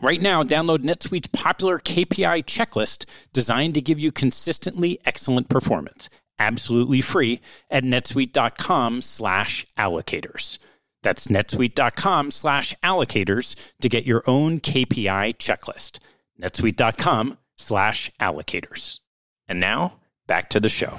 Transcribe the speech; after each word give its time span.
Right 0.00 0.20
now, 0.20 0.42
download 0.42 0.78
NetSuite's 0.78 1.28
popular 1.28 1.78
KPI 1.78 2.44
checklist 2.44 3.06
designed 3.32 3.74
to 3.74 3.80
give 3.80 3.98
you 3.98 4.12
consistently 4.12 4.98
excellent 5.04 5.48
performance 5.48 6.10
absolutely 6.38 7.00
free 7.00 7.40
at 7.70 7.84
netsuite.com 7.84 9.02
slash 9.02 9.66
allocators. 9.78 10.58
That's 11.02 11.26
netsuite.com 11.26 12.30
slash 12.30 12.74
allocators 12.82 13.56
to 13.80 13.88
get 13.88 14.06
your 14.06 14.22
own 14.26 14.60
KPI 14.60 15.36
checklist. 15.36 15.98
netsuite.com 16.40 17.38
slash 17.56 18.10
allocators. 18.20 19.00
And 19.46 19.60
now, 19.60 20.00
back 20.26 20.48
to 20.50 20.60
the 20.60 20.70
show. 20.70 20.98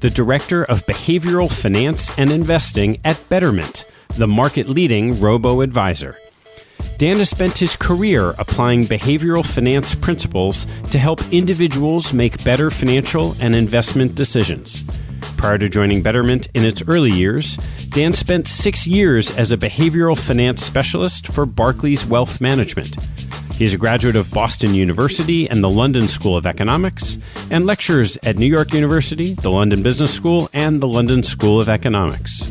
the 0.00 0.10
Director 0.10 0.64
of 0.64 0.86
Behavioral 0.86 1.50
Finance 1.50 2.16
and 2.18 2.30
Investing 2.30 2.98
at 3.04 3.28
Betterment 3.28 3.84
the 4.18 4.26
market 4.26 4.68
leading 4.68 5.20
robo 5.20 5.60
advisor. 5.60 6.16
Dan 6.98 7.18
has 7.18 7.30
spent 7.30 7.56
his 7.56 7.76
career 7.76 8.30
applying 8.30 8.80
behavioral 8.82 9.46
finance 9.46 9.94
principles 9.94 10.66
to 10.90 10.98
help 10.98 11.20
individuals 11.32 12.12
make 12.12 12.42
better 12.42 12.70
financial 12.70 13.36
and 13.40 13.54
investment 13.54 14.16
decisions. 14.16 14.82
Prior 15.36 15.58
to 15.58 15.68
joining 15.68 16.02
Betterment 16.02 16.48
in 16.54 16.64
its 16.64 16.82
early 16.88 17.12
years, 17.12 17.56
Dan 17.90 18.12
spent 18.12 18.48
six 18.48 18.88
years 18.88 19.30
as 19.36 19.52
a 19.52 19.56
behavioral 19.56 20.18
finance 20.18 20.64
specialist 20.64 21.28
for 21.28 21.46
Barclays 21.46 22.04
Wealth 22.04 22.40
Management. 22.40 22.96
He 23.58 23.64
is 23.64 23.74
a 23.74 23.78
graduate 23.78 24.14
of 24.14 24.30
Boston 24.30 24.72
University 24.72 25.50
and 25.50 25.64
the 25.64 25.68
London 25.68 26.06
School 26.06 26.36
of 26.36 26.46
Economics, 26.46 27.18
and 27.50 27.66
lectures 27.66 28.16
at 28.22 28.36
New 28.36 28.46
York 28.46 28.72
University, 28.72 29.34
the 29.34 29.50
London 29.50 29.82
Business 29.82 30.14
School, 30.14 30.48
and 30.54 30.80
the 30.80 30.86
London 30.86 31.24
School 31.24 31.60
of 31.60 31.68
Economics. 31.68 32.48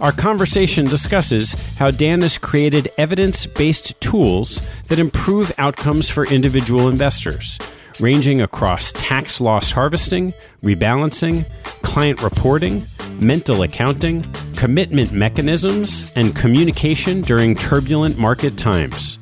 Our 0.00 0.10
conversation 0.10 0.86
discusses 0.86 1.52
how 1.78 1.92
Dan 1.92 2.22
has 2.22 2.36
created 2.36 2.90
evidence 2.98 3.46
based 3.46 4.00
tools 4.00 4.60
that 4.88 4.98
improve 4.98 5.52
outcomes 5.56 6.10
for 6.10 6.26
individual 6.26 6.88
investors, 6.88 7.56
ranging 8.00 8.42
across 8.42 8.90
tax 8.90 9.40
loss 9.40 9.70
harvesting, 9.70 10.34
rebalancing, 10.64 11.44
client 11.82 12.20
reporting, 12.24 12.84
mental 13.20 13.62
accounting, 13.62 14.26
commitment 14.56 15.12
mechanisms, 15.12 16.12
and 16.16 16.34
communication 16.34 17.20
during 17.20 17.54
turbulent 17.54 18.18
market 18.18 18.56
times. 18.58 19.20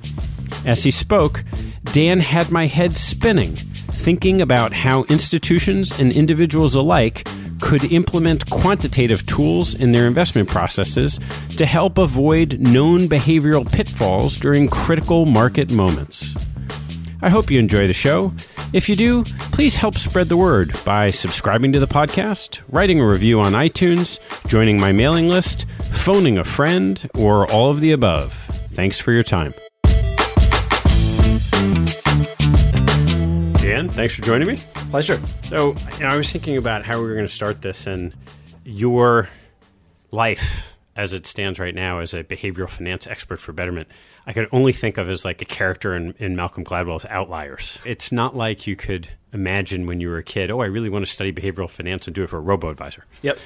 As 0.64 0.84
he 0.84 0.90
spoke, 0.90 1.44
Dan 1.92 2.20
had 2.20 2.50
my 2.50 2.66
head 2.66 2.96
spinning, 2.96 3.56
thinking 3.90 4.40
about 4.40 4.72
how 4.72 5.04
institutions 5.04 5.98
and 5.98 6.12
individuals 6.12 6.74
alike 6.74 7.26
could 7.60 7.92
implement 7.92 8.50
quantitative 8.50 9.24
tools 9.26 9.74
in 9.74 9.92
their 9.92 10.06
investment 10.06 10.48
processes 10.48 11.20
to 11.56 11.64
help 11.64 11.96
avoid 11.96 12.58
known 12.60 13.00
behavioral 13.00 13.70
pitfalls 13.70 14.36
during 14.36 14.68
critical 14.68 15.26
market 15.26 15.72
moments. 15.72 16.34
I 17.22 17.28
hope 17.28 17.52
you 17.52 17.60
enjoy 17.60 17.86
the 17.86 17.92
show. 17.92 18.32
If 18.72 18.88
you 18.88 18.96
do, 18.96 19.22
please 19.52 19.76
help 19.76 19.96
spread 19.96 20.28
the 20.28 20.36
word 20.36 20.72
by 20.84 21.06
subscribing 21.06 21.72
to 21.72 21.78
the 21.78 21.86
podcast, 21.86 22.60
writing 22.68 23.00
a 23.00 23.06
review 23.06 23.38
on 23.40 23.52
iTunes, 23.52 24.18
joining 24.48 24.80
my 24.80 24.90
mailing 24.90 25.28
list, 25.28 25.66
phoning 25.92 26.36
a 26.36 26.44
friend, 26.44 27.08
or 27.14 27.48
all 27.50 27.70
of 27.70 27.80
the 27.80 27.92
above. 27.92 28.32
Thanks 28.72 28.98
for 28.98 29.12
your 29.12 29.22
time. 29.22 29.54
Dan, 33.60 33.88
thanks 33.88 34.14
for 34.14 34.22
joining 34.22 34.48
me. 34.48 34.56
Pleasure. 34.90 35.20
So, 35.44 35.76
you 35.94 36.00
know, 36.00 36.08
I 36.08 36.16
was 36.16 36.30
thinking 36.30 36.56
about 36.56 36.84
how 36.84 36.98
we 37.00 37.06
were 37.06 37.14
going 37.14 37.26
to 37.26 37.32
start 37.32 37.62
this, 37.62 37.86
and 37.86 38.14
your 38.64 39.28
life 40.10 40.72
as 40.94 41.12
it 41.12 41.26
stands 41.26 41.58
right 41.58 41.74
now 41.74 42.00
as 42.00 42.12
a 42.12 42.22
behavioral 42.22 42.68
finance 42.68 43.06
expert 43.06 43.40
for 43.40 43.52
Betterment, 43.52 43.88
I 44.26 44.32
could 44.32 44.48
only 44.52 44.72
think 44.72 44.98
of 44.98 45.08
as 45.08 45.24
like 45.24 45.40
a 45.40 45.44
character 45.44 45.94
in, 45.96 46.14
in 46.18 46.36
Malcolm 46.36 46.64
Gladwell's 46.64 47.06
Outliers. 47.06 47.80
It's 47.84 48.12
not 48.12 48.36
like 48.36 48.66
you 48.66 48.76
could 48.76 49.08
imagine 49.32 49.86
when 49.86 50.00
you 50.00 50.08
were 50.08 50.18
a 50.18 50.22
kid, 50.22 50.50
oh, 50.50 50.60
I 50.60 50.66
really 50.66 50.90
want 50.90 51.06
to 51.06 51.10
study 51.10 51.32
behavioral 51.32 51.70
finance 51.70 52.06
and 52.06 52.14
do 52.14 52.22
it 52.24 52.28
for 52.28 52.36
a 52.36 52.40
robo 52.40 52.68
advisor. 52.68 53.04
Yep. 53.22 53.38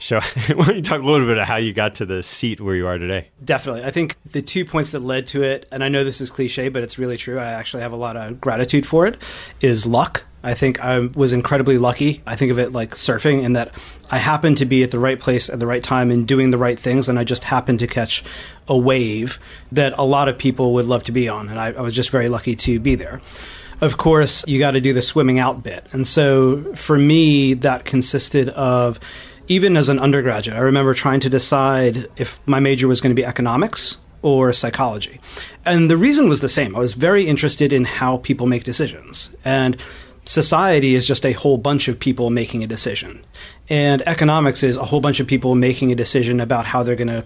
So, 0.00 0.18
why 0.54 0.64
don't 0.64 0.76
you 0.76 0.82
talk 0.82 1.02
a 1.02 1.04
little 1.04 1.26
bit 1.26 1.36
about 1.36 1.46
how 1.46 1.58
you 1.58 1.72
got 1.72 1.96
to 1.96 2.06
the 2.06 2.22
seat 2.22 2.60
where 2.60 2.74
you 2.74 2.86
are 2.86 2.98
today? 2.98 3.28
Definitely. 3.44 3.84
I 3.84 3.90
think 3.90 4.16
the 4.32 4.42
two 4.42 4.64
points 4.64 4.92
that 4.92 5.00
led 5.00 5.26
to 5.28 5.42
it, 5.42 5.68
and 5.70 5.84
I 5.84 5.88
know 5.88 6.02
this 6.02 6.20
is 6.20 6.30
cliche, 6.30 6.70
but 6.70 6.82
it's 6.82 6.98
really 6.98 7.18
true. 7.18 7.38
I 7.38 7.52
actually 7.52 7.82
have 7.82 7.92
a 7.92 7.96
lot 7.96 8.16
of 8.16 8.40
gratitude 8.40 8.86
for 8.86 9.06
it, 9.06 9.20
is 9.60 9.86
luck. 9.86 10.24
I 10.42 10.54
think 10.54 10.82
I 10.82 10.98
was 11.00 11.34
incredibly 11.34 11.76
lucky. 11.76 12.22
I 12.26 12.34
think 12.34 12.50
of 12.50 12.58
it 12.58 12.72
like 12.72 12.92
surfing 12.92 13.42
in 13.42 13.52
that 13.52 13.74
I 14.10 14.16
happened 14.16 14.56
to 14.56 14.64
be 14.64 14.82
at 14.82 14.90
the 14.90 14.98
right 14.98 15.20
place 15.20 15.50
at 15.50 15.60
the 15.60 15.66
right 15.66 15.82
time 15.82 16.10
and 16.10 16.26
doing 16.26 16.50
the 16.50 16.56
right 16.56 16.80
things, 16.80 17.10
and 17.10 17.18
I 17.18 17.24
just 17.24 17.44
happened 17.44 17.80
to 17.80 17.86
catch 17.86 18.24
a 18.66 18.78
wave 18.78 19.38
that 19.70 19.92
a 19.98 20.04
lot 20.04 20.30
of 20.30 20.38
people 20.38 20.72
would 20.74 20.86
love 20.86 21.04
to 21.04 21.12
be 21.12 21.28
on. 21.28 21.50
And 21.50 21.60
I, 21.60 21.72
I 21.72 21.82
was 21.82 21.94
just 21.94 22.08
very 22.08 22.30
lucky 22.30 22.56
to 22.56 22.80
be 22.80 22.94
there. 22.94 23.20
Of 23.82 23.98
course, 23.98 24.46
you 24.48 24.58
got 24.58 24.72
to 24.72 24.80
do 24.80 24.94
the 24.94 25.02
swimming 25.02 25.38
out 25.38 25.62
bit. 25.62 25.86
And 25.92 26.08
so 26.08 26.74
for 26.74 26.98
me, 26.98 27.54
that 27.54 27.84
consisted 27.84 28.48
of 28.50 28.98
even 29.50 29.76
as 29.76 29.88
an 29.88 29.98
undergraduate, 29.98 30.56
I 30.56 30.60
remember 30.60 30.94
trying 30.94 31.18
to 31.20 31.28
decide 31.28 32.06
if 32.16 32.38
my 32.46 32.60
major 32.60 32.86
was 32.86 33.00
going 33.00 33.10
to 33.10 33.20
be 33.20 33.26
economics 33.26 33.98
or 34.22 34.52
psychology. 34.52 35.20
And 35.64 35.90
the 35.90 35.96
reason 35.96 36.28
was 36.28 36.40
the 36.40 36.48
same. 36.48 36.76
I 36.76 36.78
was 36.78 36.92
very 36.92 37.26
interested 37.26 37.72
in 37.72 37.84
how 37.84 38.18
people 38.18 38.46
make 38.46 38.62
decisions. 38.62 39.34
And 39.44 39.76
society 40.24 40.94
is 40.94 41.04
just 41.04 41.26
a 41.26 41.32
whole 41.32 41.58
bunch 41.58 41.88
of 41.88 41.98
people 41.98 42.30
making 42.30 42.62
a 42.62 42.68
decision. 42.68 43.24
And 43.68 44.02
economics 44.06 44.62
is 44.62 44.76
a 44.76 44.84
whole 44.84 45.00
bunch 45.00 45.18
of 45.18 45.26
people 45.26 45.56
making 45.56 45.90
a 45.90 45.96
decision 45.96 46.38
about 46.38 46.64
how 46.64 46.84
they're 46.84 46.94
going 46.94 47.08
to 47.08 47.24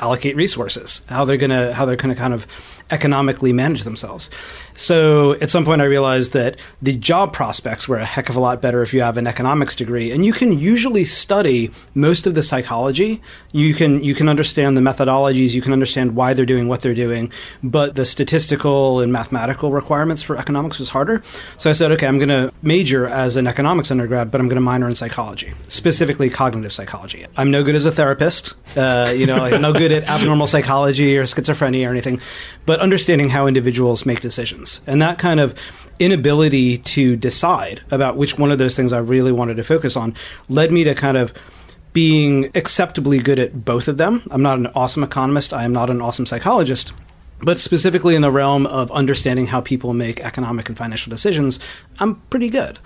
allocate 0.00 0.34
resources, 0.34 1.02
how 1.08 1.24
they're 1.24 1.36
going 1.36 1.50
to 1.50 1.72
how 1.72 1.84
they're 1.84 1.94
going 1.94 2.12
to 2.12 2.20
kind 2.20 2.34
of 2.34 2.48
economically 2.90 3.52
manage 3.52 3.84
themselves. 3.84 4.30
So 4.76 5.34
at 5.34 5.50
some 5.50 5.64
point, 5.64 5.80
I 5.80 5.84
realized 5.84 6.32
that 6.32 6.56
the 6.82 6.96
job 6.96 7.32
prospects 7.32 7.86
were 7.86 7.98
a 7.98 8.04
heck 8.04 8.28
of 8.28 8.36
a 8.36 8.40
lot 8.40 8.60
better 8.60 8.82
if 8.82 8.92
you 8.92 9.02
have 9.02 9.16
an 9.16 9.26
economics 9.26 9.76
degree, 9.76 10.10
and 10.10 10.24
you 10.24 10.32
can 10.32 10.58
usually 10.58 11.04
study 11.04 11.70
most 11.94 12.26
of 12.26 12.34
the 12.34 12.42
psychology. 12.42 13.22
You 13.52 13.72
can 13.74 14.02
you 14.02 14.14
can 14.14 14.28
understand 14.28 14.76
the 14.76 14.80
methodologies, 14.80 15.52
you 15.52 15.62
can 15.62 15.72
understand 15.72 16.16
why 16.16 16.34
they're 16.34 16.44
doing 16.44 16.66
what 16.66 16.80
they're 16.80 16.94
doing, 16.94 17.30
but 17.62 17.94
the 17.94 18.04
statistical 18.04 19.00
and 19.00 19.12
mathematical 19.12 19.70
requirements 19.70 20.22
for 20.22 20.36
economics 20.36 20.80
was 20.80 20.88
harder. 20.88 21.22
So 21.56 21.70
I 21.70 21.72
said, 21.72 21.92
okay, 21.92 22.06
I'm 22.06 22.18
going 22.18 22.28
to 22.28 22.52
major 22.62 23.06
as 23.06 23.36
an 23.36 23.46
economics 23.46 23.90
undergrad, 23.90 24.30
but 24.30 24.40
I'm 24.40 24.48
going 24.48 24.56
to 24.56 24.60
minor 24.60 24.88
in 24.88 24.96
psychology, 24.96 25.52
specifically 25.68 26.30
cognitive 26.30 26.72
psychology. 26.72 27.26
I'm 27.36 27.50
no 27.50 27.62
good 27.62 27.76
as 27.76 27.86
a 27.86 27.92
therapist, 27.92 28.54
uh, 28.76 29.12
you 29.14 29.26
know, 29.26 29.36
like 29.36 29.60
no 29.60 29.72
good 29.72 29.92
at 29.92 30.08
abnormal 30.08 30.48
psychology 30.48 31.16
or 31.16 31.24
schizophrenia 31.24 31.86
or 31.86 31.90
anything, 31.90 32.20
but 32.66 32.73
understanding 32.80 33.28
how 33.28 33.46
individuals 33.46 34.06
make 34.06 34.20
decisions. 34.20 34.80
And 34.86 35.00
that 35.02 35.18
kind 35.18 35.40
of 35.40 35.54
inability 35.98 36.78
to 36.78 37.16
decide 37.16 37.82
about 37.90 38.16
which 38.16 38.38
one 38.38 38.50
of 38.50 38.58
those 38.58 38.76
things 38.76 38.92
I 38.92 38.98
really 38.98 39.32
wanted 39.32 39.56
to 39.56 39.64
focus 39.64 39.96
on 39.96 40.14
led 40.48 40.72
me 40.72 40.84
to 40.84 40.94
kind 40.94 41.16
of 41.16 41.32
being 41.92 42.50
acceptably 42.54 43.18
good 43.18 43.38
at 43.38 43.64
both 43.64 43.86
of 43.88 43.96
them. 43.96 44.26
I'm 44.30 44.42
not 44.42 44.58
an 44.58 44.66
awesome 44.68 45.04
economist, 45.04 45.54
I 45.54 45.64
am 45.64 45.72
not 45.72 45.90
an 45.90 46.02
awesome 46.02 46.26
psychologist. 46.26 46.92
But 47.40 47.58
specifically 47.58 48.14
in 48.14 48.22
the 48.22 48.30
realm 48.30 48.66
of 48.66 48.90
understanding 48.90 49.48
how 49.48 49.60
people 49.60 49.92
make 49.92 50.20
economic 50.20 50.68
and 50.68 50.78
financial 50.78 51.10
decisions, 51.10 51.60
I'm 51.98 52.16
pretty 52.30 52.48
good. 52.48 52.78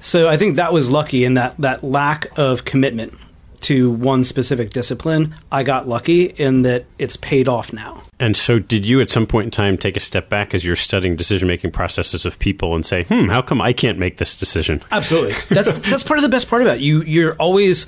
So 0.00 0.28
I 0.28 0.36
think 0.36 0.56
that 0.56 0.72
was 0.72 0.88
lucky 0.88 1.24
in 1.24 1.34
that 1.34 1.56
that 1.58 1.82
lack 1.82 2.26
of 2.38 2.64
commitment 2.64 3.18
to 3.62 3.90
one 3.90 4.24
specific 4.24 4.70
discipline, 4.70 5.34
I 5.50 5.62
got 5.62 5.88
lucky 5.88 6.24
in 6.26 6.62
that 6.62 6.84
it's 6.98 7.16
paid 7.16 7.48
off 7.48 7.72
now. 7.72 8.02
And 8.24 8.38
so, 8.38 8.58
did 8.58 8.86
you 8.86 9.02
at 9.02 9.10
some 9.10 9.26
point 9.26 9.44
in 9.44 9.50
time 9.50 9.76
take 9.76 9.98
a 9.98 10.00
step 10.00 10.30
back 10.30 10.54
as 10.54 10.64
you're 10.64 10.76
studying 10.76 11.14
decision 11.14 11.46
making 11.46 11.72
processes 11.72 12.24
of 12.24 12.38
people 12.38 12.74
and 12.74 12.84
say, 12.84 13.04
"Hmm, 13.04 13.28
how 13.28 13.42
come 13.42 13.60
I 13.60 13.74
can't 13.74 13.98
make 13.98 14.16
this 14.16 14.38
decision?" 14.38 14.82
Absolutely. 14.90 15.34
That's 15.50 15.76
that's 15.76 16.02
part 16.02 16.16
of 16.16 16.22
the 16.22 16.30
best 16.30 16.48
part 16.48 16.62
about 16.62 16.78
it. 16.78 16.80
you. 16.80 17.02
You're 17.02 17.34
always 17.34 17.84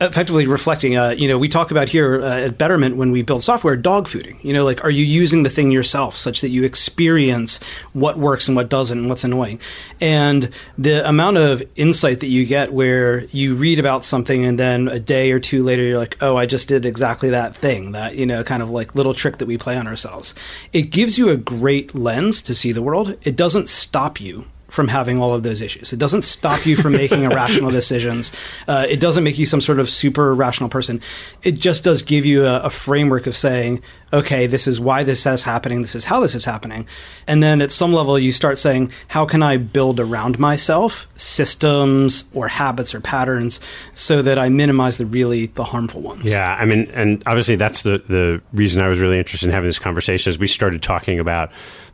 effectively 0.00 0.46
reflecting 0.46 0.96
uh, 0.96 1.10
you 1.10 1.28
know 1.28 1.38
we 1.38 1.48
talk 1.48 1.70
about 1.70 1.88
here 1.88 2.22
uh, 2.22 2.40
at 2.40 2.56
betterment 2.56 2.96
when 2.96 3.10
we 3.10 3.22
build 3.22 3.42
software 3.42 3.76
dog 3.76 4.06
fooding. 4.06 4.42
You 4.42 4.52
know 4.52 4.64
like 4.64 4.82
are 4.84 4.90
you 4.90 5.04
using 5.04 5.42
the 5.42 5.50
thing 5.50 5.70
yourself 5.70 6.16
such 6.16 6.40
that 6.40 6.48
you 6.48 6.64
experience 6.64 7.60
what 7.92 8.18
works 8.18 8.48
and 8.48 8.56
what 8.56 8.68
doesn't 8.68 8.98
and 8.98 9.08
what's 9.08 9.24
annoying? 9.24 9.60
And 10.00 10.50
the 10.78 11.06
amount 11.08 11.36
of 11.36 11.62
insight 11.76 12.20
that 12.20 12.28
you 12.28 12.46
get 12.46 12.72
where 12.72 13.24
you 13.26 13.54
read 13.54 13.78
about 13.78 14.04
something 14.04 14.44
and 14.44 14.58
then 14.58 14.88
a 14.88 14.98
day 14.98 15.32
or 15.32 15.40
two 15.40 15.62
later 15.62 15.82
you're 15.82 15.98
like 15.98 16.16
oh 16.20 16.36
i 16.36 16.46
just 16.46 16.68
did 16.68 16.86
exactly 16.86 17.30
that 17.30 17.54
thing 17.54 17.92
that 17.92 18.16
you 18.16 18.26
know 18.26 18.42
kind 18.42 18.62
of 18.62 18.70
like 18.70 18.94
little 18.94 19.14
trick 19.14 19.38
that 19.38 19.46
we 19.46 19.58
play 19.58 19.76
on 19.76 19.86
ourselves. 19.86 20.34
It 20.72 20.90
gives 20.90 21.18
you 21.18 21.28
a 21.28 21.36
great 21.36 21.94
lens 21.94 22.42
to 22.42 22.54
see 22.54 22.72
the 22.72 22.82
world. 22.82 23.16
It 23.22 23.36
doesn't 23.36 23.68
stop 23.68 24.20
you 24.20 24.46
from 24.70 24.88
having 24.88 25.20
all 25.20 25.34
of 25.34 25.42
those 25.42 25.60
issues. 25.60 25.92
It 25.92 25.98
doesn't 25.98 26.22
stop 26.22 26.64
you 26.64 26.76
from 26.76 26.92
making 26.92 27.24
irrational 27.30 27.70
decisions. 27.70 28.32
Uh, 28.66 28.86
it 28.88 29.00
doesn't 29.00 29.24
make 29.24 29.38
you 29.38 29.46
some 29.46 29.60
sort 29.60 29.78
of 29.78 29.90
super 29.90 30.34
rational 30.34 30.68
person. 30.68 31.02
It 31.42 31.52
just 31.52 31.84
does 31.84 32.02
give 32.02 32.24
you 32.24 32.46
a, 32.46 32.60
a, 32.60 32.70
framework 32.70 33.26
of 33.26 33.36
saying, 33.36 33.82
okay, 34.12 34.46
this 34.46 34.66
is 34.66 34.80
why 34.80 35.02
this 35.02 35.26
is 35.26 35.42
happening. 35.42 35.82
This 35.82 35.94
is 35.94 36.04
how 36.04 36.20
this 36.20 36.34
is 36.34 36.44
happening. 36.44 36.86
And 37.26 37.42
then 37.42 37.60
at 37.60 37.70
some 37.70 37.92
level, 37.92 38.18
you 38.18 38.32
start 38.32 38.58
saying, 38.58 38.90
how 39.08 39.26
can 39.26 39.42
I 39.42 39.56
build 39.56 40.00
around 40.00 40.38
myself 40.38 41.06
systems 41.16 42.24
or 42.32 42.48
habits 42.48 42.94
or 42.94 43.00
patterns 43.00 43.60
so 43.94 44.22
that 44.22 44.38
I 44.38 44.48
minimize 44.48 44.98
the 44.98 45.06
really 45.06 45.46
the 45.46 45.64
harmful 45.64 46.00
ones? 46.00 46.30
Yeah, 46.30 46.56
I 46.58 46.64
mean, 46.64 46.90
and 46.92 47.22
obviously 47.26 47.56
that's 47.56 47.82
the 47.82 47.98
the 48.08 48.40
reason 48.52 48.82
I 48.82 48.88
was 48.88 49.00
really 49.00 49.18
interested 49.18 49.46
in 49.46 49.52
having 49.52 49.68
this 49.68 49.78
conversation. 49.78 50.30
Is 50.30 50.38
we 50.38 50.46
started 50.46 50.82
talking 50.82 51.20
about 51.20 51.50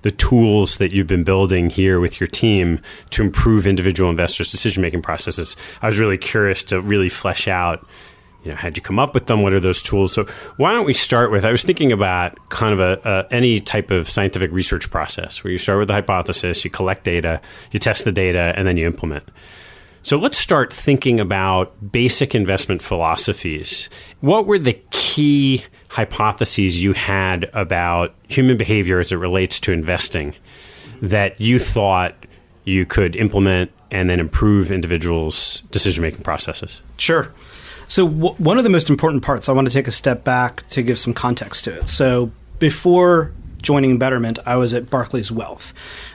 the 0.06 0.12
tools 0.12 0.78
that 0.78 0.92
you've 0.92 1.08
been 1.08 1.24
building 1.24 1.68
here 1.68 1.98
with 1.98 2.20
your 2.20 2.28
team 2.28 2.80
to 3.10 3.24
improve 3.24 3.66
individual 3.66 4.08
investors' 4.08 4.52
decision 4.52 4.80
making 4.80 5.02
processes. 5.02 5.56
I 5.82 5.88
was 5.88 5.98
really 5.98 6.16
curious 6.16 6.62
to 6.64 6.80
really 6.80 7.08
flesh 7.08 7.48
out 7.48 7.84
you 8.44 8.52
know, 8.52 8.56
how'd 8.56 8.76
you 8.76 8.82
come 8.84 9.00
up 9.00 9.12
with 9.12 9.26
them? 9.26 9.42
What 9.42 9.52
are 9.52 9.58
those 9.58 9.82
tools? 9.82 10.12
So 10.12 10.26
why 10.58 10.70
don't 10.70 10.84
we 10.84 10.92
start 10.92 11.32
with? 11.32 11.44
I 11.44 11.50
was 11.50 11.64
thinking 11.64 11.90
about 11.90 12.38
kind 12.50 12.72
of 12.72 12.78
a, 12.78 13.00
a, 13.04 13.34
any 13.34 13.58
type 13.58 13.90
of 13.90 14.08
scientific 14.08 14.52
research 14.52 14.88
process 14.88 15.42
where 15.42 15.50
you 15.50 15.58
start 15.58 15.80
with 15.80 15.88
the 15.88 15.94
hypothesis, 15.94 16.64
you 16.64 16.70
collect 16.70 17.02
data, 17.02 17.40
you 17.72 17.80
test 17.80 18.04
the 18.04 18.12
data, 18.12 18.52
and 18.54 18.64
then 18.64 18.76
you 18.76 18.86
implement. 18.86 19.28
So 20.04 20.16
let's 20.16 20.38
start 20.38 20.72
thinking 20.72 21.18
about 21.18 21.90
basic 21.90 22.36
investment 22.36 22.80
philosophies. 22.80 23.90
What 24.20 24.46
were 24.46 24.60
the 24.60 24.80
key 24.92 25.64
hypotheses 25.96 26.82
you 26.82 26.92
had 26.92 27.48
about 27.54 28.14
human 28.28 28.58
behavior 28.58 29.00
as 29.00 29.12
it 29.12 29.16
relates 29.16 29.58
to 29.58 29.72
investing 29.72 30.34
that 31.00 31.40
you 31.40 31.58
thought 31.58 32.14
you 32.64 32.84
could 32.84 33.16
implement 33.16 33.70
and 33.90 34.10
then 34.10 34.20
improve 34.20 34.70
individuals' 34.70 35.62
decision 35.70 36.02
making 36.02 36.22
processes? 36.22 36.82
Sure. 36.98 37.32
So, 37.88 38.06
w- 38.06 38.34
one 38.34 38.58
of 38.58 38.64
the 38.64 38.68
most 38.68 38.90
important 38.90 39.22
parts, 39.22 39.48
I 39.48 39.52
want 39.52 39.68
to 39.68 39.72
take 39.72 39.88
a 39.88 39.92
step 39.92 40.22
back 40.22 40.68
to 40.68 40.82
give 40.82 40.98
some 40.98 41.14
context 41.14 41.64
to 41.64 41.78
it. 41.78 41.88
So, 41.88 42.30
before 42.58 43.32
joining 43.62 43.98
Betterment, 43.98 44.38
I 44.44 44.56
was 44.56 44.74
at 44.74 44.90
Barclays 44.90 45.32
Wealth. 45.32 45.72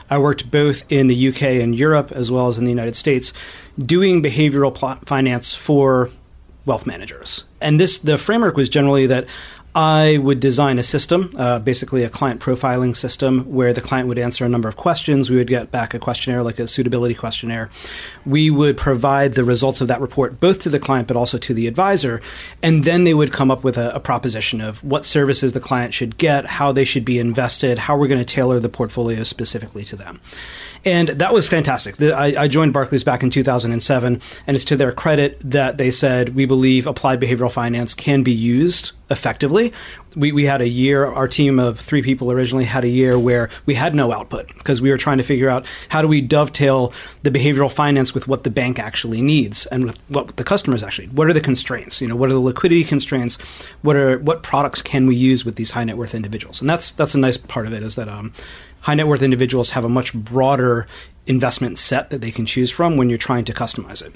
I 0.08 0.16
worked 0.16 0.48
both 0.48 0.84
in 0.92 1.08
the 1.08 1.28
UK 1.28 1.42
and 1.60 1.74
Europe 1.74 2.12
as 2.12 2.30
well 2.30 2.46
as 2.46 2.56
in 2.56 2.64
the 2.64 2.70
United 2.70 2.94
States 2.94 3.32
doing 3.76 4.22
behavioral 4.22 4.72
pl- 4.72 5.00
finance 5.06 5.54
for 5.54 6.08
wealth 6.66 6.86
managers. 6.86 7.44
And 7.60 7.80
this 7.80 7.98
the 7.98 8.18
framework 8.18 8.56
was 8.56 8.68
generally 8.68 9.06
that 9.06 9.26
I 9.74 10.18
would 10.18 10.38
design 10.38 10.78
a 10.78 10.82
system, 10.82 11.30
uh, 11.34 11.58
basically 11.58 12.04
a 12.04 12.10
client 12.10 12.40
profiling 12.40 12.94
system, 12.94 13.50
where 13.50 13.72
the 13.72 13.80
client 13.80 14.06
would 14.06 14.18
answer 14.18 14.44
a 14.44 14.48
number 14.48 14.68
of 14.68 14.76
questions. 14.76 15.30
We 15.30 15.36
would 15.36 15.46
get 15.46 15.70
back 15.70 15.94
a 15.94 15.98
questionnaire, 15.98 16.42
like 16.42 16.58
a 16.58 16.68
suitability 16.68 17.14
questionnaire. 17.14 17.70
We 18.26 18.50
would 18.50 18.76
provide 18.76 19.32
the 19.32 19.44
results 19.44 19.80
of 19.80 19.88
that 19.88 20.02
report 20.02 20.40
both 20.40 20.60
to 20.60 20.68
the 20.68 20.78
client 20.78 21.08
but 21.08 21.16
also 21.16 21.38
to 21.38 21.54
the 21.54 21.66
advisor. 21.66 22.20
And 22.62 22.84
then 22.84 23.04
they 23.04 23.14
would 23.14 23.32
come 23.32 23.50
up 23.50 23.64
with 23.64 23.78
a, 23.78 23.94
a 23.94 24.00
proposition 24.00 24.60
of 24.60 24.84
what 24.84 25.06
services 25.06 25.54
the 25.54 25.60
client 25.60 25.94
should 25.94 26.18
get, 26.18 26.44
how 26.44 26.72
they 26.72 26.84
should 26.84 27.06
be 27.06 27.18
invested, 27.18 27.78
how 27.78 27.96
we're 27.96 28.08
going 28.08 28.24
to 28.24 28.26
tailor 28.26 28.60
the 28.60 28.68
portfolio 28.68 29.22
specifically 29.22 29.84
to 29.84 29.96
them. 29.96 30.20
And 30.84 31.08
that 31.08 31.32
was 31.32 31.46
fantastic. 31.46 31.96
The, 31.96 32.12
I, 32.12 32.42
I, 32.42 32.48
joined 32.48 32.72
Barclays 32.72 33.04
back 33.04 33.22
in 33.22 33.30
2007, 33.30 34.20
and 34.46 34.54
it's 34.56 34.64
to 34.66 34.76
their 34.76 34.90
credit 34.90 35.38
that 35.44 35.78
they 35.78 35.92
said, 35.92 36.34
we 36.34 36.44
believe 36.44 36.88
applied 36.88 37.20
behavioral 37.20 37.52
finance 37.52 37.94
can 37.94 38.24
be 38.24 38.32
used 38.32 38.90
effectively. 39.08 39.72
We, 40.16 40.32
we 40.32 40.44
had 40.44 40.60
a 40.60 40.68
year, 40.68 41.06
our 41.06 41.28
team 41.28 41.60
of 41.60 41.78
three 41.78 42.02
people 42.02 42.32
originally 42.32 42.64
had 42.64 42.82
a 42.82 42.88
year 42.88 43.16
where 43.18 43.48
we 43.64 43.74
had 43.74 43.94
no 43.94 44.10
output 44.12 44.48
because 44.58 44.82
we 44.82 44.90
were 44.90 44.98
trying 44.98 45.18
to 45.18 45.24
figure 45.24 45.48
out 45.48 45.66
how 45.88 46.02
do 46.02 46.08
we 46.08 46.20
dovetail 46.20 46.92
the 47.22 47.30
behavioral 47.30 47.70
finance 47.70 48.12
with 48.12 48.26
what 48.26 48.42
the 48.42 48.50
bank 48.50 48.78
actually 48.78 49.22
needs 49.22 49.66
and 49.66 49.84
with 49.84 49.98
what 50.08 50.36
the 50.36 50.44
customers 50.44 50.82
actually 50.82 51.08
what 51.08 51.28
are 51.28 51.32
the 51.32 51.40
constraints 51.40 52.00
you 52.00 52.08
know 52.08 52.16
what 52.16 52.28
are 52.28 52.34
the 52.34 52.40
liquidity 52.40 52.84
constraints 52.84 53.38
what 53.82 53.96
are 53.96 54.18
what 54.18 54.42
products 54.42 54.82
can 54.82 55.06
we 55.06 55.14
use 55.14 55.44
with 55.44 55.56
these 55.56 55.70
high 55.70 55.84
net 55.84 55.96
worth 55.96 56.14
individuals 56.14 56.60
and 56.60 56.68
that's 56.68 56.92
that's 56.92 57.14
a 57.14 57.18
nice 57.18 57.36
part 57.36 57.66
of 57.66 57.72
it 57.72 57.82
is 57.82 57.94
that 57.94 58.08
um, 58.08 58.32
high 58.82 58.94
net 58.94 59.08
worth 59.08 59.22
individuals 59.22 59.70
have 59.70 59.84
a 59.84 59.88
much 59.88 60.14
broader 60.14 60.86
investment 61.26 61.78
set 61.78 62.10
that 62.10 62.20
they 62.20 62.30
can 62.30 62.46
choose 62.46 62.70
from 62.70 62.96
when 62.96 63.08
you're 63.08 63.18
trying 63.18 63.44
to 63.46 63.52
customize 63.52 64.02
it. 64.04 64.12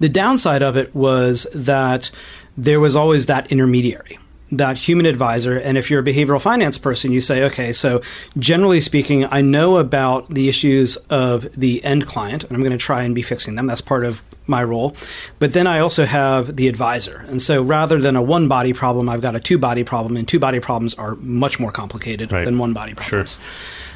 The 0.00 0.08
downside 0.08 0.62
of 0.62 0.76
it 0.76 0.94
was 0.94 1.46
that 1.54 2.10
there 2.56 2.80
was 2.80 2.96
always 2.96 3.26
that 3.26 3.50
intermediary. 3.50 4.18
that 4.56 4.78
human 4.78 5.06
advisor. 5.06 5.58
And 5.58 5.76
if 5.78 5.90
you're 5.90 6.00
a 6.00 6.04
behavioral 6.04 6.40
finance 6.40 6.78
person, 6.78 7.12
you 7.12 7.20
say, 7.20 7.44
okay, 7.44 7.72
so 7.72 8.02
generally 8.38 8.80
speaking, 8.80 9.26
I 9.26 9.40
know 9.40 9.76
about 9.78 10.32
the 10.32 10.48
issues 10.48 10.96
of 11.10 11.52
the 11.58 11.82
end 11.84 12.06
client, 12.06 12.44
and 12.44 12.52
I'm 12.52 12.60
going 12.60 12.72
to 12.72 12.78
try 12.78 13.02
and 13.02 13.14
be 13.14 13.22
fixing 13.22 13.54
them. 13.54 13.66
That's 13.66 13.80
part 13.80 14.04
of 14.04 14.22
my 14.46 14.62
role. 14.62 14.94
But 15.38 15.54
then 15.54 15.66
I 15.66 15.78
also 15.78 16.04
have 16.04 16.56
the 16.56 16.68
advisor. 16.68 17.24
And 17.28 17.40
so 17.40 17.62
rather 17.62 17.98
than 17.98 18.16
a 18.16 18.22
one 18.22 18.46
body 18.48 18.72
problem, 18.72 19.08
I've 19.08 19.22
got 19.22 19.34
a 19.34 19.40
two 19.40 19.58
body 19.58 19.84
problem, 19.84 20.16
and 20.16 20.28
two 20.28 20.38
body 20.38 20.60
problems 20.60 20.94
are 20.94 21.14
much 21.16 21.58
more 21.58 21.72
complicated 21.72 22.30
right. 22.30 22.44
than 22.44 22.58
one 22.58 22.74
body 22.74 22.94
problems. 22.94 23.32
Sure. 23.34 23.42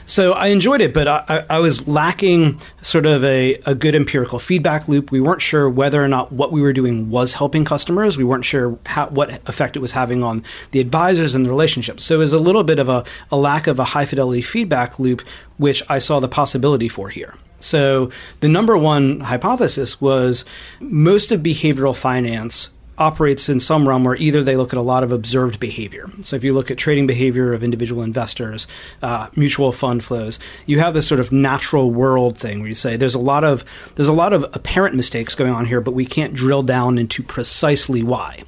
So 0.08 0.32
I 0.32 0.46
enjoyed 0.46 0.80
it, 0.80 0.94
but 0.94 1.06
I, 1.06 1.44
I, 1.50 1.58
was 1.58 1.86
lacking 1.86 2.62
sort 2.80 3.04
of 3.04 3.22
a, 3.22 3.56
a 3.66 3.74
good 3.74 3.94
empirical 3.94 4.38
feedback 4.38 4.88
loop. 4.88 5.12
We 5.12 5.20
weren't 5.20 5.42
sure 5.42 5.68
whether 5.68 6.02
or 6.02 6.08
not 6.08 6.32
what 6.32 6.50
we 6.50 6.62
were 6.62 6.72
doing 6.72 7.10
was 7.10 7.34
helping 7.34 7.66
customers. 7.66 8.16
We 8.16 8.24
weren't 8.24 8.46
sure 8.46 8.78
how, 8.86 9.08
what 9.08 9.46
effect 9.46 9.76
it 9.76 9.80
was 9.80 9.92
having 9.92 10.24
on 10.24 10.44
the 10.70 10.80
advisors 10.80 11.34
and 11.34 11.44
the 11.44 11.50
relationships. 11.50 12.06
So 12.06 12.14
it 12.14 12.18
was 12.18 12.32
a 12.32 12.38
little 12.38 12.64
bit 12.64 12.78
of 12.78 12.88
a, 12.88 13.04
a 13.30 13.36
lack 13.36 13.66
of 13.66 13.78
a 13.78 13.84
high 13.84 14.06
fidelity 14.06 14.40
feedback 14.40 14.98
loop, 14.98 15.20
which 15.58 15.82
I 15.90 15.98
saw 15.98 16.20
the 16.20 16.28
possibility 16.28 16.88
for 16.88 17.10
here. 17.10 17.34
So 17.60 18.10
the 18.40 18.48
number 18.48 18.78
one 18.78 19.20
hypothesis 19.20 20.00
was 20.00 20.46
most 20.80 21.32
of 21.32 21.42
behavioral 21.42 21.94
finance 21.94 22.70
operates 22.98 23.48
in 23.48 23.60
some 23.60 23.88
realm 23.88 24.04
where 24.04 24.16
either 24.16 24.42
they 24.42 24.56
look 24.56 24.72
at 24.72 24.78
a 24.78 24.82
lot 24.82 25.02
of 25.02 25.12
observed 25.12 25.60
behavior. 25.60 26.10
So 26.22 26.36
if 26.36 26.44
you 26.44 26.52
look 26.52 26.70
at 26.70 26.78
trading 26.78 27.06
behavior 27.06 27.52
of 27.52 27.62
individual 27.62 28.02
investors, 28.02 28.66
uh, 29.02 29.28
mutual 29.36 29.72
fund 29.72 30.04
flows, 30.04 30.38
you 30.66 30.80
have 30.80 30.94
this 30.94 31.06
sort 31.06 31.20
of 31.20 31.32
natural 31.32 31.90
world 31.90 32.38
thing 32.38 32.60
where 32.60 32.68
you 32.68 32.74
say 32.74 32.96
there's 32.96 33.14
a 33.14 33.20
lot 33.20 33.44
of 33.44 33.64
there's 33.94 34.08
a 34.08 34.12
lot 34.12 34.32
of 34.32 34.44
apparent 34.52 34.94
mistakes 34.94 35.34
going 35.34 35.52
on 35.52 35.66
here, 35.66 35.80
but 35.80 35.92
we 35.92 36.04
can't 36.04 36.34
drill 36.34 36.62
down 36.62 36.98
into 36.98 37.22
precisely 37.22 38.02
why. 38.02 38.42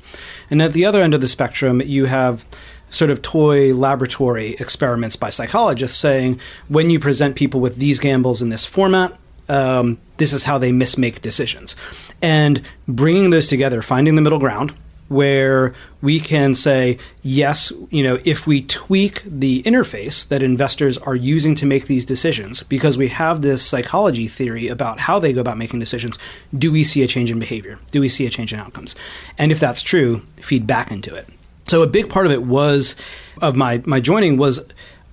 And 0.50 0.60
at 0.60 0.72
the 0.72 0.84
other 0.84 1.00
end 1.02 1.14
of 1.14 1.20
the 1.20 1.28
spectrum, 1.28 1.80
you 1.80 2.06
have 2.06 2.44
sort 2.90 3.10
of 3.10 3.22
toy 3.22 3.72
laboratory 3.72 4.56
experiments 4.58 5.16
by 5.16 5.30
psychologists 5.30 5.96
saying 5.96 6.40
when 6.68 6.90
you 6.90 6.98
present 6.98 7.36
people 7.36 7.60
with 7.60 7.76
these 7.76 8.00
gambles 8.00 8.42
in 8.42 8.48
this 8.48 8.64
format, 8.64 9.16
um, 9.48 9.98
this 10.20 10.32
is 10.32 10.44
how 10.44 10.58
they 10.58 10.70
mismake 10.70 11.20
decisions. 11.20 11.74
And 12.22 12.62
bringing 12.86 13.30
those 13.30 13.48
together, 13.48 13.82
finding 13.82 14.14
the 14.14 14.22
middle 14.22 14.38
ground, 14.38 14.72
where 15.08 15.74
we 16.02 16.20
can 16.20 16.54
say, 16.54 16.96
yes, 17.22 17.72
you 17.90 18.04
know, 18.04 18.20
if 18.24 18.46
we 18.46 18.62
tweak 18.62 19.22
the 19.24 19.60
interface 19.64 20.28
that 20.28 20.40
investors 20.40 20.98
are 20.98 21.16
using 21.16 21.56
to 21.56 21.66
make 21.66 21.86
these 21.86 22.04
decisions, 22.04 22.62
because 22.62 22.96
we 22.96 23.08
have 23.08 23.42
this 23.42 23.66
psychology 23.66 24.28
theory 24.28 24.68
about 24.68 25.00
how 25.00 25.18
they 25.18 25.32
go 25.32 25.40
about 25.40 25.58
making 25.58 25.80
decisions, 25.80 26.16
do 26.56 26.70
we 26.70 26.84
see 26.84 27.02
a 27.02 27.08
change 27.08 27.28
in 27.28 27.40
behavior? 27.40 27.80
Do 27.90 28.00
we 28.00 28.08
see 28.08 28.24
a 28.24 28.30
change 28.30 28.52
in 28.52 28.60
outcomes? 28.60 28.94
And 29.36 29.50
if 29.50 29.58
that's 29.58 29.82
true, 29.82 30.22
feed 30.40 30.64
back 30.64 30.92
into 30.92 31.12
it. 31.12 31.26
So 31.66 31.82
a 31.82 31.88
big 31.88 32.08
part 32.08 32.26
of 32.26 32.32
it 32.32 32.44
was 32.44 32.94
of 33.42 33.56
my 33.56 33.82
my 33.86 34.00
joining 34.00 34.36
was 34.36 34.60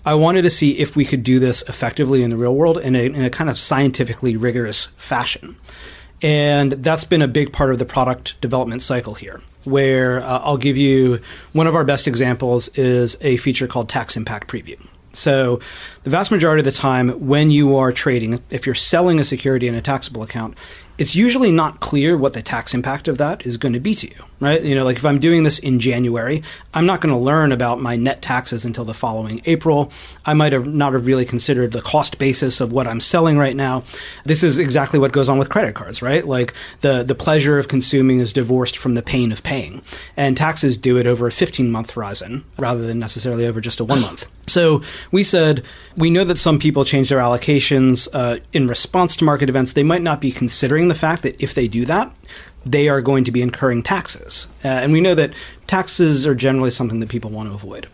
I 0.07 0.13
wanted 0.13 0.43
to 0.43 0.49
see 0.49 0.79
if 0.79 0.95
we 0.95 1.03
could 1.03 1.21
do 1.21 1.37
this 1.37 1.63
effectively 1.63 2.23
in 2.23 2.29
the 2.29 2.37
real 2.37 2.55
world 2.55 2.77
in 2.77 2.95
a, 2.95 3.07
in 3.07 3.25
a 3.25 3.29
kind 3.29 3.49
of 3.49 3.59
scientifically 3.59 4.37
rigorous 4.37 4.85
fashion. 4.95 5.57
And 6.21 6.71
that's 6.71 7.03
been 7.03 7.21
a 7.21 7.27
big 7.27 7.51
part 7.51 7.73
of 7.73 7.77
the 7.77 7.83
product 7.83 8.39
development 8.39 8.81
cycle 8.81 9.15
here, 9.15 9.41
where 9.65 10.23
uh, 10.23 10.39
I'll 10.39 10.55
give 10.55 10.77
you 10.77 11.19
one 11.51 11.67
of 11.67 11.75
our 11.75 11.83
best 11.83 12.07
examples 12.07 12.69
is 12.69 13.17
a 13.19 13.35
feature 13.35 13.67
called 13.67 13.89
Tax 13.89 14.15
Impact 14.15 14.47
Preview. 14.47 14.79
So, 15.11 15.59
the 16.03 16.09
vast 16.09 16.31
majority 16.31 16.61
of 16.61 16.65
the 16.65 16.71
time 16.71 17.09
when 17.27 17.51
you 17.51 17.75
are 17.75 17.91
trading, 17.91 18.41
if 18.49 18.65
you're 18.65 18.75
selling 18.75 19.19
a 19.19 19.25
security 19.25 19.67
in 19.67 19.75
a 19.75 19.81
taxable 19.81 20.23
account, 20.23 20.55
it's 20.97 21.15
usually 21.15 21.51
not 21.51 21.81
clear 21.81 22.17
what 22.17 22.31
the 22.31 22.41
tax 22.41 22.73
impact 22.73 23.09
of 23.09 23.17
that 23.17 23.45
is 23.45 23.57
going 23.57 23.73
to 23.73 23.79
be 23.81 23.93
to 23.95 24.07
you, 24.07 24.23
right? 24.39 24.61
You 24.61 24.75
know, 24.75 24.85
like 24.85 24.97
if 24.97 25.05
I'm 25.05 25.19
doing 25.19 25.43
this 25.43 25.59
in 25.59 25.79
January, 25.79 26.43
I'm 26.73 26.85
not 26.85 27.01
going 27.01 27.13
to 27.13 27.19
learn 27.19 27.51
about 27.51 27.81
my 27.81 27.95
net 27.95 28.21
taxes 28.21 28.65
until 28.65 28.85
the 28.85 28.93
following 28.93 29.41
April. 29.45 29.91
I 30.25 30.33
might 30.33 30.53
have 30.53 30.67
not 30.67 30.93
have 30.93 31.07
really 31.07 31.25
considered 31.25 31.71
the 31.71 31.81
cost 31.81 32.19
basis 32.19 32.61
of 32.61 32.71
what 32.71 32.87
I'm 32.87 33.01
selling 33.01 33.37
right 33.37 33.55
now. 33.55 33.83
This 34.25 34.43
is 34.43 34.57
exactly 34.57 34.99
what 34.99 35.11
goes 35.11 35.29
on 35.29 35.37
with 35.37 35.49
credit 35.49 35.75
cards, 35.75 36.01
right? 36.01 36.25
Like 36.25 36.53
the 36.81 37.03
the 37.03 37.15
pleasure 37.15 37.57
of 37.57 37.67
consuming 37.67 38.19
is 38.19 38.33
divorced 38.33 38.77
from 38.77 38.93
the 38.95 39.01
pain 39.01 39.31
of 39.31 39.43
paying, 39.43 39.81
and 40.15 40.37
taxes 40.37 40.77
do 40.77 40.97
it 40.97 41.07
over 41.07 41.27
a 41.27 41.31
15 41.31 41.71
month 41.71 41.91
horizon 41.91 42.43
rather 42.57 42.85
than 42.85 42.99
necessarily 42.99 43.45
over 43.45 43.61
just 43.61 43.79
a 43.79 43.83
one 43.83 44.01
month. 44.01 44.27
So 44.47 44.81
we 45.11 45.23
said 45.23 45.63
we 45.97 46.09
know 46.09 46.23
that 46.23 46.37
some 46.37 46.59
people 46.59 46.85
change 46.85 47.09
their 47.09 47.19
allocations 47.19 48.07
uh, 48.13 48.39
in 48.53 48.67
response 48.67 49.15
to 49.17 49.25
market 49.25 49.49
events. 49.49 49.73
They 49.73 49.83
might 49.83 50.01
not 50.01 50.21
be 50.21 50.31
considering 50.31 50.87
the 50.87 50.95
fact 50.95 51.23
that 51.23 51.41
if 51.41 51.53
they 51.53 51.67
do 51.67 51.85
that, 51.85 52.15
they 52.71 52.89
are 52.89 53.01
going 53.01 53.23
to 53.23 53.31
be 53.31 53.41
incurring 53.41 53.83
taxes. 53.83 54.47
Uh, 54.63 54.67
and 54.67 54.91
we 54.91 55.01
know 55.01 55.15
that 55.15 55.33
taxes 55.67 56.25
are 56.25 56.35
generally 56.35 56.71
something 56.71 56.99
that 56.99 57.09
people 57.09 57.31
want 57.31 57.49
to 57.49 57.55
avoid. 57.55 57.87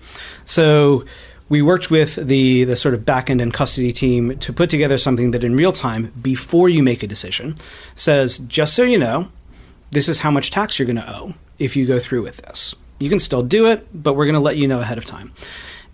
So 0.45 1.05
we 1.49 1.61
worked 1.61 1.91
with 1.91 2.15
the, 2.15 2.63
the 2.63 2.75
sort 2.75 2.95
of 2.95 3.01
backend 3.01 3.41
and 3.41 3.53
custody 3.53 3.93
team 3.93 4.37
to 4.39 4.51
put 4.51 4.69
together 4.69 4.97
something 4.97 5.31
that 5.31 5.43
in 5.43 5.55
real 5.55 5.73
time, 5.73 6.11
before 6.21 6.69
you 6.69 6.81
make 6.81 7.03
a 7.03 7.07
decision, 7.07 7.55
says, 7.95 8.39
just 8.39 8.73
so 8.73 8.83
you 8.83 8.97
know, 8.97 9.29
this 9.91 10.09
is 10.09 10.19
how 10.19 10.31
much 10.31 10.49
tax 10.49 10.79
you're 10.79 10.87
going 10.87 10.95
to 10.95 11.09
owe 11.09 11.35
if 11.59 11.75
you 11.75 11.85
go 11.85 11.99
through 11.99 12.23
with 12.23 12.37
this. 12.37 12.73
You 12.99 13.09
can 13.09 13.19
still 13.19 13.43
do 13.43 13.67
it, 13.67 13.87
but 13.93 14.13
we're 14.13 14.25
going 14.25 14.33
to 14.33 14.39
let 14.39 14.57
you 14.57 14.67
know 14.67 14.79
ahead 14.79 14.97
of 14.97 15.05
time. 15.05 15.33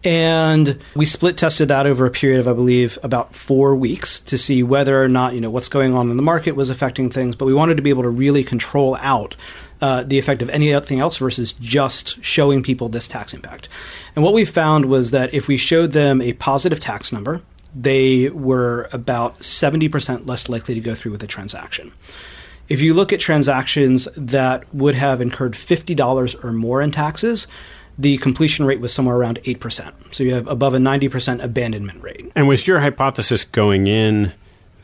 And 0.04 0.80
we 0.96 1.06
split 1.06 1.38
tested 1.38 1.68
that 1.68 1.86
over 1.86 2.06
a 2.06 2.12
period 2.12 2.40
of, 2.40 2.48
I 2.48 2.54
believe, 2.54 2.98
about 3.04 3.36
four 3.36 3.76
weeks 3.76 4.20
to 4.22 4.38
see 4.38 4.64
whether 4.64 5.04
or 5.04 5.10
not, 5.10 5.34
you 5.34 5.42
know, 5.42 5.50
what's 5.50 5.68
going 5.68 5.94
on 5.94 6.10
in 6.10 6.16
the 6.16 6.24
market 6.24 6.54
was 6.54 6.70
affecting 6.70 7.10
things. 7.10 7.36
But 7.36 7.46
we 7.46 7.54
wanted 7.54 7.76
to 7.78 7.84
be 7.84 7.90
able 7.90 8.04
to 8.04 8.10
really 8.10 8.44
control 8.44 8.96
out 9.02 9.36
uh, 9.82 10.04
the 10.04 10.18
effect 10.18 10.42
of 10.42 10.50
anything 10.50 11.00
else 11.00 11.18
versus 11.18 11.54
just 11.54 12.24
showing 12.24 12.64
people 12.64 12.88
this 12.88 13.08
tax 13.08 13.34
impact. 13.34 13.68
And 14.16 14.24
what 14.24 14.34
we 14.34 14.46
found 14.46 14.86
was 14.86 15.12
that 15.12 15.34
if 15.34 15.48
we 15.48 15.58
showed 15.58 15.92
them 15.92 16.22
a 16.22 16.34
positive 16.34 16.80
tax 16.80 17.12
number, 17.12 17.42
they 17.76 18.30
were 18.30 18.90
about 18.92 19.40
70% 19.40 20.28
less 20.28 20.50
likely 20.50 20.76
to 20.76 20.82
go 20.82 20.96
through 20.96 21.12
with 21.12 21.24
a 21.24 21.28
transaction. 21.28 21.92
If 22.68 22.82
you 22.82 22.94
look 22.94 23.12
at 23.12 23.20
transactions 23.20 24.08
that 24.16 24.74
would 24.74 24.96
have 24.96 25.22
incurred 25.22 25.54
$50 25.54 26.44
or 26.44 26.52
more 26.52 26.82
in 26.82 26.92
taxes, 26.92 27.48
the 28.00 28.18
completion 28.18 28.66
rate 28.66 28.80
was 28.80 28.94
somewhere 28.94 29.18
around 29.18 29.40
8%. 29.44 29.92
So 30.12 30.24
you 30.24 30.34
have 30.34 30.48
above 30.48 30.74
a 30.74 30.78
90% 30.78 31.44
abandonment 31.44 32.02
rate. 32.02 32.32
And 32.34 32.48
was 32.48 32.66
your 32.66 32.80
hypothesis 32.80 33.44
going 33.44 33.88
in 33.88 34.32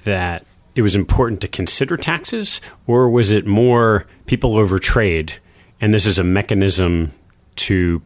that 0.03 0.45
it 0.75 0.81
was 0.81 0.95
important 0.95 1.39
to 1.41 1.47
consider 1.47 1.95
taxes, 1.95 2.59
or 2.85 3.09
was 3.09 3.31
it 3.31 3.47
more 3.47 4.05
people 4.25 4.55
overtrade 4.55 5.31
and 5.79 5.93
this 5.93 6.05
is 6.05 6.19
a 6.19 6.23
mechanism 6.23 7.13
to, 7.55 8.01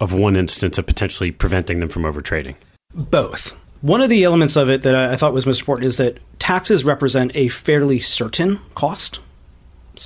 of 0.00 0.12
one 0.12 0.36
instance, 0.36 0.78
of 0.78 0.86
potentially 0.86 1.32
preventing 1.32 1.80
them 1.80 1.88
from 1.88 2.02
overtrading? 2.04 2.54
Both. 2.94 3.56
One 3.80 4.00
of 4.00 4.10
the 4.10 4.24
elements 4.24 4.56
of 4.56 4.68
it 4.68 4.82
that 4.82 4.94
I 4.94 5.16
thought 5.16 5.32
was 5.32 5.46
most 5.46 5.60
important 5.60 5.86
is 5.86 5.96
that 5.98 6.18
taxes 6.38 6.84
represent 6.84 7.32
a 7.34 7.48
fairly 7.48 7.98
certain 8.00 8.60
cost 8.74 9.20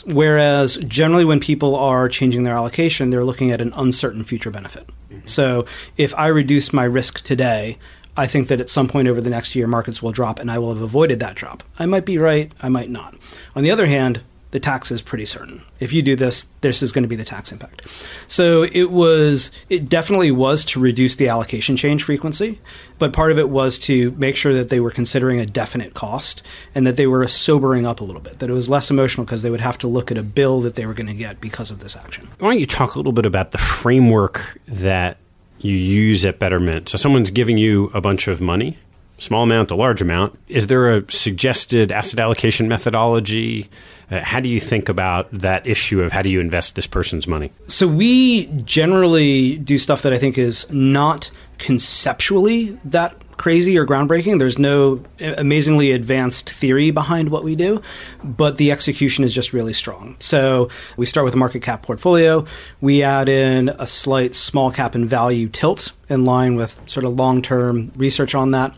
Whereas 0.06 0.76
generally, 0.78 1.24
when 1.24 1.40
people 1.40 1.76
are 1.76 2.08
changing 2.08 2.44
their 2.44 2.54
allocation, 2.54 3.10
they're 3.10 3.24
looking 3.24 3.50
at 3.50 3.60
an 3.60 3.72
uncertain 3.74 4.24
future 4.24 4.50
benefit. 4.50 4.88
Mm-hmm. 5.10 5.26
So 5.26 5.66
if 5.96 6.14
I 6.14 6.28
reduce 6.28 6.72
my 6.72 6.84
risk 6.84 7.22
today, 7.22 7.78
I 8.16 8.26
think 8.26 8.48
that 8.48 8.60
at 8.60 8.68
some 8.68 8.88
point 8.88 9.08
over 9.08 9.20
the 9.20 9.30
next 9.30 9.54
year, 9.54 9.66
markets 9.66 10.02
will 10.02 10.12
drop 10.12 10.38
and 10.38 10.50
I 10.50 10.58
will 10.58 10.72
have 10.72 10.82
avoided 10.82 11.18
that 11.20 11.34
drop. 11.34 11.62
I 11.78 11.86
might 11.86 12.04
be 12.04 12.18
right, 12.18 12.52
I 12.62 12.68
might 12.68 12.90
not. 12.90 13.14
On 13.56 13.62
the 13.62 13.70
other 13.70 13.86
hand, 13.86 14.20
the 14.52 14.60
tax 14.60 14.90
is 14.90 15.00
pretty 15.00 15.24
certain. 15.24 15.62
If 15.80 15.94
you 15.94 16.02
do 16.02 16.14
this, 16.14 16.46
this 16.60 16.82
is 16.82 16.92
going 16.92 17.02
to 17.02 17.08
be 17.08 17.16
the 17.16 17.24
tax 17.24 17.52
impact. 17.52 17.82
So 18.26 18.64
it 18.64 18.90
was, 18.90 19.50
it 19.70 19.88
definitely 19.88 20.30
was 20.30 20.64
to 20.66 20.80
reduce 20.80 21.16
the 21.16 21.28
allocation 21.28 21.74
change 21.74 22.04
frequency, 22.04 22.60
but 22.98 23.14
part 23.14 23.32
of 23.32 23.38
it 23.38 23.48
was 23.48 23.78
to 23.80 24.10
make 24.12 24.36
sure 24.36 24.52
that 24.52 24.68
they 24.68 24.78
were 24.78 24.90
considering 24.90 25.40
a 25.40 25.46
definite 25.46 25.94
cost 25.94 26.42
and 26.74 26.86
that 26.86 26.96
they 26.96 27.06
were 27.06 27.26
sobering 27.28 27.86
up 27.86 28.00
a 28.00 28.04
little 28.04 28.20
bit, 28.20 28.40
that 28.40 28.50
it 28.50 28.52
was 28.52 28.68
less 28.68 28.90
emotional 28.90 29.24
because 29.24 29.40
they 29.40 29.50
would 29.50 29.62
have 29.62 29.78
to 29.78 29.88
look 29.88 30.10
at 30.10 30.18
a 30.18 30.22
bill 30.22 30.60
that 30.60 30.74
they 30.74 30.84
were 30.84 30.94
going 30.94 31.06
to 31.06 31.14
get 31.14 31.40
because 31.40 31.70
of 31.70 31.78
this 31.78 31.96
action. 31.96 32.28
Why 32.38 32.50
don't 32.50 32.60
you 32.60 32.66
talk 32.66 32.94
a 32.94 32.98
little 32.98 33.12
bit 33.12 33.24
about 33.24 33.52
the 33.52 33.58
framework 33.58 34.60
that 34.66 35.16
you 35.60 35.74
use 35.74 36.26
at 36.26 36.38
Betterment? 36.38 36.90
So 36.90 36.98
someone's 36.98 37.30
giving 37.30 37.56
you 37.56 37.90
a 37.94 38.02
bunch 38.02 38.28
of 38.28 38.42
money 38.42 38.76
small 39.22 39.44
amount, 39.44 39.70
a 39.70 39.74
large 39.76 40.02
amount. 40.02 40.38
Is 40.48 40.66
there 40.66 40.96
a 40.96 41.10
suggested 41.10 41.92
asset 41.92 42.18
allocation 42.18 42.68
methodology? 42.68 43.70
Uh, 44.12 44.20
how 44.22 44.40
do 44.40 44.48
you 44.48 44.60
think 44.60 44.90
about 44.90 45.30
that 45.32 45.66
issue 45.66 46.02
of 46.02 46.12
how 46.12 46.20
do 46.20 46.28
you 46.28 46.38
invest 46.38 46.76
this 46.76 46.86
person's 46.86 47.26
money? 47.26 47.50
So 47.66 47.88
we 47.88 48.46
generally 48.64 49.56
do 49.56 49.78
stuff 49.78 50.02
that 50.02 50.12
I 50.12 50.18
think 50.18 50.36
is 50.36 50.70
not 50.70 51.30
conceptually 51.56 52.78
that 52.84 53.16
crazy 53.38 53.78
or 53.78 53.86
groundbreaking. 53.86 54.38
There's 54.38 54.58
no 54.58 55.02
amazingly 55.18 55.92
advanced 55.92 56.50
theory 56.50 56.90
behind 56.90 57.30
what 57.30 57.42
we 57.42 57.56
do, 57.56 57.80
but 58.22 58.56
the 58.58 58.70
execution 58.70 59.24
is 59.24 59.34
just 59.34 59.52
really 59.52 59.72
strong. 59.72 60.16
So 60.18 60.68
we 60.96 61.06
start 61.06 61.24
with 61.24 61.34
a 61.34 61.38
market 61.38 61.62
cap 61.62 61.82
portfolio. 61.82 62.44
We 62.80 63.02
add 63.02 63.28
in 63.28 63.70
a 63.70 63.86
slight 63.86 64.34
small 64.34 64.70
cap 64.70 64.94
and 64.94 65.08
value 65.08 65.48
tilt 65.48 65.92
in 66.08 66.24
line 66.24 66.54
with 66.54 66.78
sort 66.86 67.04
of 67.04 67.14
long 67.14 67.42
term 67.42 67.90
research 67.96 68.34
on 68.34 68.50
that. 68.50 68.74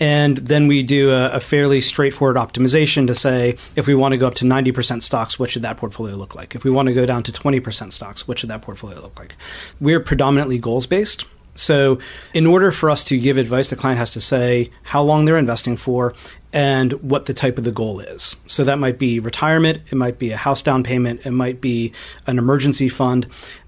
And 0.00 0.38
then 0.38 0.68
we 0.68 0.82
do 0.82 1.10
a, 1.10 1.30
a, 1.30 1.40
fairly 1.40 1.80
straightforward 1.80 2.36
optimization 2.36 3.06
to 3.08 3.14
say 3.14 3.56
if 3.74 3.86
we 3.86 3.94
want 3.94 4.12
to 4.12 4.18
go 4.18 4.28
up 4.28 4.34
to 4.36 4.44
90% 4.44 5.02
stocks, 5.02 5.38
what 5.38 5.50
should 5.50 5.62
that 5.62 5.76
portfolio 5.76 6.16
look 6.16 6.34
like? 6.34 6.54
If 6.54 6.64
we 6.64 6.70
want 6.70 6.88
to 6.88 6.94
go 6.94 7.04
down 7.04 7.24
to 7.24 7.32
20% 7.32 7.92
stocks, 7.92 8.28
what 8.28 8.38
should 8.38 8.50
that 8.50 8.62
portfolio 8.62 9.00
look 9.00 9.18
like? 9.18 9.34
We're 9.80 10.00
predominantly 10.00 10.58
goals 10.58 10.86
based. 10.86 11.24
So, 11.58 11.98
in 12.34 12.46
order 12.46 12.70
for 12.70 12.88
us 12.88 13.02
to 13.04 13.18
give 13.18 13.36
advice, 13.36 13.70
the 13.70 13.76
client 13.76 13.98
has 13.98 14.10
to 14.10 14.20
say 14.20 14.70
how 14.84 15.02
long 15.02 15.24
they're 15.24 15.36
investing 15.36 15.76
for 15.76 16.14
and 16.52 16.92
what 17.02 17.26
the 17.26 17.34
type 17.34 17.58
of 17.58 17.64
the 17.64 17.72
goal 17.72 17.98
is. 17.98 18.36
So, 18.46 18.62
that 18.62 18.78
might 18.78 18.96
be 18.96 19.18
retirement, 19.18 19.80
it 19.90 19.96
might 19.96 20.20
be 20.20 20.30
a 20.30 20.36
house 20.36 20.62
down 20.62 20.84
payment, 20.84 21.22
it 21.24 21.32
might 21.32 21.60
be 21.60 21.92
an 22.28 22.38
emergency 22.38 22.88
fund. 22.88 23.26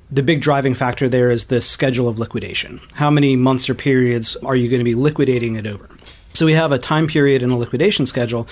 The 0.09 0.23
big 0.23 0.41
driving 0.41 0.75
factor 0.75 1.09
there 1.09 1.31
is 1.31 1.47
the 1.47 1.61
schedule 1.61 2.09
of 2.09 2.21
liquidation. 2.21 2.81
How 2.95 3.11
many 3.11 3.35
months 3.35 3.69
or 3.69 3.75
periods 3.75 4.37
are 4.37 4.57
you 4.57 4.69
going 4.69 4.81
to 4.81 4.85
be 4.85 4.95
liquidating 4.95 5.57
it 5.57 5.67
over? 5.67 5.90
So, 6.33 6.47
we 6.47 6.55
have 6.55 6.73
a 6.73 6.79
time 6.79 7.07
period 7.07 7.43
and 7.43 7.53
a 7.53 7.57
liquidation 7.57 8.07
schedule. 8.07 8.49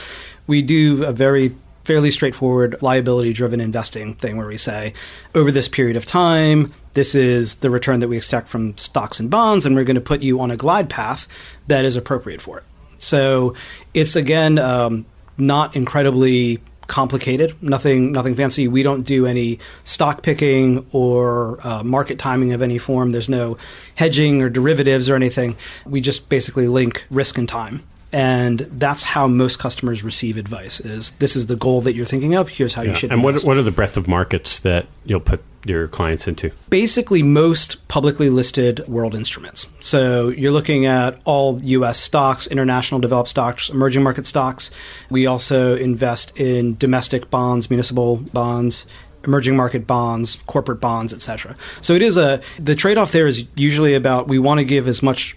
We 0.47 0.63
do 0.63 1.05
a 1.05 1.13
very 1.13 1.55
fairly 1.85 2.11
straightforward 2.11 2.77
liability 2.83 3.33
driven 3.33 3.61
investing 3.61 4.15
thing 4.15 4.37
where 4.37 4.47
we 4.47 4.59
say 4.59 4.93
over 5.35 5.51
this 5.51 5.69
period 5.69 5.97
of 5.97 6.05
time 6.05 6.71
this 6.99 7.15
is 7.15 7.57
the 7.57 7.71
return 7.71 8.01
that 8.01 8.09
we 8.09 8.17
expect 8.17 8.49
from 8.49 8.77
stocks 8.77 9.21
and 9.21 9.31
bonds, 9.31 9.65
and 9.65 9.77
we're 9.77 9.85
going 9.85 9.95
to 9.95 10.01
put 10.01 10.21
you 10.21 10.41
on 10.41 10.51
a 10.51 10.57
glide 10.57 10.91
path 10.91 11.29
that 11.69 11.85
is 11.85 11.95
appropriate 11.95 12.41
for 12.41 12.59
it. 12.59 12.65
So 12.99 13.55
it's 13.95 14.17
again 14.17 14.59
um, 14.59 15.07
not 15.37 15.77
incredibly 15.77 16.59
complicated. 16.89 17.55
Nothing, 17.63 18.11
nothing 18.11 18.35
fancy. 18.35 18.67
We 18.67 18.83
don't 18.83 19.03
do 19.03 19.27
any 19.27 19.61
stock 19.85 20.23
picking 20.23 20.85
or 20.91 21.65
uh, 21.65 21.85
market 21.85 22.19
timing 22.19 22.53
of 22.53 22.63
any 22.63 22.79
form. 22.79 23.11
There's 23.11 23.29
no 23.29 23.57
hedging 23.95 24.43
or 24.43 24.51
derivatives 24.51 25.09
or 25.09 25.15
anything. 25.15 25.57
We 25.87 26.01
just 26.01 26.29
basically 26.29 26.67
link 26.67 27.07
risk 27.11 27.39
and 27.39 27.49
time 27.49 27.85
and 28.13 28.61
that's 28.61 29.03
how 29.03 29.29
most 29.29 29.59
customers 29.59 30.03
receive 30.03 30.37
advice 30.37 30.81
is 30.81 31.11
this 31.13 31.37
is 31.37 31.47
the 31.47 31.57
goal 31.57 31.83
that 31.83 31.95
you're 31.95 32.07
thinking 32.07 32.35
of 32.35 32.49
here's 32.49 32.75
how 32.75 32.83
yeah. 32.83 32.91
you 32.91 32.97
should 32.97 33.13
and 33.13 33.23
what, 33.23 33.43
what 33.45 33.57
are 33.57 33.63
the 33.63 33.71
breadth 33.71 33.97
of 33.97 34.09
markets 34.09 34.61
that 34.61 34.87
you'll 35.05 35.21
put 35.21 35.43
your 35.65 35.89
clients 35.89 36.29
into 36.29 36.51
basically 36.71 37.23
most 37.23 37.87
publicly 37.89 38.31
listed 38.31 38.87
world 38.89 39.15
instruments 39.15 39.67
so 39.81 40.29
you're 40.29 40.53
looking 40.53 40.87
at 40.87 41.21
all 41.25 41.61
us 41.63 41.99
stocks 41.99 42.47
international 42.47 43.01
developed 43.01 43.29
stocks 43.29 43.69
emerging 43.69 44.03
market 44.03 44.27
stocks 44.27 44.71
we 45.11 45.27
also 45.27 45.77
invest 45.77 46.39
in 46.39 46.77
domestic 46.77 47.31
bonds 47.31 47.71
municipal 47.71 48.17
bonds 48.33 48.87
emerging 49.25 49.57
market 49.57 49.87
bonds, 49.87 50.37
corporate 50.47 50.81
bonds, 50.81 51.13
etc. 51.13 51.57
So 51.81 51.95
it 51.95 52.03
is 52.03 52.17
a 52.17 52.41
the 52.59 52.75
trade-off 52.75 53.13
there 53.13 53.27
is 53.27 53.47
usually 53.57 53.95
about 53.95 54.29
we 54.29 54.39
want 54.39 54.59
to 54.59 54.65
give 54.65 54.87
as 54.89 55.03
much 55.03 55.37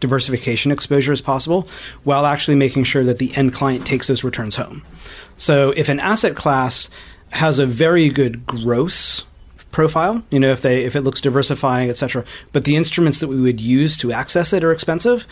diversification 0.00 0.72
exposure 0.72 1.12
as 1.12 1.20
possible 1.20 1.68
while 2.04 2.26
actually 2.26 2.56
making 2.56 2.84
sure 2.84 3.04
that 3.04 3.18
the 3.18 3.34
end 3.36 3.52
client 3.52 3.86
takes 3.86 4.06
those 4.06 4.24
returns 4.24 4.56
home. 4.56 4.82
So 5.36 5.70
if 5.72 5.88
an 5.88 6.00
asset 6.00 6.36
class 6.36 6.90
has 7.30 7.58
a 7.58 7.66
very 7.66 8.08
good 8.08 8.46
gross 8.46 9.24
profile, 9.70 10.22
you 10.30 10.40
know, 10.40 10.50
if 10.50 10.62
they 10.62 10.84
if 10.84 10.96
it 10.96 11.02
looks 11.02 11.20
diversifying, 11.20 11.90
etc., 11.90 12.24
but 12.52 12.64
the 12.64 12.76
instruments 12.76 13.20
that 13.20 13.28
we 13.28 13.40
would 13.40 13.60
use 13.60 13.96
to 13.98 14.12
access 14.12 14.52
it 14.52 14.64
are 14.64 14.72
expensive, 14.72 15.26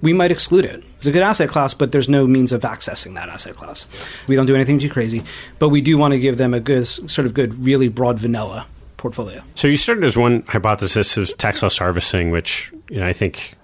we 0.00 0.12
might 0.12 0.32
exclude 0.32 0.64
it. 0.64 0.82
It's 0.96 1.06
a 1.06 1.12
good 1.12 1.22
asset 1.22 1.48
class, 1.48 1.74
but 1.74 1.92
there's 1.92 2.08
no 2.08 2.26
means 2.26 2.52
of 2.52 2.62
accessing 2.62 3.14
that 3.14 3.28
asset 3.28 3.54
class. 3.54 3.86
We 4.26 4.36
don't 4.36 4.46
do 4.46 4.54
anything 4.54 4.78
too 4.78 4.90
crazy, 4.90 5.22
but 5.58 5.68
we 5.68 5.80
do 5.80 5.96
want 5.96 6.12
to 6.12 6.18
give 6.18 6.36
them 6.38 6.52
a 6.52 6.60
good 6.60 6.86
sort 6.86 7.26
of 7.26 7.34
good, 7.34 7.64
really 7.64 7.88
broad 7.88 8.18
vanilla 8.18 8.66
portfolio. 8.96 9.42
So 9.54 9.68
you 9.68 9.76
started 9.76 10.04
as 10.04 10.16
one 10.16 10.42
hypothesis 10.48 11.16
of 11.16 11.36
tax 11.38 11.62
loss 11.62 11.78
harvesting, 11.78 12.30
which 12.30 12.72
you 12.88 12.98
know 12.98 13.06
I 13.06 13.12
think 13.12 13.54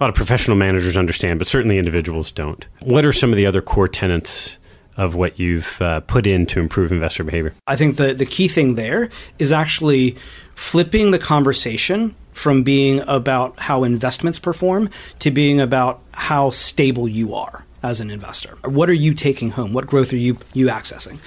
a 0.00 0.02
lot 0.02 0.10
of 0.10 0.16
professional 0.16 0.56
managers 0.56 0.96
understand, 0.96 1.38
but 1.38 1.46
certainly 1.46 1.78
individuals 1.78 2.32
don't. 2.32 2.66
What 2.80 3.04
are 3.04 3.12
some 3.12 3.30
of 3.30 3.36
the 3.36 3.46
other 3.46 3.62
core 3.62 3.88
tenets 3.88 4.58
of 4.96 5.14
what 5.14 5.38
you've 5.38 5.80
uh, 5.80 6.00
put 6.00 6.26
in 6.26 6.46
to 6.46 6.60
improve 6.60 6.92
investor 6.92 7.24
behavior? 7.24 7.54
I 7.66 7.76
think 7.76 7.96
the, 7.96 8.14
the 8.14 8.26
key 8.26 8.48
thing 8.48 8.74
there 8.74 9.10
is 9.38 9.52
actually 9.52 10.16
flipping 10.54 11.10
the 11.10 11.18
conversation 11.18 12.14
from 12.32 12.62
being 12.62 13.02
about 13.06 13.58
how 13.60 13.84
investments 13.84 14.38
perform 14.38 14.90
to 15.20 15.30
being 15.30 15.60
about 15.60 16.00
how 16.12 16.50
stable 16.50 17.08
you 17.08 17.34
are 17.34 17.64
as 17.82 18.00
an 18.00 18.10
investor. 18.10 18.56
What 18.64 18.88
are 18.88 18.94
you 18.94 19.14
taking 19.14 19.50
home? 19.50 19.72
What 19.72 19.86
growth 19.86 20.12
are 20.12 20.16
you 20.16 20.38
you 20.52 20.66
accessing? 20.66 21.18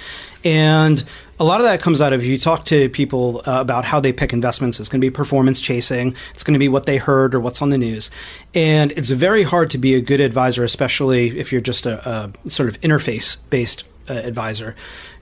And 0.43 1.03
a 1.39 1.43
lot 1.43 1.59
of 1.61 1.65
that 1.65 1.81
comes 1.81 2.01
out 2.01 2.13
of 2.13 2.23
you 2.23 2.37
talk 2.37 2.65
to 2.65 2.89
people 2.89 3.39
uh, 3.45 3.61
about 3.61 3.85
how 3.85 3.99
they 3.99 4.11
pick 4.11 4.33
investments. 4.33 4.79
It's 4.79 4.89
going 4.89 4.99
to 4.99 5.05
be 5.05 5.11
performance 5.11 5.59
chasing. 5.59 6.15
It's 6.33 6.43
going 6.43 6.53
to 6.53 6.59
be 6.59 6.67
what 6.67 6.85
they 6.85 6.97
heard 6.97 7.35
or 7.35 7.39
what's 7.39 7.61
on 7.61 7.69
the 7.69 7.77
news. 7.77 8.09
And 8.55 8.91
it's 8.93 9.09
very 9.09 9.43
hard 9.43 9.69
to 9.71 9.77
be 9.77 9.93
a 9.95 10.01
good 10.01 10.19
advisor, 10.19 10.63
especially 10.63 11.37
if 11.37 11.51
you're 11.51 11.61
just 11.61 11.85
a, 11.85 12.31
a 12.45 12.49
sort 12.49 12.69
of 12.69 12.81
interface 12.81 13.37
based 13.49 13.83
uh, 14.09 14.13
advisor, 14.13 14.75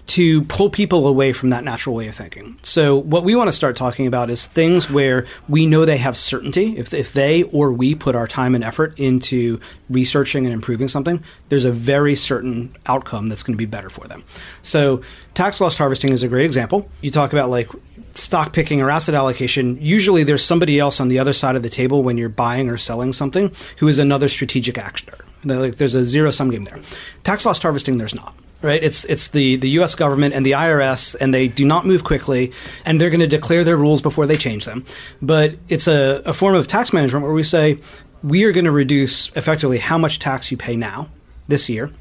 to 0.07 0.43
pull 0.43 0.69
people 0.69 1.07
away 1.07 1.33
from 1.33 1.49
that 1.49 1.63
natural 1.63 1.95
way 1.95 2.07
of 2.07 2.15
thinking. 2.15 2.57
So, 2.61 2.97
what 2.97 3.23
we 3.23 3.35
want 3.35 3.47
to 3.47 3.51
start 3.51 3.75
talking 3.75 4.05
about 4.05 4.29
is 4.29 4.45
things 4.45 4.89
where 4.89 5.25
we 5.49 5.65
know 5.65 5.85
they 5.85 5.97
have 5.97 6.15
certainty. 6.15 6.77
If, 6.77 6.93
if 6.93 7.13
they 7.13 7.43
or 7.43 7.71
we 7.71 7.95
put 7.95 8.15
our 8.15 8.27
time 8.27 8.53
and 8.55 8.63
effort 8.63 8.97
into 8.99 9.59
researching 9.89 10.45
and 10.45 10.53
improving 10.53 10.87
something, 10.87 11.23
there's 11.49 11.65
a 11.65 11.71
very 11.71 12.15
certain 12.15 12.75
outcome 12.85 13.27
that's 13.27 13.41
going 13.41 13.55
to 13.55 13.57
be 13.57 13.65
better 13.65 13.89
for 13.89 14.07
them. 14.07 14.23
So, 14.61 15.01
tax 15.33 15.59
loss 15.59 15.77
harvesting 15.77 16.11
is 16.11 16.21
a 16.21 16.27
great 16.27 16.45
example. 16.45 16.89
You 17.01 17.09
talk 17.09 17.33
about 17.33 17.49
like 17.49 17.69
stock 18.13 18.53
picking 18.53 18.81
or 18.81 18.91
asset 18.91 19.15
allocation, 19.15 19.77
usually 19.81 20.23
there's 20.23 20.43
somebody 20.43 20.79
else 20.79 20.99
on 20.99 21.07
the 21.07 21.19
other 21.19 21.33
side 21.33 21.55
of 21.55 21.63
the 21.63 21.69
table 21.69 22.03
when 22.03 22.17
you're 22.17 22.29
buying 22.29 22.69
or 22.69 22.77
selling 22.77 23.11
something 23.11 23.51
who 23.79 23.87
is 23.87 23.99
another 23.99 24.29
strategic 24.29 24.77
actor. 24.77 25.17
Like 25.43 25.75
there's 25.75 25.95
a 25.95 26.05
zero 26.05 26.31
sum 26.31 26.49
game 26.49 26.63
there. 26.63 26.79
Tax 27.23 27.45
loss 27.45 27.61
harvesting, 27.61 27.97
there's 27.97 28.15
not 28.15 28.35
right? 28.65 28.83
It's 28.83 29.05
it's 29.05 29.29
the 29.29 29.55
the 29.57 29.69
U.S. 29.69 29.95
government 29.95 30.33
and 30.33 30.45
the 30.45 30.51
IRS, 30.51 31.15
and 31.21 31.33
they 31.33 31.47
do 31.47 31.65
not 31.65 31.85
move 31.85 32.03
quickly, 32.03 32.51
and 32.83 32.99
they're 32.99 33.09
going 33.09 33.19
to 33.19 33.27
declare 33.27 33.63
their 33.63 33.77
rules 33.77 34.01
before 34.01 34.25
they 34.25 34.37
change 34.37 34.65
them. 34.65 34.85
But 35.21 35.55
it's 35.69 35.87
a, 35.87 36.21
a 36.25 36.33
form 36.33 36.55
of 36.55 36.67
tax 36.67 36.91
management 36.91 37.23
where 37.23 37.33
we 37.33 37.43
say 37.43 37.79
we 38.23 38.43
are 38.43 38.51
going 38.51 38.65
to 38.65 38.71
reduce 38.71 39.29
effectively 39.35 39.77
how 39.77 39.97
much 39.97 40.19
tax 40.19 40.51
you 40.51 40.57
pay 40.57 40.75
now 40.75 41.09
this 41.47 41.69
year. 41.69 41.91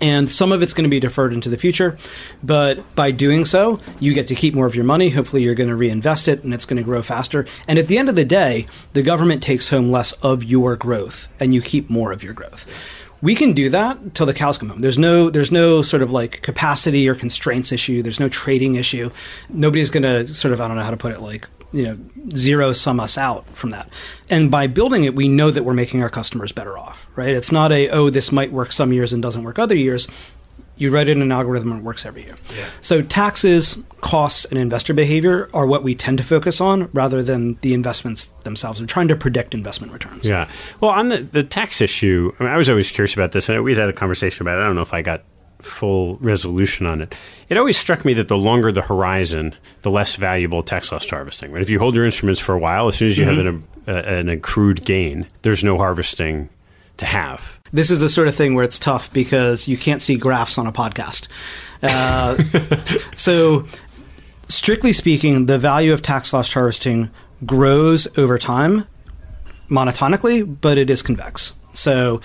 And 0.00 0.30
some 0.30 0.52
of 0.52 0.62
it's 0.62 0.74
going 0.74 0.84
to 0.84 0.90
be 0.90 1.00
deferred 1.00 1.32
into 1.32 1.48
the 1.48 1.56
future. 1.56 1.98
But 2.40 2.94
by 2.94 3.10
doing 3.10 3.44
so, 3.44 3.80
you 3.98 4.14
get 4.14 4.28
to 4.28 4.36
keep 4.36 4.54
more 4.54 4.66
of 4.66 4.76
your 4.76 4.84
money. 4.84 5.10
Hopefully, 5.10 5.42
you're 5.42 5.56
going 5.56 5.70
to 5.70 5.74
reinvest 5.74 6.28
it 6.28 6.44
and 6.44 6.54
it's 6.54 6.64
going 6.64 6.76
to 6.76 6.84
grow 6.84 7.02
faster. 7.02 7.46
And 7.66 7.80
at 7.80 7.88
the 7.88 7.98
end 7.98 8.08
of 8.08 8.14
the 8.14 8.24
day, 8.24 8.66
the 8.92 9.02
government 9.02 9.42
takes 9.42 9.70
home 9.70 9.90
less 9.90 10.12
of 10.12 10.44
your 10.44 10.76
growth 10.76 11.28
and 11.40 11.52
you 11.52 11.60
keep 11.60 11.90
more 11.90 12.12
of 12.12 12.22
your 12.22 12.32
growth 12.32 12.64
we 13.20 13.34
can 13.34 13.52
do 13.52 13.70
that 13.70 14.14
till 14.14 14.26
the 14.26 14.34
cows 14.34 14.58
come 14.58 14.68
home. 14.68 14.80
There's 14.80 14.98
no 14.98 15.30
there's 15.30 15.52
no 15.52 15.82
sort 15.82 16.02
of 16.02 16.12
like 16.12 16.42
capacity 16.42 17.08
or 17.08 17.14
constraints 17.14 17.72
issue. 17.72 18.02
There's 18.02 18.20
no 18.20 18.28
trading 18.28 18.76
issue. 18.76 19.10
Nobody's 19.48 19.90
going 19.90 20.04
to 20.04 20.32
sort 20.34 20.54
of 20.54 20.60
I 20.60 20.68
don't 20.68 20.76
know 20.76 20.84
how 20.84 20.90
to 20.90 20.96
put 20.96 21.12
it 21.12 21.20
like 21.20 21.48
you 21.72 21.84
know 21.84 21.98
zero 22.36 22.72
sum 22.72 23.00
us 23.00 23.18
out 23.18 23.46
from 23.56 23.70
that. 23.70 23.90
And 24.30 24.50
by 24.50 24.66
building 24.66 25.04
it, 25.04 25.14
we 25.14 25.28
know 25.28 25.50
that 25.50 25.64
we're 25.64 25.74
making 25.74 26.02
our 26.02 26.10
customers 26.10 26.52
better 26.52 26.78
off. 26.78 27.06
Right? 27.16 27.34
It's 27.34 27.52
not 27.52 27.72
a 27.72 27.90
oh 27.90 28.10
this 28.10 28.30
might 28.30 28.52
work 28.52 28.72
some 28.72 28.92
years 28.92 29.12
and 29.12 29.22
doesn't 29.22 29.42
work 29.42 29.58
other 29.58 29.76
years 29.76 30.06
you 30.78 30.90
write 30.90 31.08
in 31.08 31.20
an 31.20 31.32
algorithm 31.32 31.72
and 31.72 31.80
it 31.80 31.84
works 31.84 32.06
every 32.06 32.24
year. 32.24 32.36
Yeah. 32.56 32.66
So 32.80 33.02
taxes, 33.02 33.78
costs, 34.00 34.44
and 34.46 34.58
investor 34.58 34.94
behavior 34.94 35.50
are 35.52 35.66
what 35.66 35.82
we 35.82 35.94
tend 35.94 36.18
to 36.18 36.24
focus 36.24 36.60
on 36.60 36.88
rather 36.92 37.22
than 37.22 37.58
the 37.60 37.74
investments 37.74 38.26
themselves. 38.44 38.80
We're 38.80 38.86
trying 38.86 39.08
to 39.08 39.16
predict 39.16 39.54
investment 39.54 39.92
returns. 39.92 40.24
Yeah. 40.24 40.48
Well, 40.80 40.92
on 40.92 41.08
the, 41.08 41.18
the 41.18 41.42
tax 41.42 41.80
issue, 41.80 42.32
I, 42.38 42.44
mean, 42.44 42.52
I 42.52 42.56
was 42.56 42.70
always 42.70 42.90
curious 42.90 43.14
about 43.14 43.32
this, 43.32 43.48
and 43.48 43.62
we'd 43.62 43.76
had 43.76 43.88
a 43.88 43.92
conversation 43.92 44.42
about 44.42 44.58
it. 44.58 44.62
I 44.62 44.66
don't 44.66 44.76
know 44.76 44.82
if 44.82 44.94
I 44.94 45.02
got 45.02 45.24
full 45.60 46.16
resolution 46.16 46.86
on 46.86 47.00
it. 47.00 47.14
It 47.48 47.56
always 47.56 47.76
struck 47.76 48.04
me 48.04 48.14
that 48.14 48.28
the 48.28 48.38
longer 48.38 48.70
the 48.70 48.82
horizon, 48.82 49.54
the 49.82 49.90
less 49.90 50.14
valuable 50.14 50.62
tax 50.62 50.92
loss 50.92 51.08
harvesting. 51.08 51.50
Right? 51.52 51.62
If 51.62 51.70
you 51.70 51.78
hold 51.78 51.94
your 51.94 52.04
instruments 52.04 52.40
for 52.40 52.54
a 52.54 52.58
while, 52.58 52.88
as 52.88 52.96
soon 52.96 53.08
as 53.08 53.18
you 53.18 53.26
mm-hmm. 53.26 53.46
have 53.46 53.54
an, 53.88 54.06
a, 54.06 54.18
an 54.18 54.28
accrued 54.28 54.84
gain, 54.84 55.26
there's 55.42 55.64
no 55.64 55.76
harvesting 55.76 56.48
to 56.98 57.06
have. 57.06 57.60
This 57.72 57.90
is 57.90 58.00
the 58.00 58.08
sort 58.08 58.28
of 58.28 58.34
thing 58.34 58.54
where 58.54 58.64
it's 58.64 58.78
tough 58.78 59.12
because 59.12 59.66
you 59.66 59.76
can't 59.76 60.02
see 60.02 60.16
graphs 60.16 60.58
on 60.58 60.66
a 60.66 60.72
podcast. 60.72 61.28
Uh, 61.82 62.36
so, 63.14 63.66
strictly 64.48 64.92
speaking, 64.92 65.46
the 65.46 65.58
value 65.58 65.92
of 65.92 66.02
tax 66.02 66.32
loss 66.32 66.52
harvesting 66.52 67.10
grows 67.44 68.06
over 68.18 68.38
time 68.38 68.86
monotonically, 69.68 70.60
but 70.60 70.78
it 70.78 70.90
is 70.90 71.02
convex. 71.02 71.54
So 71.72 72.20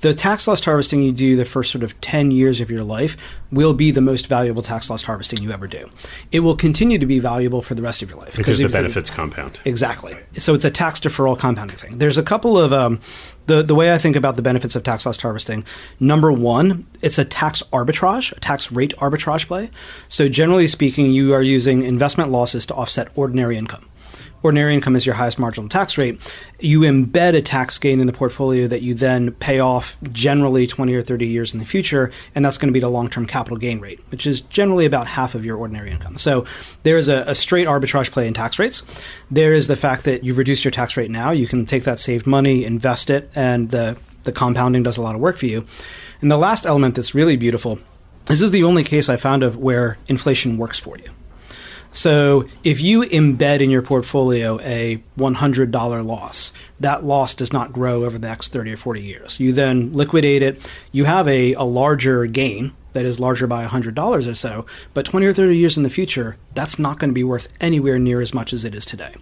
the 0.00 0.14
tax 0.14 0.48
loss 0.48 0.64
harvesting 0.64 1.02
you 1.02 1.12
do 1.12 1.36
the 1.36 1.44
first 1.44 1.70
sort 1.70 1.84
of 1.84 1.98
10 2.00 2.30
years 2.30 2.60
of 2.60 2.70
your 2.70 2.82
life 2.82 3.16
will 3.52 3.74
be 3.74 3.90
the 3.90 4.00
most 4.00 4.26
valuable 4.26 4.62
tax 4.62 4.88
loss 4.88 5.02
harvesting 5.02 5.42
you 5.42 5.50
ever 5.50 5.66
do. 5.66 5.90
It 6.32 6.40
will 6.40 6.56
continue 6.56 6.98
to 6.98 7.06
be 7.06 7.18
valuable 7.18 7.62
for 7.62 7.74
the 7.74 7.82
rest 7.82 8.00
of 8.00 8.10
your 8.10 8.18
life. 8.18 8.36
Because 8.36 8.58
the 8.58 8.68
benefits 8.68 9.10
compound. 9.10 9.60
Exactly. 9.64 10.16
So 10.34 10.54
it's 10.54 10.64
a 10.64 10.70
tax 10.70 11.00
deferral 11.00 11.38
compounding 11.38 11.76
thing. 11.76 11.98
There's 11.98 12.18
a 12.18 12.22
couple 12.22 12.56
of, 12.56 12.72
um, 12.72 13.00
the, 13.46 13.62
the 13.62 13.74
way 13.74 13.92
I 13.92 13.98
think 13.98 14.16
about 14.16 14.36
the 14.36 14.42
benefits 14.42 14.74
of 14.74 14.82
tax 14.84 15.04
loss 15.04 15.20
harvesting, 15.20 15.64
number 15.98 16.32
one, 16.32 16.86
it's 17.02 17.18
a 17.18 17.24
tax 17.24 17.62
arbitrage, 17.72 18.32
a 18.36 18.40
tax 18.40 18.72
rate 18.72 18.94
arbitrage 18.98 19.46
play. 19.46 19.70
So 20.08 20.28
generally 20.28 20.66
speaking, 20.66 21.10
you 21.10 21.34
are 21.34 21.42
using 21.42 21.82
investment 21.82 22.30
losses 22.30 22.64
to 22.66 22.74
offset 22.74 23.08
ordinary 23.16 23.58
income 23.58 23.89
ordinary 24.42 24.74
income 24.74 24.96
is 24.96 25.04
your 25.04 25.14
highest 25.14 25.38
marginal 25.38 25.68
tax 25.68 25.98
rate, 25.98 26.20
you 26.58 26.80
embed 26.80 27.34
a 27.34 27.42
tax 27.42 27.78
gain 27.78 28.00
in 28.00 28.06
the 28.06 28.12
portfolio 28.12 28.66
that 28.66 28.82
you 28.82 28.94
then 28.94 29.32
pay 29.32 29.60
off 29.60 29.96
generally 30.12 30.66
20 30.66 30.94
or 30.94 31.02
30 31.02 31.26
years 31.26 31.52
in 31.52 31.58
the 31.58 31.64
future, 31.64 32.10
and 32.34 32.44
that's 32.44 32.58
going 32.58 32.68
to 32.68 32.72
be 32.72 32.80
the 32.80 32.88
long 32.88 33.08
term 33.08 33.26
capital 33.26 33.58
gain 33.58 33.80
rate, 33.80 34.00
which 34.10 34.26
is 34.26 34.40
generally 34.42 34.86
about 34.86 35.06
half 35.06 35.34
of 35.34 35.44
your 35.44 35.56
ordinary 35.56 35.90
income. 35.90 36.16
So 36.16 36.46
there's 36.82 37.08
a, 37.08 37.24
a 37.26 37.34
straight 37.34 37.66
arbitrage 37.66 38.10
play 38.10 38.26
in 38.26 38.34
tax 38.34 38.58
rates. 38.58 38.82
There 39.30 39.52
is 39.52 39.66
the 39.66 39.76
fact 39.76 40.04
that 40.04 40.24
you've 40.24 40.38
reduced 40.38 40.64
your 40.64 40.72
tax 40.72 40.96
rate 40.96 41.10
now. 41.10 41.30
You 41.30 41.46
can 41.46 41.66
take 41.66 41.84
that 41.84 41.98
saved 41.98 42.26
money, 42.26 42.64
invest 42.64 43.10
it, 43.10 43.30
and 43.34 43.70
the, 43.70 43.96
the 44.22 44.32
compounding 44.32 44.82
does 44.82 44.96
a 44.96 45.02
lot 45.02 45.14
of 45.14 45.20
work 45.20 45.36
for 45.36 45.46
you. 45.46 45.66
And 46.20 46.30
the 46.30 46.38
last 46.38 46.66
element 46.66 46.96
that's 46.96 47.14
really 47.14 47.36
beautiful 47.36 47.78
this 48.26 48.42
is 48.42 48.52
the 48.52 48.62
only 48.62 48.84
case 48.84 49.08
I 49.08 49.16
found 49.16 49.42
of 49.42 49.56
where 49.56 49.98
inflation 50.06 50.56
works 50.56 50.78
for 50.78 50.96
you. 50.96 51.10
So 51.92 52.46
if 52.62 52.80
you 52.80 53.02
embed 53.02 53.60
in 53.60 53.70
your 53.70 53.82
portfolio 53.82 54.60
a 54.60 55.02
$100 55.18 56.06
loss, 56.06 56.52
that 56.78 57.04
loss 57.04 57.34
does 57.34 57.52
not 57.52 57.72
grow 57.72 58.04
over 58.04 58.18
the 58.18 58.28
next 58.28 58.52
30 58.52 58.72
or 58.72 58.76
40 58.76 59.02
years. 59.02 59.40
You 59.40 59.52
then 59.52 59.92
liquidate 59.92 60.42
it, 60.42 60.70
you 60.92 61.04
have 61.04 61.26
a, 61.28 61.54
a 61.54 61.64
larger 61.64 62.26
gain 62.26 62.72
that 62.92 63.06
is 63.06 63.20
larger 63.20 63.46
by 63.46 63.66
$100 63.66 64.26
or 64.28 64.34
so, 64.34 64.66
but 64.94 65.04
20 65.04 65.26
or 65.26 65.32
30 65.32 65.56
years 65.56 65.76
in 65.76 65.82
the 65.82 65.90
future, 65.90 66.36
that's 66.54 66.78
not 66.78 66.98
going 66.98 67.10
to 67.10 67.14
be 67.14 67.24
worth 67.24 67.48
anywhere 67.60 67.98
near 67.98 68.20
as 68.20 68.34
much 68.34 68.52
as 68.52 68.64
it 68.64 68.74
is 68.74 68.84
today. 68.84 69.14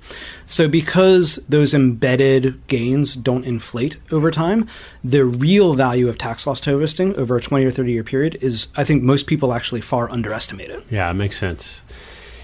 So, 0.46 0.68
because 0.68 1.36
those 1.48 1.74
embedded 1.74 2.66
gains 2.66 3.14
don't 3.14 3.44
inflate 3.44 3.96
over 4.10 4.30
time, 4.30 4.66
the 5.04 5.24
real 5.24 5.74
value 5.74 6.08
of 6.08 6.18
tax 6.18 6.46
loss 6.46 6.64
harvesting 6.64 7.14
over 7.16 7.36
a 7.36 7.40
20 7.40 7.64
or 7.64 7.70
30 7.70 7.92
year 7.92 8.04
period 8.04 8.38
is, 8.40 8.68
I 8.76 8.84
think, 8.84 9.02
most 9.02 9.26
people 9.26 9.52
actually 9.52 9.80
far 9.80 10.10
underestimate 10.10 10.70
it. 10.70 10.84
Yeah, 10.90 11.10
it 11.10 11.14
makes 11.14 11.36
sense. 11.36 11.82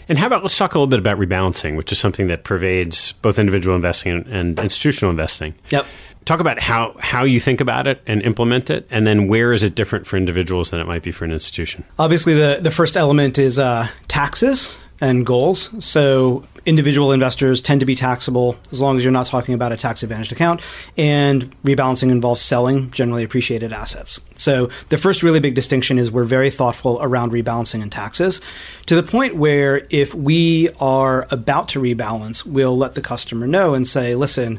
And 0.08 0.18
how 0.18 0.26
about 0.26 0.42
let's 0.42 0.56
talk 0.56 0.74
a 0.74 0.78
little 0.78 0.88
bit 0.88 0.98
about 0.98 1.18
rebalancing, 1.18 1.76
which 1.76 1.92
is 1.92 1.98
something 1.98 2.28
that 2.28 2.44
pervades 2.44 3.12
both 3.12 3.38
individual 3.38 3.76
investing 3.76 4.26
and 4.30 4.58
institutional 4.58 5.10
investing. 5.10 5.54
Yep. 5.70 5.86
Talk 6.24 6.40
about 6.40 6.58
how, 6.58 6.96
how 7.00 7.24
you 7.24 7.38
think 7.38 7.60
about 7.60 7.86
it 7.86 8.00
and 8.06 8.22
implement 8.22 8.70
it, 8.70 8.86
and 8.90 9.06
then 9.06 9.28
where 9.28 9.52
is 9.52 9.62
it 9.62 9.74
different 9.74 10.06
for 10.06 10.16
individuals 10.16 10.70
than 10.70 10.80
it 10.80 10.86
might 10.86 11.02
be 11.02 11.12
for 11.12 11.26
an 11.26 11.32
institution? 11.32 11.84
Obviously, 11.98 12.32
the, 12.32 12.60
the 12.62 12.70
first 12.70 12.96
element 12.96 13.38
is 13.38 13.58
uh, 13.58 13.88
taxes 14.08 14.76
and 15.02 15.26
goals. 15.26 15.70
So 15.84 16.44
individual 16.66 17.12
investors 17.12 17.60
tend 17.60 17.80
to 17.80 17.86
be 17.86 17.94
taxable 17.94 18.56
as 18.72 18.80
long 18.80 18.96
as 18.96 19.02
you're 19.02 19.12
not 19.12 19.26
talking 19.26 19.54
about 19.54 19.72
a 19.72 19.76
tax 19.76 20.02
advantaged 20.02 20.32
account. 20.32 20.60
And 20.96 21.54
rebalancing 21.62 22.10
involves 22.10 22.40
selling 22.40 22.90
generally 22.90 23.24
appreciated 23.24 23.72
assets. 23.72 24.20
So 24.36 24.70
the 24.88 24.98
first 24.98 25.22
really 25.22 25.40
big 25.40 25.54
distinction 25.54 25.98
is 25.98 26.10
we're 26.10 26.24
very 26.24 26.50
thoughtful 26.50 26.98
around 27.00 27.32
rebalancing 27.32 27.82
and 27.82 27.92
taxes 27.92 28.40
to 28.86 28.94
the 28.94 29.02
point 29.02 29.36
where 29.36 29.86
if 29.90 30.14
we 30.14 30.70
are 30.80 31.26
about 31.30 31.68
to 31.70 31.80
rebalance, 31.80 32.46
we'll 32.46 32.76
let 32.76 32.94
the 32.94 33.02
customer 33.02 33.46
know 33.46 33.74
and 33.74 33.86
say, 33.86 34.14
listen, 34.14 34.58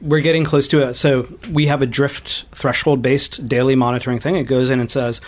we're 0.00 0.20
getting 0.20 0.44
close 0.44 0.68
to 0.68 0.86
it. 0.88 0.94
So 0.94 1.28
we 1.50 1.66
have 1.66 1.82
a 1.82 1.86
drift 1.86 2.44
threshold 2.52 3.02
based 3.02 3.48
daily 3.48 3.74
monitoring 3.74 4.18
thing. 4.18 4.36
It 4.36 4.44
goes 4.44 4.70
in 4.70 4.80
and 4.80 4.90
says, 4.90 5.20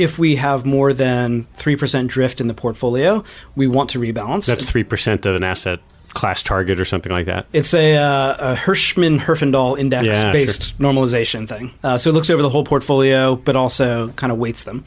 if 0.00 0.18
we 0.18 0.36
have 0.36 0.64
more 0.64 0.92
than 0.92 1.46
3% 1.56 2.08
drift 2.08 2.40
in 2.40 2.46
the 2.46 2.54
portfolio, 2.54 3.22
we 3.54 3.68
want 3.68 3.90
to 3.90 4.00
rebalance. 4.00 4.46
That's 4.46 4.64
3% 4.70 5.26
of 5.26 5.36
an 5.36 5.44
asset 5.44 5.80
class 6.14 6.42
target 6.42 6.80
or 6.80 6.84
something 6.84 7.12
like 7.12 7.26
that? 7.26 7.46
It's 7.52 7.74
a, 7.74 7.96
uh, 7.96 8.52
a 8.52 8.56
Hirschman 8.56 9.20
Herfindahl 9.20 9.78
index 9.78 10.06
yeah, 10.06 10.32
based 10.32 10.62
sure. 10.62 10.76
normalization 10.78 11.48
thing. 11.48 11.72
Uh, 11.84 11.98
so 11.98 12.10
it 12.10 12.14
looks 12.14 12.30
over 12.30 12.42
the 12.42 12.48
whole 12.48 12.64
portfolio, 12.64 13.36
but 13.36 13.56
also 13.56 14.08
kind 14.10 14.32
of 14.32 14.38
weights 14.38 14.64
them. 14.64 14.84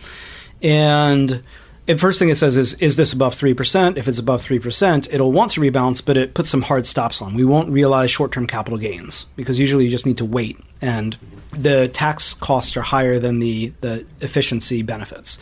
And 0.62 1.44
the 1.86 1.98
first 1.98 2.20
thing 2.20 2.30
it 2.30 2.38
says 2.38 2.58
is, 2.58 2.74
is 2.76 2.96
this 2.96 3.14
above 3.14 3.36
3%? 3.36 3.98
If 3.98 4.08
it's 4.08 4.20
above 4.20 4.46
3%, 4.46 5.14
it'll 5.14 5.32
want 5.32 5.52
to 5.52 5.62
rebalance, 5.62 6.04
but 6.04 6.18
it 6.18 6.34
puts 6.34 6.50
some 6.50 6.62
hard 6.62 6.88
stops 6.88 7.22
on. 7.22 7.34
We 7.36 7.46
won't 7.46 7.70
realize 7.70 8.12
short 8.12 8.32
term 8.32 8.48
capital 8.48 8.80
gains 8.80 9.26
because 9.36 9.60
usually 9.60 9.86
you 9.86 9.92
just 9.92 10.06
need 10.06 10.18
to 10.18 10.26
wait 10.26 10.58
and 10.82 11.18
the 11.56 11.88
tax 11.88 12.34
costs 12.34 12.76
are 12.78 12.82
higher 12.82 13.20
than 13.20 13.40
the, 13.40 13.74
the 13.82 14.06
efficiency 14.22 14.82
benefits. 14.82 15.40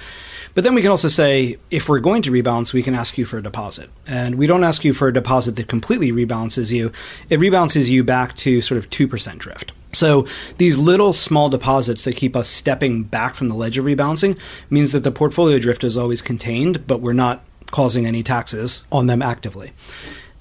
But 0.54 0.63
then 0.63 0.76
we 0.76 0.82
can 0.82 0.91
also 0.91 1.08
say 1.08 1.58
if 1.69 1.88
we're 1.88 2.00
going 2.00 2.21
to 2.24 2.32
rebalance, 2.32 2.74
we 2.74 2.84
can 2.84 2.93
ask 2.93 3.17
you 3.17 3.26
for 3.26 3.38
a 3.38 3.43
deposit. 3.43 3.89
And 4.06 4.36
we 4.36 4.47
don't 4.47 4.63
ask 4.63 4.84
you 4.84 4.93
for 4.93 5.08
a 5.08 5.13
deposit 5.13 5.56
that 5.56 5.67
completely 5.67 6.12
rebalances 6.12 6.71
you, 6.71 6.91
it 7.30 7.39
rebalances 7.39 7.89
you 7.89 8.04
back 8.04 8.36
to 8.38 8.62
sort 8.62 8.78
of 8.78 8.89
2% 8.89 9.38
drift. 9.38 9.71
So 9.93 10.26
these 10.58 10.78
little 10.78 11.13
small 11.13 11.50
deposits 11.50 12.04
that 12.06 12.15
keep 12.15 12.36
us 12.36 12.47
stepping 12.47 13.04
back 13.04 13.36
from 13.36 13.50
the 13.50 13.56
ledge 13.56 13.78
of 13.78 13.86
rebalancing 13.86 14.38
means 14.69 14.91
that 14.93 15.04
the 15.04 15.12
portfolio 15.12 15.60
drift 15.60 15.84
is 15.84 15.97
always 15.97 16.21
contained, 16.21 16.88
but 16.88 17.02
we're 17.02 17.13
not 17.13 17.43
causing 17.71 18.06
any 18.06 18.24
taxes 18.24 18.84
on 18.91 19.08
them 19.08 19.21
actively. 19.21 19.71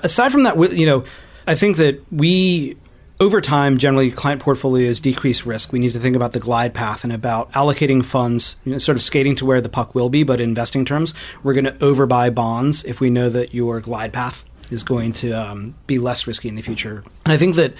Aside 0.01 0.33
from 0.33 0.45
that, 0.45 0.73
you 0.73 0.87
know, 0.87 1.05
I 1.47 1.55
think 1.55 1.77
that 1.77 2.01
we 2.13 2.77
over 3.21 3.41
time, 3.43 3.77
generally, 3.77 4.11
client 4.11 4.41
portfolios 4.41 4.99
decrease 4.99 5.45
risk. 5.45 5.73
We 5.73 5.79
need 5.79 5.93
to 5.93 6.01
think 6.01 6.17
about 6.17 6.33
the 6.33 6.41
glide 6.41 6.73
path 6.73 7.05
and 7.05 7.13
about 7.13 7.53
allocating 7.53 8.03
funds, 8.03 8.57
you 8.65 8.73
know, 8.73 8.79
sort 8.79 8.97
of 8.97 9.03
skating 9.03 9.37
to 9.37 9.45
where 9.47 9.61
the 9.61 9.69
puck 9.69 9.95
will 9.95 10.09
be, 10.09 10.23
but 10.23 10.41
in 10.41 10.49
investing 10.49 10.87
terms, 10.87 11.13
we're 11.43 11.53
going 11.53 11.67
to 11.67 11.73
overbuy 11.73 12.35
bonds 12.35 12.83
if 12.85 12.99
we 12.99 13.11
know 13.11 13.29
that 13.29 13.53
your 13.53 13.81
glide 13.81 14.13
path 14.13 14.45
is 14.71 14.83
going 14.83 15.13
to 15.13 15.33
um, 15.33 15.75
be 15.87 15.99
less 15.99 16.27
risky 16.27 16.49
in 16.49 16.55
the 16.55 16.63
future. 16.63 17.05
And 17.25 17.33
I 17.33 17.37
think 17.37 17.57
that 17.57 17.75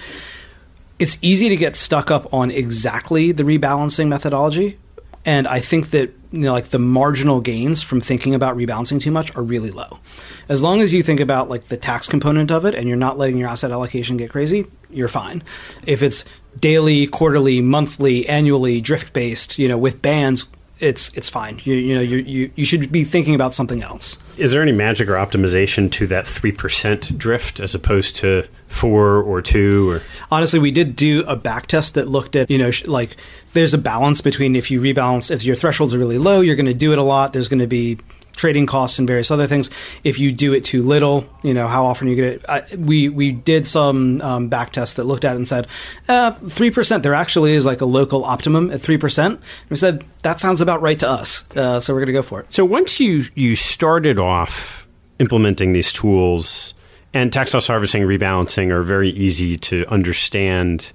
it's 0.99 1.17
easy 1.23 1.49
to 1.49 1.57
get 1.57 1.75
stuck 1.75 2.11
up 2.11 2.31
on 2.31 2.51
exactly 2.51 3.31
the 3.31 3.43
rebalancing 3.43 4.07
methodology. 4.07 4.77
And 5.25 5.47
I 5.47 5.59
think 5.59 5.89
that 5.91 6.13
you 6.31 6.39
know, 6.39 6.53
like 6.53 6.65
the 6.65 6.79
marginal 6.79 7.41
gains 7.41 7.81
from 7.81 7.99
thinking 7.99 8.33
about 8.33 8.55
rebalancing 8.55 9.01
too 9.01 9.11
much 9.11 9.35
are 9.35 9.43
really 9.43 9.71
low. 9.71 9.99
As 10.47 10.63
long 10.63 10.81
as 10.81 10.93
you 10.93 11.03
think 11.03 11.19
about 11.19 11.49
like 11.49 11.67
the 11.67 11.77
tax 11.77 12.07
component 12.07 12.51
of 12.51 12.65
it 12.65 12.75
and 12.75 12.87
you're 12.87 12.97
not 12.97 13.17
letting 13.17 13.37
your 13.37 13.49
asset 13.49 13.71
allocation 13.71 14.17
get 14.17 14.29
crazy, 14.29 14.65
you're 14.93 15.07
fine. 15.07 15.43
If 15.85 16.03
it's 16.03 16.25
daily, 16.59 17.07
quarterly, 17.07 17.61
monthly, 17.61 18.27
annually, 18.27 18.81
drift 18.81 19.13
based, 19.13 19.57
you 19.57 19.67
know, 19.67 19.77
with 19.77 20.01
bands, 20.01 20.49
it's 20.81 21.15
it's 21.15 21.29
fine. 21.29 21.61
You, 21.63 21.75
you 21.75 21.95
know, 21.95 22.01
you, 22.01 22.17
you 22.17 22.51
you 22.55 22.65
should 22.65 22.91
be 22.91 23.03
thinking 23.03 23.35
about 23.35 23.53
something 23.53 23.83
else. 23.83 24.17
Is 24.37 24.51
there 24.51 24.63
any 24.63 24.71
magic 24.71 25.09
or 25.09 25.13
optimization 25.13 25.91
to 25.91 26.07
that 26.07 26.27
three 26.27 26.51
percent 26.51 27.17
drift 27.17 27.59
as 27.59 27.75
opposed 27.75 28.15
to 28.17 28.47
four 28.67 29.21
or 29.21 29.41
two? 29.43 29.91
Or 29.91 30.01
honestly, 30.31 30.59
we 30.59 30.71
did 30.71 30.95
do 30.95 31.23
a 31.27 31.35
back 31.35 31.67
test 31.67 31.93
that 31.93 32.07
looked 32.07 32.35
at 32.35 32.49
you 32.49 32.57
know 32.57 32.71
like 32.85 33.15
there's 33.53 33.75
a 33.75 33.77
balance 33.77 34.21
between 34.21 34.55
if 34.55 34.71
you 34.71 34.81
rebalance 34.81 35.29
if 35.29 35.43
your 35.43 35.55
thresholds 35.55 35.93
are 35.93 35.99
really 35.99 36.17
low, 36.17 36.41
you're 36.41 36.55
going 36.55 36.65
to 36.65 36.73
do 36.73 36.91
it 36.91 36.97
a 36.97 37.03
lot. 37.03 37.31
There's 37.31 37.47
going 37.47 37.59
to 37.59 37.67
be 37.67 37.99
trading 38.35 38.65
costs 38.65 38.99
and 38.99 39.07
various 39.07 39.31
other 39.31 39.47
things. 39.47 39.69
If 40.03 40.19
you 40.19 40.31
do 40.31 40.53
it 40.53 40.65
too 40.65 40.83
little, 40.83 41.27
you 41.43 41.53
know 41.53 41.67
how 41.67 41.85
often 41.85 42.07
you 42.07 42.15
get 42.15 42.25
it. 42.25 42.45
I, 42.47 42.63
we 42.75 43.09
we 43.09 43.31
did 43.31 43.67
some 43.67 44.21
um, 44.21 44.47
back 44.47 44.71
tests 44.71 44.95
that 44.95 45.05
looked 45.05 45.25
at 45.25 45.33
it 45.33 45.37
and 45.37 45.47
said 45.47 45.67
uh, 46.07 46.31
three 46.31 46.69
uh, 46.69 46.73
percent. 46.73 47.03
There 47.03 47.13
actually 47.13 47.53
is 47.53 47.65
like 47.65 47.81
a 47.81 47.85
local 47.85 48.23
optimum 48.23 48.71
at 48.71 48.81
three 48.81 48.97
percent. 48.97 49.39
We 49.69 49.75
said 49.75 50.03
that 50.23 50.39
sounds 50.39 50.61
about 50.61 50.81
right 50.81 50.99
to 50.99 51.09
us, 51.09 51.49
uh, 51.55 51.79
so 51.79 51.93
we're 51.93 51.99
going 51.99 52.07
to 52.07 52.13
go 52.13 52.21
for 52.21 52.41
it. 52.41 52.53
So 52.53 52.65
once 52.65 52.99
you 52.99 53.23
you 53.35 53.55
started 53.55 54.17
off 54.17 54.87
implementing 55.19 55.73
these 55.73 55.93
tools 55.93 56.73
and 57.13 57.31
tax 57.31 57.53
loss 57.53 57.67
harvesting, 57.67 58.03
rebalancing 58.03 58.71
are 58.71 58.83
very 58.83 59.09
easy 59.09 59.57
to 59.57 59.85
understand 59.87 60.91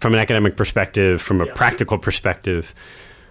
from 0.00 0.14
an 0.14 0.20
academic 0.20 0.56
perspective, 0.56 1.20
from 1.20 1.40
a 1.40 1.46
yeah. 1.46 1.52
practical 1.54 1.98
perspective. 1.98 2.74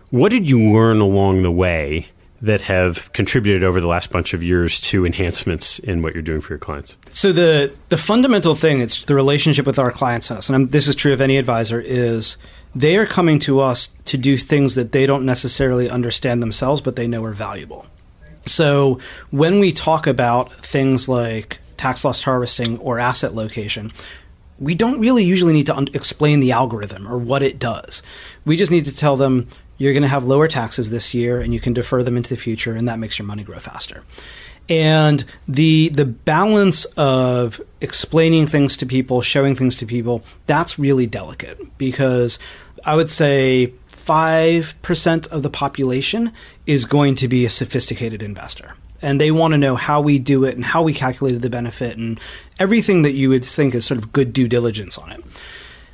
What 0.09 0.29
did 0.29 0.49
you 0.49 0.59
learn 0.59 0.99
along 0.99 1.43
the 1.43 1.51
way? 1.51 2.07
That 2.41 2.61
have 2.61 3.11
contributed 3.13 3.63
over 3.63 3.81
the 3.81 3.87
last 3.87 4.11
bunch 4.11 4.33
of 4.33 4.43
years 4.43 4.79
to 4.79 5.05
enhancements 5.05 5.79
in 5.79 6.01
what 6.01 6.13
you're 6.13 6.21
doing 6.21 6.41
for 6.41 6.53
your 6.53 6.59
clients? 6.59 6.97
So 7.09 7.31
the 7.31 7.73
the 7.89 7.97
fundamental 7.97 8.55
thing 8.55 8.81
it's 8.81 9.03
the 9.03 9.15
relationship 9.15 9.65
with 9.65 9.79
our 9.79 9.91
clients 9.91 10.29
and 10.29 10.37
us, 10.37 10.49
and 10.49 10.55
I'm, 10.55 10.67
this 10.67 10.87
is 10.87 10.95
true 10.95 11.13
of 11.13 11.21
any 11.21 11.37
advisor, 11.37 11.81
is 11.81 12.37
they 12.75 12.97
are 12.97 13.05
coming 13.05 13.39
to 13.39 13.59
us 13.59 13.87
to 14.05 14.17
do 14.17 14.37
things 14.37 14.75
that 14.75 14.91
they 14.91 15.05
don't 15.05 15.25
necessarily 15.25 15.89
understand 15.89 16.41
themselves, 16.43 16.81
but 16.81 16.95
they 16.95 17.07
know 17.07 17.23
are 17.23 17.33
valuable. 17.33 17.87
So 18.45 18.99
when 19.31 19.59
we 19.59 19.71
talk 19.73 20.07
about 20.07 20.53
things 20.53 21.09
like 21.09 21.59
tax 21.77 22.05
loss 22.05 22.23
harvesting 22.23 22.77
or 22.79 22.99
asset 22.99 23.33
location, 23.33 23.91
we 24.59 24.75
don't 24.75 24.99
really 24.99 25.23
usually 25.23 25.53
need 25.53 25.65
to 25.67 25.75
un- 25.75 25.87
explain 25.93 26.39
the 26.39 26.51
algorithm 26.51 27.07
or 27.07 27.17
what 27.17 27.41
it 27.41 27.59
does. 27.59 28.01
We 28.45 28.57
just 28.57 28.71
need 28.71 28.85
to 28.85 28.95
tell 28.95 29.17
them 29.17 29.47
you're 29.77 29.93
going 29.93 30.03
to 30.03 30.09
have 30.09 30.23
lower 30.23 30.47
taxes 30.47 30.89
this 30.89 31.13
year 31.13 31.39
and 31.39 31.53
you 31.53 31.59
can 31.59 31.73
defer 31.73 32.03
them 32.03 32.17
into 32.17 32.29
the 32.33 32.41
future 32.41 32.75
and 32.75 32.87
that 32.87 32.99
makes 32.99 33.19
your 33.19 33.25
money 33.25 33.43
grow 33.43 33.59
faster. 33.59 34.03
And 34.69 35.23
the 35.47 35.89
the 35.89 36.05
balance 36.05 36.85
of 36.97 37.61
explaining 37.79 38.47
things 38.47 38.75
to 38.77 38.85
people 38.85 39.21
showing 39.21 39.55
things 39.55 39.75
to 39.77 39.85
people 39.85 40.23
that's 40.45 40.77
really 40.77 41.07
delicate 41.07 41.77
because 41.77 42.37
i 42.83 42.93
would 42.93 43.09
say 43.09 43.71
5% 44.07 45.27
of 45.31 45.43
the 45.43 45.49
population 45.49 46.31
is 46.65 46.85
going 46.85 47.15
to 47.15 47.27
be 47.27 47.45
a 47.45 47.49
sophisticated 47.49 48.23
investor. 48.23 48.75
And 49.01 49.19
they 49.19 49.31
want 49.31 49.51
to 49.51 49.57
know 49.57 49.75
how 49.75 49.99
we 49.99 50.17
do 50.17 50.45
it 50.45 50.55
and 50.55 50.63
how 50.63 50.81
we 50.81 50.93
calculated 50.93 51.41
the 51.41 51.49
benefit 51.49 51.97
and 51.97 52.17
everything 52.57 53.01
that 53.01 53.11
you 53.11 53.27
would 53.29 53.43
think 53.43 53.75
is 53.75 53.85
sort 53.85 53.97
of 53.97 54.13
good 54.13 54.31
due 54.31 54.47
diligence 54.47 54.97
on 54.97 55.11
it. 55.11 55.21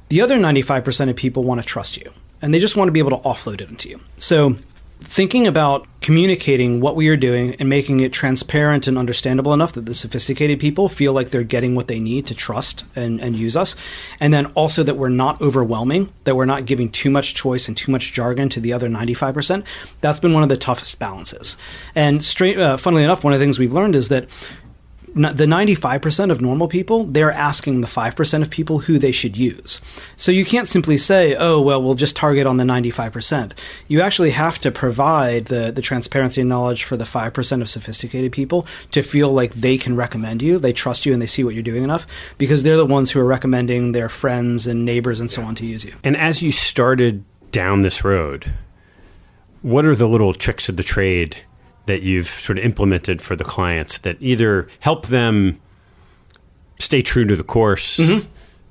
The 0.09 0.21
other 0.21 0.37
95% 0.37 1.09
of 1.09 1.15
people 1.15 1.43
want 1.43 1.59
to 1.59 1.67
trust 1.67 1.97
you 1.97 2.13
and 2.43 2.53
they 2.53 2.59
just 2.59 2.75
want 2.75 2.89
to 2.89 2.91
be 2.91 2.99
able 2.99 3.17
to 3.17 3.27
offload 3.27 3.61
it 3.61 3.69
into 3.69 3.89
you. 3.89 3.99
So, 4.17 4.57
thinking 4.99 5.47
about 5.47 5.85
communicating 6.01 6.79
what 6.79 6.95
we 6.95 7.07
are 7.09 7.17
doing 7.17 7.55
and 7.55 7.67
making 7.67 7.99
it 7.99 8.13
transparent 8.13 8.87
and 8.87 8.97
understandable 8.97 9.53
enough 9.53 9.73
that 9.73 9.85
the 9.85 9.93
sophisticated 9.93 10.59
people 10.59 10.87
feel 10.87 11.11
like 11.13 11.29
they're 11.29 11.43
getting 11.43 11.75
what 11.75 11.87
they 11.87 11.99
need 11.99 12.25
to 12.25 12.33
trust 12.33 12.85
and, 12.95 13.19
and 13.21 13.35
use 13.35 13.55
us. 13.57 13.75
And 14.19 14.33
then 14.33 14.47
also 14.47 14.83
that 14.83 14.95
we're 14.95 15.09
not 15.09 15.41
overwhelming, 15.41 16.11
that 16.23 16.35
we're 16.35 16.45
not 16.45 16.65
giving 16.65 16.89
too 16.89 17.09
much 17.09 17.35
choice 17.35 17.67
and 17.67 17.75
too 17.75 17.91
much 17.91 18.13
jargon 18.13 18.49
to 18.49 18.59
the 18.59 18.73
other 18.73 18.89
95%. 18.89 19.63
That's 20.01 20.19
been 20.19 20.33
one 20.33 20.43
of 20.43 20.49
the 20.49 20.57
toughest 20.57 20.99
balances. 20.99 21.57
And 21.95 22.23
straight, 22.23 22.57
uh, 22.57 22.77
funnily 22.77 23.03
enough, 23.03 23.23
one 23.23 23.33
of 23.33 23.39
the 23.39 23.45
things 23.45 23.59
we've 23.59 23.73
learned 23.73 23.95
is 23.95 24.09
that 24.09 24.27
the 25.13 25.45
95% 25.45 26.31
of 26.31 26.41
normal 26.41 26.67
people, 26.67 27.05
they're 27.05 27.31
asking 27.31 27.81
the 27.81 27.87
5% 27.87 28.41
of 28.41 28.49
people 28.49 28.79
who 28.79 28.97
they 28.97 29.11
should 29.11 29.37
use. 29.37 29.79
So 30.15 30.31
you 30.31 30.43
can't 30.43 30.67
simply 30.67 30.97
say, 30.97 31.35
oh, 31.35 31.61
well, 31.61 31.81
we'll 31.83 31.93
just 31.93 32.15
target 32.15 32.47
on 32.47 32.57
the 32.57 32.63
95%. 32.63 33.53
You 33.87 34.01
actually 34.01 34.31
have 34.31 34.59
to 34.59 34.71
provide 34.71 35.45
the, 35.45 35.71
the 35.71 35.81
transparency 35.81 36.41
and 36.41 36.49
knowledge 36.49 36.83
for 36.83 36.97
the 36.97 37.05
5% 37.05 37.61
of 37.61 37.69
sophisticated 37.69 38.31
people 38.31 38.65
to 38.91 39.03
feel 39.03 39.31
like 39.31 39.53
they 39.53 39.77
can 39.77 39.95
recommend 39.95 40.41
you, 40.41 40.57
they 40.57 40.73
trust 40.73 41.05
you, 41.05 41.13
and 41.13 41.21
they 41.21 41.27
see 41.27 41.43
what 41.43 41.53
you're 41.53 41.63
doing 41.63 41.83
enough 41.83 42.07
because 42.37 42.63
they're 42.63 42.77
the 42.77 42.85
ones 42.85 43.11
who 43.11 43.19
are 43.19 43.25
recommending 43.25 43.91
their 43.91 44.09
friends 44.09 44.65
and 44.65 44.83
neighbors 44.83 45.19
and 45.19 45.29
so 45.29 45.43
on 45.43 45.53
to 45.55 45.65
use 45.65 45.85
you. 45.85 45.93
And 46.03 46.17
as 46.17 46.41
you 46.41 46.51
started 46.51 47.23
down 47.51 47.81
this 47.81 48.03
road, 48.03 48.51
what 49.61 49.85
are 49.85 49.95
the 49.95 50.07
little 50.07 50.33
tricks 50.33 50.69
of 50.69 50.77
the 50.77 50.83
trade 50.83 51.37
that 51.85 52.01
you've 52.01 52.27
sort 52.27 52.57
of 52.57 52.63
implemented 52.63 53.21
for 53.21 53.35
the 53.35 53.43
clients 53.43 53.97
that 53.99 54.17
either 54.19 54.67
help 54.79 55.07
them 55.07 55.59
stay 56.79 57.01
true 57.01 57.25
to 57.25 57.35
the 57.35 57.43
course 57.43 57.97
mm-hmm. 57.97 58.27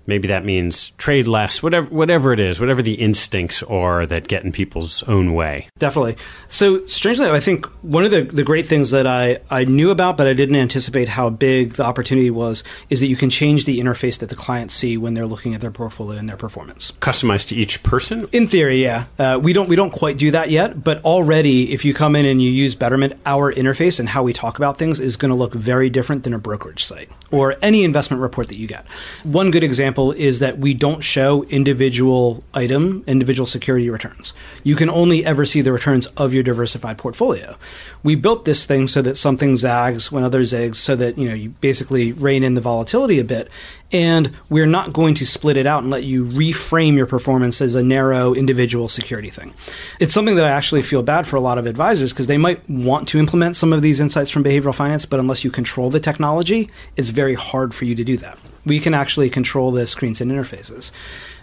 Maybe 0.06 0.28
that 0.28 0.44
means 0.44 0.90
trade 0.90 1.26
less, 1.26 1.62
whatever 1.62 1.88
whatever 1.88 2.32
it 2.32 2.40
is, 2.40 2.58
whatever 2.58 2.82
the 2.82 2.94
instincts 2.94 3.62
are 3.62 4.04
that 4.06 4.28
get 4.28 4.44
in 4.44 4.52
people's 4.52 5.02
own 5.04 5.32
way. 5.34 5.68
Definitely. 5.78 6.16
So 6.48 6.84
strangely, 6.86 7.30
I 7.30 7.40
think 7.40 7.66
one 7.82 8.04
of 8.04 8.10
the, 8.10 8.22
the 8.22 8.42
great 8.42 8.66
things 8.66 8.90
that 8.90 9.06
I, 9.06 9.38
I 9.50 9.64
knew 9.64 9.90
about, 9.90 10.16
but 10.16 10.26
I 10.26 10.32
didn't 10.32 10.56
anticipate 10.56 11.08
how 11.08 11.30
big 11.30 11.74
the 11.74 11.84
opportunity 11.84 12.30
was, 12.30 12.64
is 12.90 13.00
that 13.00 13.06
you 13.06 13.16
can 13.16 13.30
change 13.30 13.64
the 13.64 13.78
interface 13.78 14.18
that 14.18 14.28
the 14.28 14.34
clients 14.34 14.74
see 14.74 14.96
when 14.96 15.14
they're 15.14 15.26
looking 15.26 15.54
at 15.54 15.60
their 15.60 15.70
portfolio 15.70 16.18
and 16.18 16.28
their 16.28 16.36
performance. 16.36 16.92
Customized 17.00 17.48
to 17.48 17.56
each 17.56 17.82
person? 17.82 18.28
In 18.32 18.46
theory, 18.46 18.82
yeah. 18.82 19.04
Uh, 19.18 19.38
we 19.40 19.52
don't 19.52 19.68
we 19.68 19.76
don't 19.76 19.92
quite 19.92 20.18
do 20.18 20.32
that 20.32 20.50
yet, 20.50 20.82
but 20.82 21.04
already 21.04 21.72
if 21.72 21.84
you 21.84 21.94
come 21.94 22.16
in 22.16 22.26
and 22.26 22.42
you 22.42 22.50
use 22.50 22.74
Betterment, 22.74 23.14
our 23.24 23.52
interface 23.52 24.00
and 24.00 24.08
how 24.08 24.22
we 24.22 24.32
talk 24.32 24.56
about 24.56 24.78
things 24.78 24.98
is 24.98 25.16
going 25.16 25.30
to 25.30 25.36
look 25.36 25.54
very 25.54 25.90
different 25.90 26.24
than 26.24 26.34
a 26.34 26.38
brokerage 26.38 26.84
site 26.84 27.08
or 27.30 27.56
any 27.62 27.84
investment 27.84 28.20
report 28.20 28.48
that 28.48 28.56
you 28.56 28.66
get. 28.66 28.84
One 29.22 29.50
good 29.50 29.62
example 29.62 29.91
example 29.92 30.12
is 30.12 30.38
that 30.38 30.56
we 30.58 30.72
don't 30.72 31.02
show 31.02 31.44
individual 31.44 32.42
item, 32.54 33.04
individual 33.06 33.46
security 33.46 33.90
returns. 33.90 34.32
You 34.62 34.74
can 34.74 34.88
only 34.88 35.22
ever 35.22 35.44
see 35.44 35.60
the 35.60 35.70
returns 35.70 36.06
of 36.16 36.32
your 36.32 36.42
diversified 36.42 36.96
portfolio. 36.96 37.56
We 38.02 38.14
built 38.14 38.46
this 38.46 38.64
thing 38.64 38.86
so 38.86 39.02
that 39.02 39.16
something 39.18 39.54
zags 39.56 40.10
when 40.10 40.24
others 40.24 40.48
zags, 40.48 40.78
so 40.78 40.96
that 40.96 41.18
you 41.18 41.28
know 41.28 41.34
you 41.34 41.50
basically 41.60 42.12
rein 42.12 42.42
in 42.42 42.54
the 42.54 42.62
volatility 42.62 43.20
a 43.20 43.24
bit. 43.24 43.50
And 43.92 44.32
we're 44.48 44.66
not 44.66 44.92
going 44.92 45.14
to 45.16 45.26
split 45.26 45.56
it 45.56 45.66
out 45.66 45.82
and 45.82 45.90
let 45.90 46.04
you 46.04 46.24
reframe 46.24 46.96
your 46.96 47.06
performance 47.06 47.60
as 47.60 47.74
a 47.74 47.82
narrow 47.82 48.32
individual 48.32 48.88
security 48.88 49.28
thing. 49.28 49.52
It's 50.00 50.14
something 50.14 50.36
that 50.36 50.46
I 50.46 50.50
actually 50.50 50.82
feel 50.82 51.02
bad 51.02 51.26
for 51.26 51.36
a 51.36 51.40
lot 51.40 51.58
of 51.58 51.66
advisors 51.66 52.12
because 52.12 52.26
they 52.26 52.38
might 52.38 52.68
want 52.70 53.06
to 53.08 53.18
implement 53.18 53.56
some 53.56 53.72
of 53.72 53.82
these 53.82 54.00
insights 54.00 54.30
from 54.30 54.44
behavioral 54.44 54.74
finance, 54.74 55.04
but 55.04 55.20
unless 55.20 55.44
you 55.44 55.50
control 55.50 55.90
the 55.90 56.00
technology, 56.00 56.70
it's 56.96 57.10
very 57.10 57.34
hard 57.34 57.74
for 57.74 57.84
you 57.84 57.94
to 57.94 58.04
do 58.04 58.16
that 58.16 58.38
we 58.64 58.80
can 58.80 58.94
actually 58.94 59.30
control 59.30 59.70
the 59.70 59.86
screens 59.86 60.20
and 60.20 60.30
interfaces. 60.30 60.90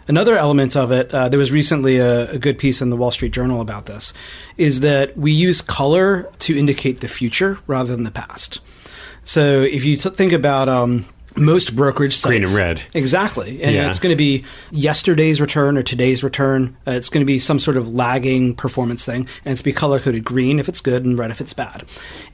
Another 0.07 0.37
element 0.37 0.75
of 0.75 0.91
it, 0.91 1.13
uh, 1.13 1.29
there 1.29 1.39
was 1.39 1.51
recently 1.51 1.97
a, 1.97 2.31
a, 2.31 2.39
good 2.39 2.57
piece 2.57 2.81
in 2.81 2.89
the 2.89 2.95
Wall 2.95 3.11
Street 3.11 3.31
Journal 3.31 3.61
about 3.61 3.85
this, 3.85 4.13
is 4.57 4.79
that 4.79 5.15
we 5.15 5.31
use 5.31 5.61
color 5.61 6.31
to 6.39 6.57
indicate 6.57 7.01
the 7.01 7.07
future 7.07 7.59
rather 7.67 7.95
than 7.95 8.03
the 8.03 8.11
past. 8.11 8.59
So 9.23 9.61
if 9.61 9.83
you 9.83 9.97
think 9.97 10.33
about 10.33 10.67
um, 10.67 11.05
most 11.35 11.75
brokerage 11.75 12.15
sites. 12.15 12.31
Green 12.31 12.43
and 12.43 12.53
red. 12.53 12.81
Exactly. 12.93 13.61
And 13.61 13.75
yeah. 13.75 13.89
it's 13.89 13.99
going 13.99 14.11
to 14.11 14.17
be 14.17 14.43
yesterday's 14.71 15.39
return 15.39 15.77
or 15.77 15.83
today's 15.83 16.23
return. 16.23 16.75
Uh, 16.87 16.91
it's 16.91 17.09
going 17.09 17.21
to 17.21 17.25
be 17.25 17.39
some 17.39 17.59
sort 17.59 17.77
of 17.77 17.93
lagging 17.93 18.55
performance 18.55 19.05
thing. 19.05 19.27
And 19.45 19.51
it's 19.51 19.61
be 19.61 19.73
color 19.73 19.99
coded 19.99 20.23
green 20.23 20.59
if 20.59 20.67
it's 20.67 20.81
good 20.81 21.05
and 21.05 21.17
red 21.17 21.31
if 21.31 21.41
it's 21.41 21.53
bad. 21.53 21.85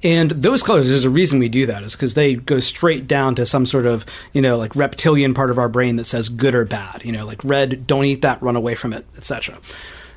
And 0.03 0.31
those 0.31 0.63
colors, 0.63 0.87
there's 0.87 1.03
a 1.03 1.09
reason 1.09 1.39
we 1.39 1.49
do 1.49 1.65
that, 1.65 1.83
is 1.83 1.93
because 1.93 2.13
they 2.13 2.35
go 2.35 2.59
straight 2.59 3.07
down 3.07 3.35
to 3.35 3.45
some 3.45 3.65
sort 3.65 3.85
of, 3.85 4.05
you 4.33 4.41
know, 4.41 4.57
like 4.57 4.75
reptilian 4.75 5.33
part 5.33 5.49
of 5.49 5.57
our 5.57 5.69
brain 5.69 5.95
that 5.97 6.05
says 6.05 6.29
good 6.29 6.55
or 6.55 6.65
bad. 6.65 7.03
You 7.03 7.11
know, 7.11 7.25
like 7.25 7.43
red, 7.43 7.85
don't 7.87 8.05
eat 8.05 8.21
that, 8.21 8.41
run 8.41 8.55
away 8.55 8.75
from 8.75 8.93
it, 8.93 9.05
etc. 9.17 9.57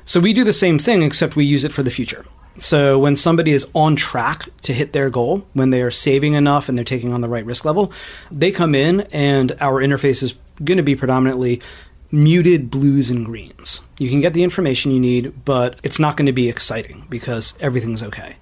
So 0.05 0.19
we 0.19 0.33
do 0.33 0.43
the 0.43 0.53
same 0.53 0.79
thing, 0.79 1.03
except 1.03 1.35
we 1.35 1.45
use 1.45 1.63
it 1.63 1.73
for 1.73 1.83
the 1.83 1.91
future. 1.91 2.25
So 2.57 2.99
when 2.99 3.15
somebody 3.15 3.51
is 3.51 3.67
on 3.73 3.95
track 3.95 4.49
to 4.63 4.73
hit 4.73 4.91
their 4.91 5.09
goal, 5.09 5.47
when 5.53 5.69
they 5.69 5.81
are 5.81 5.91
saving 5.91 6.33
enough 6.33 6.67
and 6.67 6.77
they're 6.77 6.85
taking 6.85 7.13
on 7.13 7.21
the 7.21 7.29
right 7.29 7.45
risk 7.45 7.63
level, 7.63 7.93
they 8.31 8.51
come 8.51 8.75
in 8.75 9.01
and 9.11 9.55
our 9.61 9.81
interface 9.81 10.21
is 10.21 10.35
going 10.63 10.77
to 10.77 10.83
be 10.83 10.95
predominantly 10.95 11.61
muted 12.11 12.69
blues 12.69 13.09
and 13.09 13.25
greens. 13.25 13.81
You 13.97 14.09
can 14.09 14.19
get 14.19 14.33
the 14.33 14.43
information 14.43 14.91
you 14.91 14.99
need, 14.99 15.45
but 15.45 15.79
it's 15.83 15.99
not 15.99 16.17
going 16.17 16.25
to 16.25 16.33
be 16.33 16.49
exciting 16.49 17.05
because 17.09 17.53
everything's 17.59 18.03
okay. 18.03 18.37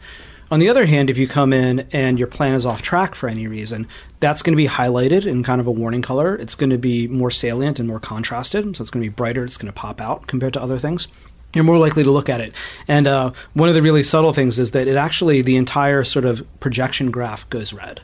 On 0.49 0.59
the 0.59 0.69
other 0.69 0.85
hand, 0.85 1.09
if 1.09 1.17
you 1.17 1.27
come 1.27 1.51
in 1.51 1.85
and 1.91 2.17
your 2.17 2.29
plan 2.29 2.53
is 2.53 2.65
off 2.65 2.81
track 2.81 3.15
for 3.15 3.27
any 3.27 3.47
reason, 3.47 3.85
that's 4.21 4.41
going 4.41 4.53
to 4.53 4.57
be 4.57 4.69
highlighted 4.69 5.25
in 5.25 5.43
kind 5.43 5.59
of 5.59 5.67
a 5.67 5.71
warning 5.71 6.01
color. 6.01 6.35
It's 6.35 6.55
going 6.55 6.69
to 6.69 6.77
be 6.77 7.07
more 7.09 7.29
salient 7.29 7.79
and 7.79 7.87
more 7.87 7.99
contrasted. 7.99 8.77
So 8.77 8.81
it's 8.81 8.89
going 8.89 9.03
to 9.03 9.09
be 9.09 9.13
brighter. 9.13 9.43
It's 9.43 9.57
going 9.57 9.71
to 9.71 9.77
pop 9.77 9.99
out 9.99 10.27
compared 10.27 10.53
to 10.53 10.61
other 10.61 10.77
things 10.77 11.09
you're 11.53 11.63
more 11.63 11.77
likely 11.77 12.03
to 12.03 12.11
look 12.11 12.29
at 12.29 12.41
it. 12.41 12.53
And 12.87 13.07
uh, 13.07 13.31
one 13.53 13.69
of 13.69 13.75
the 13.75 13.81
really 13.81 14.03
subtle 14.03 14.33
things 14.33 14.59
is 14.59 14.71
that 14.71 14.87
it 14.87 14.95
actually, 14.95 15.41
the 15.41 15.55
entire 15.55 16.03
sort 16.03 16.25
of 16.25 16.45
projection 16.59 17.11
graph 17.11 17.49
goes 17.49 17.73
red. 17.73 18.01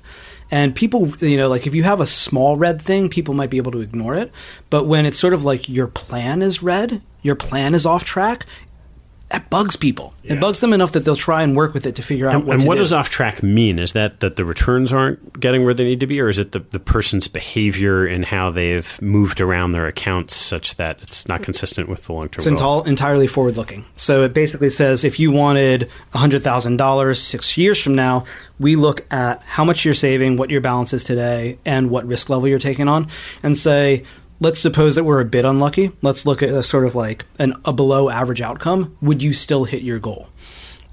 And 0.51 0.75
people, 0.75 1.09
you 1.17 1.37
know, 1.37 1.49
like 1.49 1.65
if 1.65 1.73
you 1.73 1.83
have 1.83 1.99
a 1.99 2.05
small 2.05 2.57
red 2.57 2.81
thing, 2.81 3.09
people 3.09 3.33
might 3.33 3.49
be 3.49 3.57
able 3.57 3.71
to 3.71 3.81
ignore 3.81 4.15
it. 4.15 4.31
But 4.69 4.85
when 4.85 5.05
it's 5.05 5.17
sort 5.17 5.33
of 5.33 5.43
like 5.43 5.67
your 5.67 5.87
plan 5.87 6.41
is 6.41 6.61
red, 6.61 7.01
your 7.21 7.35
plan 7.35 7.73
is 7.73 7.85
off 7.85 8.03
track, 8.03 8.45
that 9.33 9.49
bugs 9.49 9.75
people. 9.75 10.13
Yeah. 10.21 10.33
It 10.33 10.39
bugs 10.39 10.59
them 10.59 10.73
enough 10.73 10.91
that 10.91 11.05
they'll 11.05 11.15
try 11.15 11.41
and 11.41 11.55
work 11.55 11.73
with 11.73 11.87
it 11.87 11.95
to 11.95 12.03
figure 12.03 12.29
out 12.29 12.35
and, 12.35 12.45
what. 12.45 12.53
And 12.59 12.67
what 12.67 12.75
do. 12.75 12.81
does 12.81 12.93
off 12.93 13.09
track 13.09 13.41
mean? 13.41 13.79
Is 13.79 13.93
that 13.93 14.19
that 14.19 14.35
the 14.35 14.45
returns 14.45 14.93
aren't 14.93 15.39
getting 15.39 15.65
where 15.65 15.73
they 15.73 15.83
need 15.83 15.99
to 16.01 16.07
be, 16.07 16.21
or 16.21 16.29
is 16.29 16.37
it 16.37 16.51
the, 16.51 16.59
the 16.59 16.79
person's 16.79 17.27
behavior 17.27 18.05
and 18.05 18.25
how 18.25 18.51
they've 18.51 19.01
moved 19.01 19.41
around 19.41 19.71
their 19.71 19.87
accounts 19.87 20.35
such 20.35 20.75
that 20.75 21.01
it's 21.01 21.27
not 21.27 21.41
consistent 21.41 21.89
with 21.89 22.05
the 22.05 22.13
long 22.13 22.29
term? 22.29 22.53
It's 22.53 22.61
enti- 22.61 22.85
entirely 22.85 23.25
forward 23.25 23.57
looking. 23.57 23.85
So 23.93 24.23
it 24.23 24.35
basically 24.35 24.69
says 24.69 25.03
if 25.03 25.19
you 25.19 25.31
wanted 25.31 25.89
hundred 26.13 26.43
thousand 26.43 26.77
dollars 26.77 27.19
six 27.19 27.57
years 27.57 27.81
from 27.81 27.95
now, 27.95 28.25
we 28.59 28.75
look 28.75 29.11
at 29.11 29.41
how 29.41 29.65
much 29.65 29.83
you're 29.83 29.95
saving, 29.95 30.37
what 30.37 30.51
your 30.51 30.61
balance 30.61 30.93
is 30.93 31.03
today, 31.03 31.57
and 31.65 31.89
what 31.89 32.05
risk 32.05 32.29
level 32.29 32.47
you're 32.47 32.59
taking 32.59 32.87
on, 32.87 33.07
and 33.41 33.57
say 33.57 34.03
let's 34.43 34.59
suppose 34.59 34.95
that 34.95 35.05
we're 35.05 35.21
a 35.21 35.25
bit 35.25 35.45
unlucky. 35.45 35.91
Let's 36.01 36.25
look 36.25 36.43
at 36.43 36.49
a 36.49 36.61
sort 36.61 36.85
of 36.85 36.95
like 36.95 37.25
an, 37.39 37.55
a 37.65 37.73
below 37.73 38.09
average 38.09 38.41
outcome. 38.41 38.95
Would 39.01 39.23
you 39.23 39.33
still 39.33 39.63
hit 39.63 39.83
your 39.83 39.99
goal? 39.99 40.27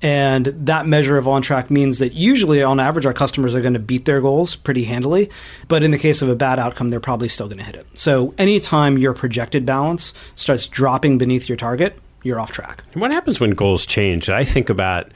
And 0.02 0.46
that 0.46 0.86
measure 0.86 1.18
of 1.18 1.28
on 1.28 1.42
track 1.42 1.70
means 1.70 1.98
that 1.98 2.14
usually, 2.14 2.62
on 2.62 2.80
average, 2.80 3.04
our 3.04 3.12
customers 3.12 3.54
are 3.54 3.60
going 3.60 3.74
to 3.74 3.78
beat 3.80 4.06
their 4.06 4.22
goals 4.22 4.56
pretty 4.56 4.84
handily. 4.84 5.28
But 5.68 5.82
in 5.82 5.90
the 5.90 5.98
case 5.98 6.22
of 6.22 6.30
a 6.30 6.34
bad 6.34 6.58
outcome, 6.58 6.88
they're 6.88 7.00
probably 7.00 7.28
still 7.28 7.48
going 7.48 7.58
to 7.58 7.64
hit 7.64 7.74
it. 7.74 7.86
So, 7.92 8.32
anytime 8.38 8.96
your 8.96 9.12
projected 9.12 9.66
balance 9.66 10.14
starts 10.36 10.66
dropping 10.66 11.18
beneath 11.18 11.50
your 11.50 11.56
target, 11.56 11.98
you're 12.22 12.40
off 12.40 12.50
track. 12.50 12.82
What 12.94 13.10
happens 13.10 13.40
when 13.40 13.50
goals 13.50 13.84
change? 13.84 14.30
I 14.30 14.42
think 14.42 14.70
about 14.70 15.10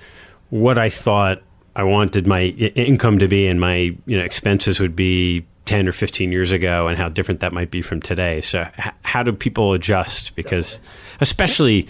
what 0.50 0.78
I 0.78 0.90
thought 0.90 1.42
I 1.74 1.84
wanted 1.84 2.26
my 2.26 2.42
income 2.42 3.18
to 3.20 3.28
be 3.28 3.46
and 3.46 3.58
my 3.58 3.96
you 4.04 4.18
know 4.18 4.24
expenses 4.24 4.80
would 4.80 4.94
be 4.94 5.46
10 5.66 5.88
or 5.88 5.92
15 5.92 6.30
years 6.32 6.52
ago 6.52 6.88
and 6.88 6.98
how 6.98 7.08
different 7.08 7.40
that 7.40 7.52
might 7.52 7.70
be 7.70 7.80
from 7.82 8.00
today. 8.00 8.40
So, 8.40 8.68
h- 8.78 8.92
how 9.02 9.22
do 9.22 9.32
people 9.32 9.72
adjust? 9.72 10.36
Because, 10.36 10.78
especially, 11.20 11.88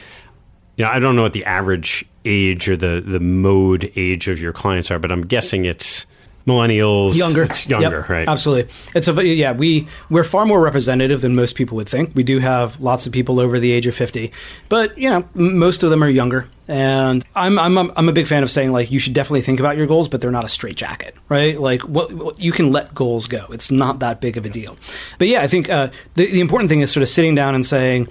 you 0.76 0.84
know, 0.84 0.90
I 0.90 0.98
don't 0.98 1.16
know 1.16 1.22
what 1.22 1.32
the 1.32 1.44
average 1.44 2.04
age 2.24 2.68
or 2.68 2.76
the, 2.76 3.02
the 3.04 3.20
mode 3.20 3.90
age 3.96 4.28
of 4.28 4.40
your 4.40 4.52
clients 4.52 4.90
are, 4.90 4.98
but 4.98 5.10
I'm 5.12 5.22
guessing 5.26 5.64
it's 5.64 6.06
millennials 6.46 7.16
younger 7.16 7.44
it's 7.44 7.66
younger 7.66 8.00
yep, 8.00 8.08
right 8.08 8.28
absolutely 8.28 8.70
it's 8.94 9.08
a 9.08 9.26
yeah 9.26 9.52
we 9.52 9.86
we're 10.10 10.24
far 10.24 10.44
more 10.44 10.60
representative 10.60 11.20
than 11.22 11.34
most 11.34 11.54
people 11.54 11.76
would 11.76 11.88
think 11.88 12.14
we 12.14 12.22
do 12.22 12.38
have 12.38 12.78
lots 12.80 13.06
of 13.06 13.12
people 13.12 13.40
over 13.40 13.58
the 13.58 13.72
age 13.72 13.86
of 13.86 13.94
50 13.94 14.30
but 14.68 14.96
you 14.98 15.08
know 15.08 15.26
most 15.34 15.82
of 15.82 15.90
them 15.90 16.04
are 16.04 16.08
younger 16.08 16.46
and 16.66 17.24
I'm 17.34 17.58
I'm 17.58 17.76
a, 17.76 17.92
I'm 17.96 18.08
a 18.08 18.12
big 18.12 18.26
fan 18.26 18.42
of 18.42 18.50
saying 18.50 18.72
like 18.72 18.90
you 18.90 18.98
should 18.98 19.12
definitely 19.12 19.42
think 19.42 19.60
about 19.60 19.76
your 19.76 19.86
goals, 19.86 20.08
but 20.08 20.20
they're 20.20 20.30
not 20.30 20.44
a 20.44 20.48
straight 20.48 20.76
jacket, 20.76 21.14
right? 21.28 21.60
Like 21.60 21.82
what, 21.82 22.12
what 22.12 22.40
you 22.40 22.52
can 22.52 22.72
let 22.72 22.94
goals 22.94 23.26
go. 23.26 23.46
It's 23.50 23.70
not 23.70 23.98
that 23.98 24.20
big 24.20 24.36
of 24.36 24.46
a 24.46 24.48
deal. 24.48 24.78
But 25.18 25.28
yeah, 25.28 25.42
I 25.42 25.46
think 25.46 25.68
uh, 25.68 25.88
the 26.14 26.30
the 26.30 26.40
important 26.40 26.70
thing 26.70 26.80
is 26.80 26.90
sort 26.90 27.02
of 27.02 27.08
sitting 27.10 27.34
down 27.34 27.54
and 27.54 27.66
saying, 27.66 28.08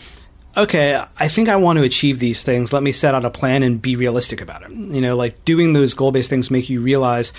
okay, 0.55 1.03
I 1.17 1.27
think 1.27 1.49
I 1.49 1.55
want 1.55 1.77
to 1.77 1.83
achieve 1.83 2.19
these 2.19 2.43
things. 2.43 2.71
Let 2.71 2.83
me 2.83 2.91
set 2.91 3.15
out 3.15 3.25
a 3.25 3.31
plan 3.31 3.63
and 3.63 3.81
be 3.81 3.95
realistic 3.95 4.39
about 4.39 4.63
it. 4.63 4.71
You 4.71 5.01
know, 5.01 5.15
like 5.15 5.43
doing 5.45 5.73
those 5.73 5.93
goal 5.93 6.11
based 6.11 6.29
things 6.29 6.51
make 6.51 6.69
you 6.69 6.81
realize 6.81 7.33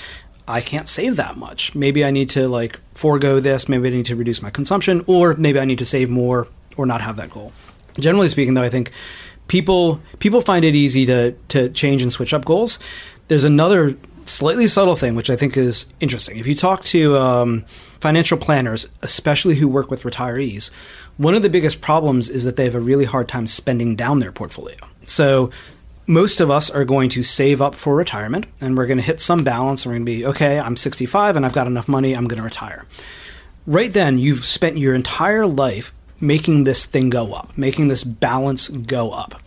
I 0.46 0.61
can't 0.61 0.88
save 0.88 1.16
that 1.16 1.37
much. 1.37 1.74
Maybe 1.74 2.04
I 2.04 2.11
need 2.11 2.30
to 2.30 2.48
like 2.48 2.80
forego 2.94 3.40
this. 3.40 3.68
Maybe 3.68 3.88
I 3.88 3.90
need 3.90 4.07
to 4.07 4.16
reduce 4.16 4.42
my 4.42 4.50
consumption, 4.50 5.04
or 5.07 5.35
maybe 5.35 5.59
I 5.59 5.64
need 5.64 5.78
to 5.78 5.87
save 5.87 6.11
more 6.11 6.48
or 6.76 6.87
not 6.87 7.00
have 7.00 7.16
that 7.16 7.30
goal. 7.30 7.52
Generally 7.98 8.28
speaking, 8.28 8.54
though, 8.54 8.62
I 8.62 8.68
think 8.68 8.90
people 9.48 10.00
people 10.18 10.40
find 10.40 10.64
it 10.64 10.74
easy 10.74 11.07
to 11.07 11.33
to 11.48 11.68
change 11.70 12.02
and 12.02 12.12
switch 12.12 12.35
up 12.35 12.44
goals. 12.44 12.78
there's 13.28 13.44
another 13.44 13.96
slightly 14.26 14.68
subtle 14.68 14.96
thing 14.96 15.14
which 15.14 15.30
I 15.30 15.37
think 15.37 15.57
is 15.57 15.87
interesting. 16.00 16.38
If 16.38 16.46
you 16.46 16.54
talk 16.54 16.83
to 16.85 17.16
um, 17.16 17.64
financial 18.00 18.38
planners, 18.38 18.88
especially 19.02 19.54
who 19.57 19.68
work 19.68 19.90
with 19.90 20.02
retirees, 20.02 20.70
one 21.16 21.35
of 21.35 21.42
the 21.42 21.50
biggest 21.50 21.80
problems 21.80 22.28
is 22.28 22.44
that 22.44 22.57
they 22.57 22.64
have 22.64 22.74
a 22.74 22.80
really 22.80 23.04
hard 23.04 23.28
time 23.28 23.46
spending 23.46 23.96
down 23.96 24.18
their 24.18 24.33
portfolio. 24.33 24.76
So 25.04 25.50
most 26.07 26.40
of 26.40 26.51
us 26.51 26.71
are 26.71 26.85
going 26.85 27.09
to 27.11 27.23
save 27.23 27.62
up 27.62 27.75
for 27.75 27.95
retirement 27.95 28.47
and 28.61 28.77
we're 28.77 28.87
going 28.87 28.99
to 28.99 29.05
hit 29.05 29.21
some 29.21 29.45
balance 29.45 29.85
and 29.85 29.90
we're 29.90 29.99
going 29.99 30.07
to 30.07 30.12
be 30.12 30.27
okay 30.27 30.59
i'm 30.59 30.77
65 30.77 31.37
and 31.37 31.47
i've 31.47 31.53
got 31.53 31.67
enough 31.67 31.88
money 31.88 32.14
i'm 32.14 32.27
going 32.27 32.38
to 32.38 32.45
retire. 32.45 32.87
Right 33.67 33.93
then 33.93 34.19
you've 34.19 34.45
spent 34.45 34.79
your 34.79 34.95
entire 34.95 35.47
life 35.47 35.93
making 36.21 36.64
this 36.64 36.85
thing 36.85 37.11
go 37.11 37.33
up 37.33 37.57
making 37.57 37.88
this 37.88 38.05
balance 38.05 38.69
go 38.69 39.12
up. 39.12 39.40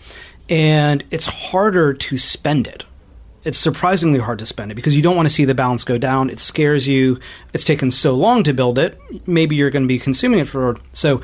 And 0.50 1.04
it's 1.12 1.26
harder 1.26 1.94
to 1.94 2.18
spend 2.18 2.68
it. 2.68 2.86
It's 3.44 3.58
surprisingly 3.58 4.20
hard 4.20 4.40
to 4.40 4.46
spend 4.46 4.72
it 4.72 4.76
because 4.76 4.96
you 4.96 5.02
don't 5.02 5.16
want 5.16 5.28
to 5.28 5.34
see 5.34 5.46
the 5.46 5.54
balance 5.54 5.84
go 5.84 5.98
down. 5.98 6.30
It 6.30 6.40
scares 6.40 6.88
you. 6.88 7.20
It's 7.54 7.64
taken 7.64 7.92
so 7.92 8.16
long 8.16 8.44
to 8.44 8.54
build 8.54 8.80
it 8.80 9.00
maybe 9.28 9.56
you're 9.56 9.70
going 9.70 9.84
to 9.84 9.88
be 9.88 10.00
consuming 10.00 10.40
it 10.40 10.48
for 10.48 10.78
so 10.94 11.22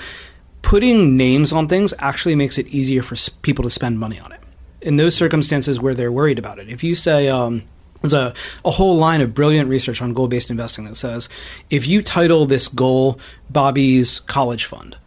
putting 0.61 1.17
names 1.17 1.51
on 1.51 1.67
things 1.67 1.93
actually 1.99 2.35
makes 2.35 2.57
it 2.57 2.67
easier 2.67 3.03
for 3.03 3.15
people 3.41 3.63
to 3.63 3.69
spend 3.69 3.99
money 3.99 4.19
on 4.19 4.31
it 4.31 4.39
in 4.83 4.97
those 4.97 5.15
circumstances 5.15 5.79
where 5.79 5.93
they're 5.93 6.11
worried 6.11 6.39
about 6.39 6.59
it. 6.59 6.69
If 6.69 6.83
you 6.83 6.95
say, 6.95 7.27
um, 7.29 7.63
there's 8.01 8.13
a, 8.13 8.33
a 8.65 8.71
whole 8.71 8.97
line 8.97 9.21
of 9.21 9.33
brilliant 9.33 9.69
research 9.69 10.01
on 10.01 10.13
goal 10.13 10.27
based 10.27 10.49
investing 10.49 10.85
that 10.85 10.95
says 10.95 11.29
if 11.69 11.87
you 11.87 12.01
title 12.01 12.45
this 12.45 12.67
goal 12.67 13.19
Bobby's 13.49 14.19
college 14.21 14.65
fund, 14.65 14.97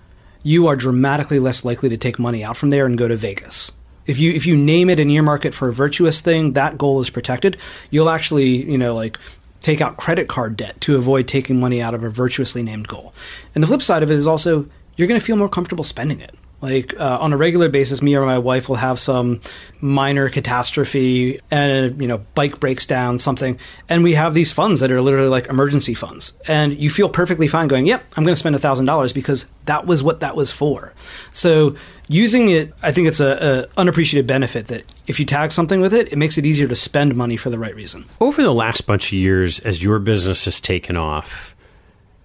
you 0.43 0.67
are 0.67 0.77
dramatically 0.77 1.39
less 1.39 1.65
likely 1.65 1.89
to 1.91 1.97
take 1.97 2.19
money 2.19 2.43
out 2.43 2.57
from 2.57 2.71
there 2.71 2.87
and 2.87 2.97
go 2.97 3.07
to 3.07 3.17
Vegas. 3.17 3.71
If 4.07 4.19
you 4.19 4.33
if 4.33 4.47
you 4.47 4.57
name 4.57 4.89
it 4.89 5.01
and 5.01 5.11
earmark 5.11 5.45
it 5.45 5.55
for 5.55 5.69
a 5.69 5.73
virtuous 5.73 6.21
thing, 6.21 6.53
that 6.53 6.79
goal 6.79 7.01
is 7.01 7.11
protected. 7.11 7.59
You'll 7.91 8.09
actually, 8.09 8.71
you 8.71 8.79
know, 8.79 8.95
like 8.95 9.19
take 9.61 9.81
out 9.81 9.97
credit 9.97 10.29
card 10.29 10.57
debt 10.57 10.81
to 10.83 10.97
avoid 10.97 11.27
taking 11.27 11.59
money 11.59 11.83
out 11.83 11.93
of 11.93 12.05
a 12.05 12.09
virtuously 12.09 12.63
named 12.63 12.89
goal. 12.89 13.13
And 13.55 13.63
the 13.63 13.67
flip 13.67 13.83
side 13.83 14.03
of 14.03 14.11
it 14.11 14.15
is 14.15 14.27
also 14.27 14.69
you're 14.97 15.09
going 15.09 15.21
to 15.21 15.27
feel 15.27 15.37
more 15.37 15.49
comfortable 15.49 15.85
spending 15.85 16.21
it. 16.21 16.35
Like 16.67 16.99
uh, 16.99 17.19
on 17.21 17.33
a 17.33 17.37
regular 17.37 17.69
basis, 17.69 18.03
me 18.03 18.17
or 18.17 18.27
my 18.27 18.39
wife 18.39 18.69
will 18.69 18.75
have 18.75 18.99
some 18.99 19.41
minor 19.81 20.29
catastrophe, 20.29 21.41
and 21.49 22.03
you 22.03 22.09
know, 22.09 22.19
bike 22.35 22.59
breaks 22.59 22.87
down, 22.87 23.21
something, 23.21 23.61
and 23.89 24.03
we 24.03 24.15
have 24.15 24.35
these 24.35 24.51
funds 24.51 24.81
that 24.81 24.91
are 24.91 25.01
literally 25.01 25.29
like 25.29 25.47
emergency 25.47 25.95
funds, 25.95 26.33
and 26.49 26.75
you 26.75 26.91
feel 26.91 27.09
perfectly 27.09 27.47
fine 27.47 27.69
going, 27.69 27.87
"Yep, 27.87 28.15
I'm 28.17 28.25
going 28.25 28.35
to 28.35 28.39
spend 28.39 28.57
a 28.57 28.59
thousand 28.59 28.87
dollars 28.87 29.13
because 29.13 29.47
that 29.67 29.87
was 29.87 30.03
what 30.03 30.19
that 30.19 30.35
was 30.35 30.51
for." 30.51 30.93
So 31.31 31.77
using 32.09 32.51
it, 32.51 32.75
I 32.83 32.91
think 32.91 33.07
it's 33.07 33.21
a, 33.21 33.69
a 33.77 33.81
unappreciated 33.81 34.27
benefit 34.27 34.67
that 34.67 34.93
if 35.07 35.21
you 35.21 35.25
tag 35.25 35.53
something 35.53 35.81
with 35.81 35.95
it, 35.95 36.13
it 36.13 36.17
makes 36.17 36.37
it 36.37 36.45
easier 36.45 36.67
to 36.67 36.75
spend 36.75 37.15
money 37.15 37.37
for 37.37 37.49
the 37.49 37.61
right 37.61 37.77
reason. 37.77 38.07
Over 38.21 38.43
the 38.43 38.53
last 38.53 38.89
bunch 38.89 39.07
of 39.07 39.13
years, 39.13 39.61
as 39.61 39.85
your 39.85 40.01
business 40.01 40.47
has 40.47 40.61
taken 40.61 40.97
off, 40.97 41.55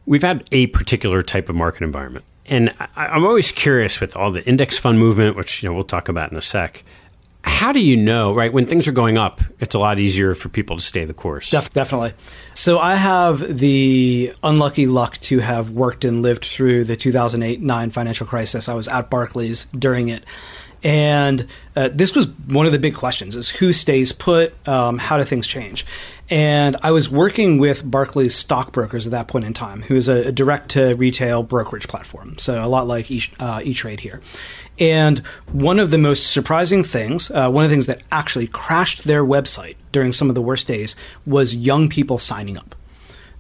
we've 0.08 0.24
had 0.24 0.50
a 0.52 0.66
particular 0.66 1.22
type 1.22 1.48
of 1.48 1.56
market 1.56 1.84
environment 1.84 2.26
and 2.46 2.74
I, 2.96 3.16
am 3.16 3.26
always 3.26 3.52
curious 3.52 4.00
with 4.00 4.16
all 4.16 4.32
the 4.32 4.46
index 4.48 4.78
fund 4.78 5.00
movement, 5.00 5.36
which 5.36 5.62
you 5.62 5.70
know 5.70 5.76
we'll 5.76 5.84
talk 5.84 6.10
about 6.10 6.32
in 6.32 6.38
a 6.38 6.42
sec. 6.42 6.84
How 7.44 7.72
do 7.72 7.80
you 7.80 7.98
know, 7.98 8.36
right? 8.36 8.54
When 8.54 8.68
things 8.68 8.88
are 8.88 8.92
going 8.92 9.18
up, 9.18 9.42
it's 9.60 9.74
a 9.74 9.80
lot 9.80 9.98
easier 9.98 10.36
for 10.36 10.50
people 10.50 10.78
to 10.78 10.82
stay 10.82 11.06
the 11.06 11.14
course. 11.14 11.50
Def- 11.50 11.72
definitely. 11.72 12.14
So 12.54 12.78
I 12.78 12.96
have 12.96 13.58
the 13.58 14.34
unlucky 14.44 14.86
luck 14.86 15.18
to 15.20 15.40
have 15.40 15.72
worked 15.72 16.06
and 16.06 16.22
lived 16.22 16.46
through 16.46 16.84
the 16.84 16.96
2008-9 16.96 17.92
financial 17.92 18.28
crisis. 18.28 18.70
I 18.70 18.76
was 18.76 18.88
at 18.88 19.10
Barclays 19.10 19.66
during 19.78 20.10
it. 20.10 20.24
And 20.84 21.46
uh, 21.76 21.90
this 21.94 22.16
was 22.16 22.28
one 22.48 22.66
of 22.66 22.72
the 22.72 22.80
big 22.80 22.96
questions: 22.96 23.36
is 23.36 23.50
who 23.50 23.74
stays 23.74 24.12
put? 24.12 24.54
Um, 24.68 24.98
how 24.98 25.18
do 25.18 25.24
things 25.24 25.48
change? 25.48 25.86
And 26.30 26.78
I 26.82 26.92
was 26.92 27.10
working 27.10 27.58
with 27.58 27.90
Barclays 27.90 28.34
stockbrokers 28.34 29.06
at 29.06 29.12
that 29.12 29.28
point 29.28 29.44
in 29.44 29.54
time, 29.54 29.82
who 29.82 29.96
is 29.96 30.08
a, 30.08 30.28
a 30.28 30.32
direct 30.32 30.70
to 30.72 30.96
retail 30.96 31.44
brokerage 31.44 31.90
platform. 31.90 32.38
So 32.38 32.64
a 32.64 32.68
lot 32.68 32.88
like 32.88 33.12
e, 33.12 33.22
uh, 33.38 33.60
E-Trade 33.64 34.00
here. 34.00 34.22
And 34.80 35.20
one 35.52 35.78
of 35.78 35.92
the 35.92 35.98
most 35.98 36.32
surprising 36.32 36.84
things, 36.84 37.30
uh, 37.32 37.52
one 37.52 37.66
of 37.66 37.70
the 37.70 37.74
things 37.74 37.88
that 37.88 38.02
actually 38.12 38.48
crashed 38.48 39.04
their 39.04 39.26
website 39.26 39.76
during 39.92 40.14
some 40.14 40.30
of 40.30 40.36
the 40.36 40.42
worst 40.42 40.68
days 40.68 40.96
was 41.26 41.54
young 41.54 41.90
people 41.90 42.18
signing 42.18 42.58
up. 42.58 42.76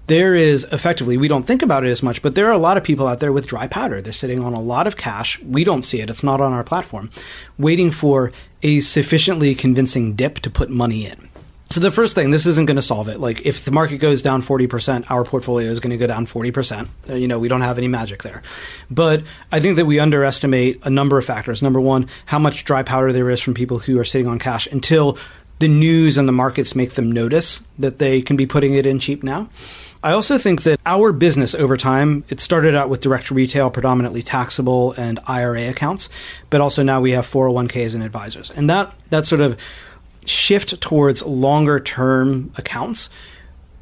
There 0.07 0.35
is 0.35 0.65
effectively, 0.71 1.15
we 1.15 1.27
don't 1.27 1.43
think 1.43 1.61
about 1.61 1.85
it 1.85 1.89
as 1.89 2.03
much, 2.03 2.21
but 2.21 2.35
there 2.35 2.47
are 2.47 2.51
a 2.51 2.57
lot 2.57 2.77
of 2.77 2.83
people 2.83 3.07
out 3.07 3.19
there 3.19 3.31
with 3.31 3.47
dry 3.47 3.67
powder. 3.67 4.01
They're 4.01 4.11
sitting 4.11 4.43
on 4.43 4.53
a 4.53 4.59
lot 4.59 4.87
of 4.87 4.97
cash. 4.97 5.41
We 5.41 5.63
don't 5.63 5.83
see 5.83 6.01
it, 6.01 6.09
it's 6.09 6.23
not 6.23 6.41
on 6.41 6.53
our 6.53 6.63
platform, 6.63 7.09
waiting 7.57 7.91
for 7.91 8.31
a 8.63 8.79
sufficiently 8.81 9.55
convincing 9.55 10.13
dip 10.13 10.39
to 10.39 10.49
put 10.49 10.69
money 10.69 11.05
in. 11.05 11.29
So 11.71 11.79
the 11.79 11.89
first 11.89 12.15
thing, 12.15 12.31
this 12.31 12.45
isn't 12.45 12.65
going 12.65 12.75
to 12.75 12.81
solve 12.81 13.07
it. 13.07 13.21
Like 13.21 13.45
if 13.45 13.63
the 13.63 13.71
market 13.71 13.99
goes 13.99 14.21
down 14.21 14.41
40%, 14.41 15.09
our 15.09 15.23
portfolio 15.23 15.69
is 15.69 15.79
going 15.79 15.91
to 15.91 15.97
go 15.97 16.05
down 16.05 16.25
40%. 16.25 16.89
Uh, 17.09 17.13
you 17.13 17.29
know, 17.29 17.39
we 17.39 17.47
don't 17.47 17.61
have 17.61 17.77
any 17.77 17.87
magic 17.87 18.23
there. 18.23 18.43
But 18.89 19.23
I 19.53 19.61
think 19.61 19.77
that 19.77 19.85
we 19.85 19.97
underestimate 19.97 20.85
a 20.85 20.89
number 20.89 21.17
of 21.17 21.23
factors. 21.23 21.61
Number 21.61 21.79
one, 21.79 22.09
how 22.25 22.39
much 22.39 22.65
dry 22.65 22.83
powder 22.83 23.13
there 23.13 23.29
is 23.29 23.39
from 23.39 23.53
people 23.53 23.79
who 23.79 23.97
are 23.97 24.03
sitting 24.03 24.27
on 24.27 24.37
cash 24.37 24.67
until 24.67 25.17
the 25.59 25.69
news 25.69 26.17
and 26.17 26.27
the 26.27 26.33
markets 26.33 26.75
make 26.75 26.95
them 26.95 27.09
notice 27.09 27.65
that 27.79 27.99
they 27.99 28.21
can 28.21 28.35
be 28.35 28.45
putting 28.45 28.73
it 28.73 28.85
in 28.85 28.99
cheap 28.99 29.23
now. 29.23 29.47
I 30.03 30.13
also 30.13 30.37
think 30.37 30.63
that 30.63 30.79
our 30.85 31.11
business 31.11 31.53
over 31.53 31.77
time, 31.77 32.23
it 32.29 32.39
started 32.39 32.73
out 32.73 32.89
with 32.89 33.01
direct 33.01 33.29
retail, 33.29 33.69
predominantly 33.69 34.23
taxable 34.23 34.93
and 34.93 35.19
IRA 35.27 35.69
accounts, 35.69 36.09
but 36.49 36.59
also 36.59 36.81
now 36.81 37.01
we 37.01 37.11
have 37.11 37.27
401ks 37.27 37.93
and 37.93 38.03
advisors. 38.03 38.49
And 38.51 38.69
that 38.69 38.93
that 39.11 39.25
sort 39.25 39.41
of 39.41 39.59
shift 40.25 40.81
towards 40.81 41.23
longer 41.23 41.79
term 41.79 42.51
accounts, 42.57 43.09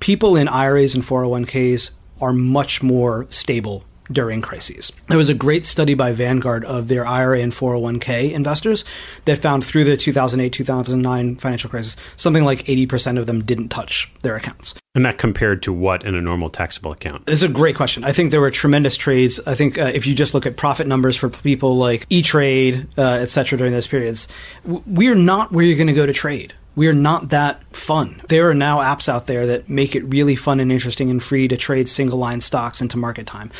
people 0.01 0.35
in 0.35 0.49
IRAs 0.49 0.93
and 0.93 1.03
401ks 1.03 1.91
are 2.19 2.33
much 2.33 2.83
more 2.83 3.25
stable 3.29 3.85
during 4.11 4.41
crises. 4.41 4.91
There 5.07 5.17
was 5.17 5.29
a 5.29 5.33
great 5.33 5.65
study 5.65 5.93
by 5.93 6.11
Vanguard 6.11 6.65
of 6.65 6.87
their 6.87 7.05
IRA 7.05 7.39
and 7.39 7.51
401k 7.51 8.31
investors 8.31 8.85
that 9.25 9.37
found 9.37 9.65
through 9.65 9.83
the 9.83 9.97
2008 9.97 10.51
2009 10.51 11.35
financial 11.37 11.69
crisis, 11.69 11.95
something 12.15 12.43
like 12.43 12.63
80% 12.65 13.17
of 13.17 13.25
them 13.25 13.43
didn't 13.43 13.69
touch 13.69 14.11
their 14.21 14.35
accounts. 14.35 14.75
And 14.95 15.05
that 15.05 15.17
compared 15.19 15.61
to 15.63 15.73
what 15.73 16.03
in 16.03 16.15
a 16.15 16.21
normal 16.21 16.49
taxable 16.49 16.91
account? 16.91 17.27
This 17.27 17.35
is 17.35 17.43
a 17.43 17.47
great 17.47 17.75
question. 17.75 18.03
I 18.03 18.11
think 18.11 18.31
there 18.31 18.41
were 18.41 18.49
tremendous 18.49 18.97
trades. 18.97 19.39
I 19.45 19.53
think 19.53 19.77
uh, 19.77 19.91
if 19.93 20.07
you 20.07 20.15
just 20.15 20.33
look 20.33 20.45
at 20.45 20.57
profit 20.57 20.87
numbers 20.87 21.15
for 21.15 21.29
people 21.29 21.77
like 21.77 22.07
E 22.09 22.23
Trade, 22.23 22.87
uh, 22.97 23.19
et 23.21 23.27
cetera, 23.27 23.57
during 23.57 23.71
those 23.71 23.87
periods, 23.87 24.27
we're 24.65 25.15
not 25.15 25.51
where 25.51 25.63
you're 25.63 25.77
going 25.77 25.87
to 25.87 25.93
go 25.93 26.07
to 26.07 26.13
trade 26.13 26.53
we 26.79 26.87
are 26.87 26.93
not 26.93 27.27
that 27.31 27.61
fun. 27.75 28.21
There 28.29 28.49
are 28.49 28.53
now 28.53 28.77
apps 28.77 29.09
out 29.09 29.27
there 29.27 29.45
that 29.47 29.67
make 29.67 29.97
it 29.97 30.03
really 30.05 30.37
fun 30.37 30.61
and 30.61 30.71
interesting 30.71 31.09
and 31.09 31.21
free 31.21 31.45
to 31.49 31.57
trade 31.57 31.89
single 31.89 32.17
line 32.17 32.39
stocks 32.39 32.79
into 32.79 32.95
market 32.95 33.27
time. 33.27 33.51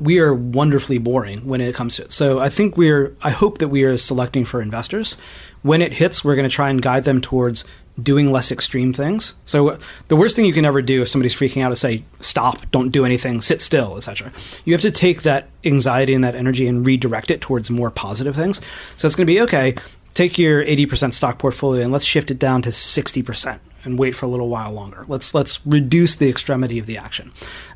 We 0.00 0.18
are 0.18 0.34
wonderfully 0.34 0.98
boring 0.98 1.46
when 1.46 1.60
it 1.60 1.72
comes 1.72 1.94
to 1.94 2.06
it. 2.06 2.10
So 2.10 2.40
I 2.40 2.48
think 2.48 2.76
we're, 2.76 3.16
I 3.22 3.30
hope 3.30 3.58
that 3.58 3.68
we 3.68 3.84
are 3.84 3.96
selecting 3.96 4.44
for 4.44 4.60
investors. 4.60 5.16
When 5.62 5.82
it 5.82 5.94
hits, 5.94 6.24
we're 6.24 6.34
going 6.34 6.50
to 6.50 6.52
try 6.52 6.68
and 6.68 6.82
guide 6.82 7.04
them 7.04 7.20
towards 7.20 7.64
doing 8.02 8.32
less 8.32 8.50
extreme 8.50 8.92
things. 8.92 9.36
So 9.44 9.68
uh, 9.68 9.78
the 10.08 10.16
worst 10.16 10.34
thing 10.34 10.44
you 10.44 10.52
can 10.52 10.64
ever 10.64 10.82
do 10.82 11.00
if 11.00 11.08
somebody's 11.08 11.36
freaking 11.36 11.62
out 11.62 11.70
is 11.70 11.78
say 11.78 12.04
stop, 12.18 12.68
don't 12.72 12.90
do 12.90 13.04
anything, 13.04 13.40
sit 13.40 13.62
still, 13.62 13.96
etc. 13.96 14.32
You 14.64 14.72
have 14.72 14.82
to 14.82 14.90
take 14.90 15.22
that 15.22 15.48
anxiety 15.62 16.12
and 16.12 16.24
that 16.24 16.34
energy 16.34 16.66
and 16.66 16.84
redirect 16.84 17.30
it 17.30 17.40
towards 17.40 17.70
more 17.70 17.92
positive 17.92 18.34
things. 18.34 18.60
So 18.96 19.06
it's 19.06 19.14
going 19.14 19.28
to 19.28 19.32
be 19.32 19.40
okay 19.42 19.76
take 20.14 20.38
your 20.38 20.64
80% 20.64 21.12
stock 21.12 21.38
portfolio 21.38 21.82
and 21.82 21.92
let's 21.92 22.04
shift 22.04 22.30
it 22.30 22.38
down 22.38 22.62
to 22.62 22.70
60% 22.70 23.58
and 23.84 23.98
wait 23.98 24.12
for 24.12 24.26
a 24.26 24.28
little 24.28 24.48
while 24.48 24.72
longer. 24.72 25.04
Let's 25.08 25.34
let's 25.34 25.64
reduce 25.66 26.16
the 26.16 26.28
extremity 26.28 26.78
of 26.78 26.86
the 26.86 26.96
action. 26.96 27.32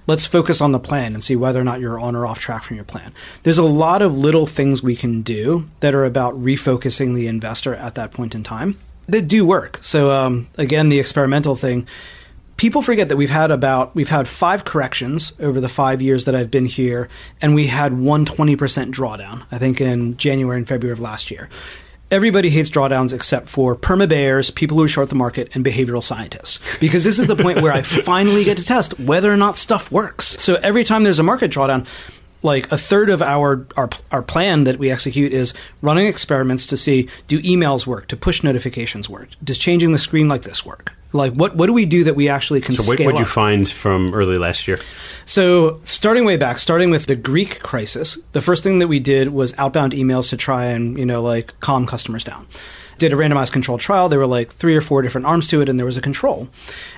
Let's 0.06 0.24
focus 0.24 0.60
on 0.60 0.72
the 0.72 0.78
plan 0.78 1.12
and 1.12 1.22
see 1.22 1.36
whether 1.36 1.60
or 1.60 1.64
not 1.64 1.80
you're 1.80 2.00
on 2.00 2.16
or 2.16 2.26
off 2.26 2.38
track 2.38 2.62
from 2.62 2.76
your 2.76 2.84
plan. 2.84 3.12
There's 3.42 3.58
a 3.58 3.64
lot 3.64 4.00
of 4.00 4.16
little 4.16 4.46
things 4.46 4.82
we 4.82 4.96
can 4.96 5.20
do 5.22 5.68
that 5.80 5.94
are 5.94 6.06
about 6.06 6.40
refocusing 6.40 7.14
the 7.14 7.26
investor 7.26 7.74
at 7.74 7.94
that 7.96 8.10
point 8.10 8.34
in 8.34 8.42
time 8.42 8.78
that 9.06 9.28
do 9.28 9.44
work. 9.44 9.78
So 9.82 10.10
um, 10.10 10.48
again, 10.56 10.88
the 10.88 10.98
experimental 10.98 11.56
thing. 11.56 11.86
People 12.56 12.82
forget 12.82 13.06
that 13.06 13.16
we've 13.16 13.30
had 13.30 13.52
about 13.52 13.94
we've 13.94 14.08
had 14.08 14.26
five 14.26 14.64
corrections 14.64 15.32
over 15.38 15.60
the 15.60 15.68
five 15.68 16.02
years 16.02 16.24
that 16.24 16.34
I've 16.34 16.50
been 16.50 16.66
here, 16.66 17.08
and 17.40 17.54
we 17.54 17.68
had 17.68 17.96
one 17.96 18.24
20% 18.24 18.56
drawdown. 18.92 19.44
I 19.52 19.58
think 19.58 19.80
in 19.80 20.16
January 20.16 20.56
and 20.56 20.66
February 20.66 20.92
of 20.92 20.98
last 20.98 21.30
year 21.30 21.48
Everybody 22.10 22.48
hates 22.48 22.70
drawdowns 22.70 23.12
except 23.12 23.50
for 23.50 23.76
perma 23.76 24.08
bears, 24.08 24.50
people 24.50 24.78
who 24.78 24.88
short 24.88 25.10
the 25.10 25.14
market, 25.14 25.50
and 25.54 25.62
behavioral 25.62 26.02
scientists. 26.02 26.58
Because 26.80 27.04
this 27.04 27.18
is 27.18 27.26
the 27.26 27.36
point 27.36 27.60
where 27.60 27.72
I 27.72 27.82
finally 27.82 28.44
get 28.44 28.56
to 28.56 28.64
test 28.64 28.98
whether 28.98 29.30
or 29.30 29.36
not 29.36 29.58
stuff 29.58 29.92
works. 29.92 30.28
So 30.40 30.54
every 30.62 30.84
time 30.84 31.04
there's 31.04 31.18
a 31.18 31.22
market 31.22 31.50
drawdown, 31.50 31.86
like 32.42 32.70
a 32.72 32.78
third 32.78 33.10
of 33.10 33.20
our, 33.20 33.66
our 33.76 33.90
our 34.12 34.22
plan 34.22 34.64
that 34.64 34.78
we 34.78 34.90
execute 34.90 35.32
is 35.32 35.52
running 35.82 36.06
experiments 36.06 36.66
to 36.66 36.76
see 36.76 37.08
do 37.26 37.42
emails 37.42 37.86
work, 37.86 38.08
do 38.08 38.16
push 38.16 38.42
notifications 38.42 39.08
work, 39.08 39.28
does 39.42 39.58
changing 39.58 39.92
the 39.92 39.98
screen 39.98 40.28
like 40.28 40.42
this 40.42 40.64
work? 40.64 40.94
Like 41.12 41.32
what 41.32 41.56
what 41.56 41.66
do 41.66 41.72
we 41.72 41.86
do 41.86 42.04
that 42.04 42.16
we 42.16 42.28
actually 42.28 42.60
can? 42.60 42.76
So 42.76 42.82
what 42.84 43.00
would 43.00 43.18
you 43.18 43.24
find 43.24 43.68
from 43.68 44.12
early 44.12 44.36
last 44.38 44.68
year? 44.68 44.76
So 45.24 45.80
starting 45.84 46.24
way 46.26 46.36
back, 46.36 46.58
starting 46.58 46.90
with 46.90 47.06
the 47.06 47.16
Greek 47.16 47.62
crisis, 47.62 48.18
the 48.32 48.42
first 48.42 48.62
thing 48.62 48.78
that 48.80 48.88
we 48.88 49.00
did 49.00 49.30
was 49.30 49.54
outbound 49.56 49.92
emails 49.94 50.28
to 50.30 50.36
try 50.36 50.66
and 50.66 50.98
you 50.98 51.06
know 51.06 51.22
like 51.22 51.58
calm 51.60 51.86
customers 51.86 52.24
down. 52.24 52.46
did 52.98 53.12
a 53.12 53.16
randomized 53.16 53.52
controlled 53.52 53.80
trial. 53.80 54.08
There 54.08 54.18
were 54.18 54.26
like 54.26 54.50
three 54.50 54.76
or 54.76 54.80
four 54.82 55.02
different 55.02 55.26
arms 55.26 55.48
to 55.48 55.62
it, 55.62 55.68
and 55.68 55.78
there 55.78 55.86
was 55.86 55.96
a 55.96 56.02
control. 56.02 56.48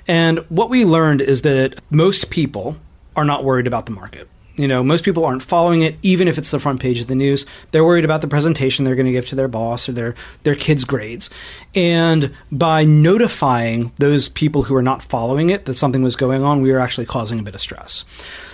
And 0.08 0.40
what 0.48 0.70
we 0.70 0.84
learned 0.84 1.20
is 1.20 1.42
that 1.42 1.80
most 1.90 2.30
people 2.30 2.76
are 3.14 3.24
not 3.24 3.44
worried 3.44 3.66
about 3.66 3.86
the 3.86 3.92
market. 3.92 4.28
You 4.56 4.68
know, 4.68 4.82
most 4.82 5.04
people 5.04 5.24
aren't 5.24 5.42
following 5.42 5.82
it, 5.82 5.96
even 6.02 6.28
if 6.28 6.36
it's 6.36 6.50
the 6.50 6.58
front 6.58 6.80
page 6.80 7.00
of 7.00 7.06
the 7.06 7.14
news. 7.14 7.46
They're 7.70 7.84
worried 7.84 8.04
about 8.04 8.20
the 8.20 8.28
presentation 8.28 8.84
they're 8.84 8.96
going 8.96 9.06
to 9.06 9.12
give 9.12 9.26
to 9.28 9.34
their 9.34 9.48
boss 9.48 9.88
or 9.88 9.92
their 9.92 10.14
their 10.42 10.54
kids' 10.54 10.84
grades. 10.84 11.30
And 11.74 12.34
by 12.52 12.84
notifying 12.84 13.92
those 13.96 14.28
people 14.28 14.62
who 14.62 14.74
are 14.74 14.82
not 14.82 15.02
following 15.02 15.50
it 15.50 15.64
that 15.64 15.74
something 15.74 16.02
was 16.02 16.16
going 16.16 16.42
on, 16.42 16.62
we 16.62 16.72
were 16.72 16.78
actually 16.78 17.06
causing 17.06 17.38
a 17.38 17.42
bit 17.42 17.54
of 17.54 17.60
stress. 17.60 18.04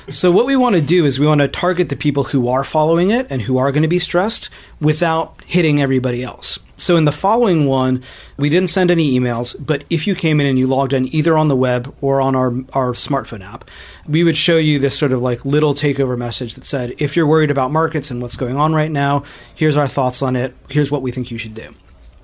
So 0.09 0.31
what 0.31 0.47
we 0.47 0.55
want 0.55 0.77
to 0.77 0.81
do 0.81 1.05
is 1.05 1.19
we 1.19 1.27
want 1.27 1.41
to 1.41 1.49
target 1.49 1.89
the 1.89 1.97
people 1.97 2.25
who 2.25 2.49
are 2.49 2.63
following 2.63 3.11
it 3.11 3.27
and 3.29 3.43
who 3.43 3.59
are 3.59 3.73
going 3.73 3.83
to 3.83 3.89
be 3.89 3.99
stressed 3.99 4.51
without 4.81 5.43
hitting 5.47 5.81
everybody 5.81 6.23
else. 6.23 6.61
So 6.77 6.97
in 6.97 7.07
the 7.07 7.13
following 7.13 7.67
one, 7.67 8.03
we 8.37 8.51
didn't 8.51 8.71
send 8.71 8.91
any 8.91 9.19
emails, 9.19 9.57
but 9.59 9.85
if 9.89 10.07
you 10.07 10.15
came 10.15 10.41
in 10.41 10.47
and 10.47 10.59
you 10.59 10.67
logged 10.67 10.93
in 10.93 11.13
either 11.15 11.37
on 11.37 11.49
the 11.49 11.57
web 11.57 11.95
or 12.01 12.21
on 12.21 12.37
our, 12.37 12.49
our 12.75 12.93
smartphone 12.93 13.45
app, 13.45 13.69
we 14.07 14.23
would 14.23 14.37
show 14.37 14.59
you 14.59 14.79
this 14.79 14.97
sort 14.97 15.13
of 15.13 15.23
like 15.23 15.45
little 15.45 15.73
takeover 15.73 16.19
message 16.19 16.55
that 16.55 16.65
said, 16.65 16.95
if 16.99 17.17
you're 17.17 17.27
worried 17.27 17.51
about 17.51 17.71
markets 17.71 18.11
and 18.11 18.21
what's 18.21 18.37
going 18.37 18.57
on 18.57 18.75
right 18.75 18.91
now, 18.91 19.25
here's 19.55 19.77
our 19.77 19.89
thoughts 19.89 20.21
on 20.21 20.37
it. 20.37 20.55
Here's 20.69 20.93
what 20.93 21.03
we 21.03 21.13
think 21.13 21.31
you 21.31 21.39
should 21.39 21.55
do. 21.55 21.75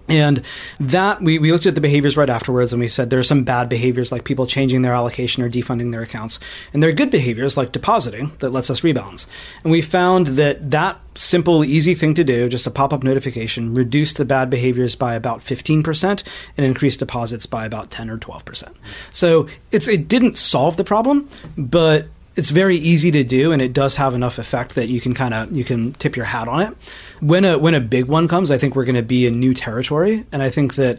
And 0.09 0.43
that 0.81 1.23
we, 1.23 1.39
we 1.39 1.53
looked 1.53 1.67
at 1.67 1.75
the 1.75 1.81
behaviors 1.81 2.17
right 2.17 2.29
afterwards 2.29 2.73
and 2.73 2.81
we 2.81 2.89
said 2.89 3.09
there 3.09 3.21
are 3.21 3.25
some 3.25 3.45
bad 3.45 3.69
behaviors 3.69 4.11
like 4.11 4.25
people 4.25 4.47
changing 4.47 4.83
their 4.83 4.95
allocation 4.95 5.43
or 5.43 5.49
defunding 5.49 5.93
their 5.93 6.03
accounts. 6.03 6.41
And 6.73 6.83
there 6.83 6.91
are 6.91 6.95
good 6.95 7.11
behaviors 7.11 7.57
like 7.57 7.73
depositing 7.73 8.33
that 8.41 8.51
lets 8.51 8.69
us 8.69 8.81
rebalance. 8.81 9.27
And 9.63 9.71
we 9.71 9.81
found 9.81 10.29
that 10.29 10.71
that 10.71 11.01
simple, 11.15 11.65
easy 11.65 11.95
thing 11.95 12.15
to 12.15 12.25
do, 12.25 12.49
just 12.49 12.67
a 12.67 12.71
pop 12.71 12.93
up 12.93 13.03
notification, 13.03 13.75
reduced 13.75 14.17
the 14.17 14.25
bad 14.25 14.51
behaviors 14.51 14.95
by 14.95 15.15
about 15.15 15.41
15% 15.41 16.23
and 16.57 16.67
increased 16.67 16.99
deposits 16.99 17.47
by 17.47 17.65
about 17.65 17.91
10 17.91 18.11
or 18.11 18.19
12%. 18.19 18.73
So 19.13 19.47
it's, 19.71 19.89
it 19.89 20.09
didn't 20.09 20.37
solve 20.37 20.77
the 20.77 20.85
problem, 20.85 21.29
but 21.57 22.09
it's 22.35 22.51
very 22.51 22.77
easy 22.77 23.11
to 23.11 23.25
do 23.25 23.53
and 23.53 23.61
it 23.61 23.73
does 23.73 23.97
have 23.97 24.15
enough 24.15 24.39
effect 24.39 24.75
that 24.75 24.89
you 24.89 25.01
can 25.01 25.15
kind 25.15 25.35
of 25.35 25.55
you 25.57 25.65
can 25.65 25.93
tip 25.95 26.17
your 26.17 26.27
hat 26.27 26.49
on 26.49 26.63
it. 26.63 26.77
When 27.21 27.45
a 27.45 27.59
when 27.59 27.75
a 27.75 27.81
big 27.81 28.07
one 28.07 28.29
comes 28.29 28.51
i 28.51 28.59
think 28.59 28.75
we're 28.75 28.85
going 28.85 28.97
to 28.97 29.03
be 29.03 29.27
in 29.27 29.39
new 29.39 29.55
territory 29.55 30.25
and 30.33 30.43
i 30.43 30.51
think 30.51 30.75
that 30.77 30.99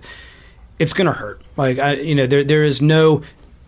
it's 0.80 0.94
going 0.94 1.08
to 1.08 1.14
hurt. 1.14 1.42
Like 1.58 1.80
I, 1.80 1.94
you 1.94 2.16
know 2.16 2.28
there 2.28 2.44
there 2.44 2.64
is 2.64 2.82
no 2.82 3.22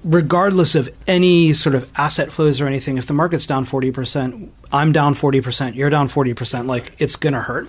regardless 0.06 0.76
of 0.76 0.88
any 1.08 1.52
sort 1.52 1.74
of 1.74 1.92
asset 1.98 2.32
flows 2.32 2.62
or 2.62 2.68
anything 2.68 2.98
if 2.98 3.08
the 3.08 3.14
market's 3.14 3.48
down 3.48 3.66
40% 3.66 4.50
i'm 4.72 4.92
down 4.92 5.16
40% 5.16 5.74
you're 5.74 5.90
down 5.90 6.08
40% 6.08 6.68
like 6.68 6.94
it's 7.00 7.16
going 7.16 7.34
to 7.34 7.42
hurt. 7.42 7.68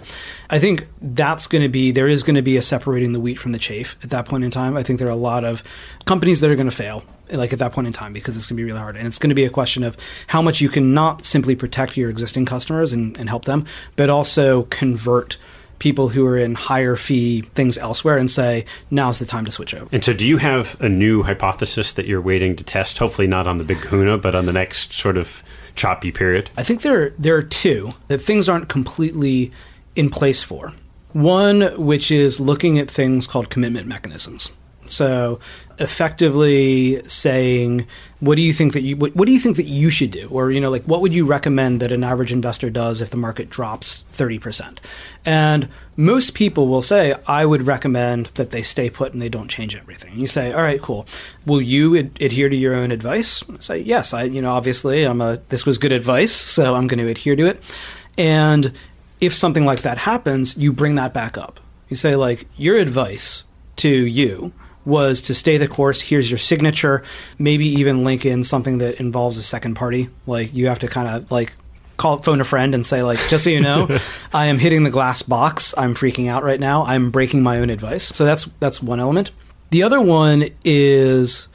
I 0.49 0.59
think 0.59 0.87
that's 1.01 1.47
going 1.47 1.62
to 1.62 1.68
be 1.68 1.91
there 1.91 2.09
is 2.09 2.22
going 2.22 2.37
to 2.37 2.43
be 2.43 2.57
a 2.57 2.62
separating 2.62 3.12
the 3.12 3.20
wheat 3.20 3.39
from 3.39 3.53
the 3.53 3.59
chaff 3.59 3.97
at 4.03 4.11
that 4.11 4.26
point 4.26 4.45
in 4.45 4.51
time. 4.51 4.76
I 4.76 4.82
think 4.82 4.99
there 4.99 5.09
are 5.09 5.12
a 5.12 5.16
lot 5.16 5.45
of 5.45 5.62
companies 6.05 6.41
that 6.41 6.51
are 6.51 6.55
going 6.55 6.70
to 6.70 6.76
fail 6.76 7.05
like 7.30 7.53
at 7.53 7.59
that 7.59 7.72
point 7.72 7.89
in 7.89 7.93
time 7.93 8.12
because 8.12 8.37
it's 8.37 8.47
going 8.47 8.57
to 8.57 8.61
be 8.61 8.64
really 8.64 8.78
hard. 8.78 8.97
And 8.97 9.07
it's 9.07 9.18
going 9.18 9.30
to 9.30 9.34
be 9.34 9.45
a 9.45 9.51
question 9.51 9.82
of 9.82 9.97
how 10.28 10.41
much 10.41 10.61
you 10.61 10.68
can 10.68 10.95
not 10.95 11.24
simply 11.24 11.57
protect 11.57 11.97
your 11.97 12.11
existing 12.11 12.45
customers 12.45 12.93
and, 12.93 13.16
and 13.18 13.28
help 13.28 13.47
them 13.47 13.66
but 13.97 14.11
also 14.11 14.64
convert 14.64 15.37
people 15.79 16.09
who 16.09 16.27
are 16.27 16.39
in 16.39 16.55
higher 16.55 16.97
fee 16.97 17.43
things 17.55 17.77
elsewhere 17.79 18.16
and 18.16 18.31
say 18.31 18.64
now's 18.91 19.18
the 19.18 19.27
time 19.27 19.45
to 19.45 19.51
switch 19.51 19.74
over. 19.74 19.89
And 19.93 20.05
so 20.05 20.12
do 20.12 20.27
you 20.27 20.39
have 20.39 20.81
a 20.81 20.89
new 20.89 21.22
hypothesis 21.22 21.93
that 21.93 22.07
you're 22.07 22.20
waiting 22.20 22.57
to 22.57 22.64
test? 22.64 22.99
Hopefully 22.99 23.27
not 23.27 23.47
on 23.47 23.59
the 23.59 23.64
big 23.64 23.81
kahuna 23.81 24.18
but 24.18 24.35
on 24.35 24.47
the 24.47 24.53
next 24.53 24.93
sort 24.93 25.16
of 25.16 25.43
choppy 25.74 26.11
period. 26.11 26.51
I 26.57 26.62
think 26.62 26.83
there 26.83 27.11
there 27.18 27.37
are 27.37 27.43
two 27.43 27.95
that 28.09 28.22
things 28.22 28.49
aren't 28.49 28.68
completely 28.68 29.53
in 29.95 30.11
place 30.11 30.43
for. 30.43 30.72
One 31.12 31.62
which 31.83 32.11
is 32.11 32.41
looking 32.41 32.79
at 32.79 32.91
things 32.91 33.27
called 33.27 33.51
commitment 33.51 33.87
mechanisms. 33.87 34.51
So 34.87 35.41
effectively 35.79 37.03
saying, 37.07 37.87
what 38.20 38.37
do 38.37 38.43
you 38.43 38.53
think 38.53 38.72
that 38.72 38.83
you 38.83 38.97
what, 38.97 39.14
what, 39.14 39.27
do 39.27 39.33
you 39.33 39.39
think 39.39 39.57
that 39.57 39.64
you 39.66 39.91
should 39.91 40.11
do, 40.11 40.29
or 40.31 40.51
you 40.51 40.61
know, 40.61 40.70
like 40.70 40.85
what 40.85 41.01
would 41.01 41.12
you 41.12 41.27
recommend 41.27 41.81
that 41.81 41.93
an 41.93 42.03
average 42.03 42.33
investor 42.33 42.70
does 42.70 43.01
if 43.01 43.11
the 43.11 43.16
market 43.16 43.51
drops 43.51 44.05
thirty 44.11 44.39
percent? 44.39 44.81
And 45.24 45.68
most 45.97 46.35
people 46.35 46.68
will 46.68 46.83
say, 46.83 47.14
I 47.27 47.45
would 47.45 47.66
recommend 47.66 48.27
that 48.35 48.51
they 48.51 48.62
stay 48.62 48.91
put 48.91 49.12
and 49.12 49.20
they 49.20 49.29
don't 49.29 49.49
change 49.49 49.77
everything. 49.77 50.18
You 50.18 50.27
say, 50.27 50.53
all 50.53 50.62
right, 50.62 50.81
cool. 50.81 51.07
Will 51.45 51.61
you 51.61 51.97
ad- 51.97 52.18
adhere 52.20 52.49
to 52.49 52.57
your 52.57 52.74
own 52.74 52.91
advice? 52.91 53.43
I 53.51 53.61
say, 53.61 53.79
yes. 53.81 54.14
I, 54.14 54.24
you 54.24 54.41
know, 54.41 54.53
obviously, 54.53 55.05
I'm 55.05 55.20
a 55.20 55.41
this 55.49 55.66
was 55.66 55.79
good 55.79 55.93
advice, 55.93 56.33
so 56.33 56.74
I'm 56.74 56.87
going 56.87 57.01
to 57.01 57.09
adhere 57.09 57.37
to 57.37 57.47
it. 57.47 57.62
And 58.16 58.72
if 59.20 59.35
something 59.35 59.64
like 59.64 59.83
that 59.83 59.99
happens, 59.99 60.57
you 60.57 60.72
bring 60.72 60.95
that 60.97 61.12
back 61.12 61.37
up. 61.37 61.61
You 61.89 61.97
say, 61.97 62.16
like, 62.16 62.47
your 62.57 62.77
advice 62.77 63.45
to 63.77 63.89
you 63.89 64.53
was 64.87 65.20
to 65.22 65.34
stay 65.34 65.59
the 65.59 65.68
course. 65.68 66.01
Here's 66.01 66.30
your 66.30 66.39
signature. 66.39 67.03
Maybe 67.39 67.66
even 67.66 68.05
link 68.05 68.24
in 68.24 68.45
something 68.45 68.78
that 68.78 69.01
involves 69.01 69.37
a 69.37 69.43
second 69.43 69.74
party. 69.74 70.09
Like 70.26 70.55
you 70.55 70.68
have 70.68 70.78
to 70.78 70.89
kind 70.89 71.09
of 71.09 71.30
like 71.30 71.53
call 71.97 72.18
phone 72.18 72.41
a 72.41 72.45
friend 72.45 72.74
and 72.74 72.84
say 72.84 73.03
like 73.03 73.18
just 73.28 73.45
so 73.45 73.51
you 73.51 73.59
know 73.59 73.89
i 74.34 74.47
am 74.47 74.59
hitting 74.59 74.82
the 74.82 74.91
glass 74.91 75.22
box 75.22 75.74
i'm 75.78 75.95
freaking 75.95 76.28
out 76.28 76.45
right 76.45 76.61
now 76.61 76.84
i'm 76.84 77.11
breaking 77.11 77.43
my 77.43 77.59
own 77.59 77.70
advice 77.70 78.05
so 78.14 78.24
that's 78.24 78.45
that's 78.61 78.82
one 78.82 79.01
element 79.01 79.30
the 79.70 79.82
other 79.82 79.99
one 79.99 80.47
is 80.62 81.49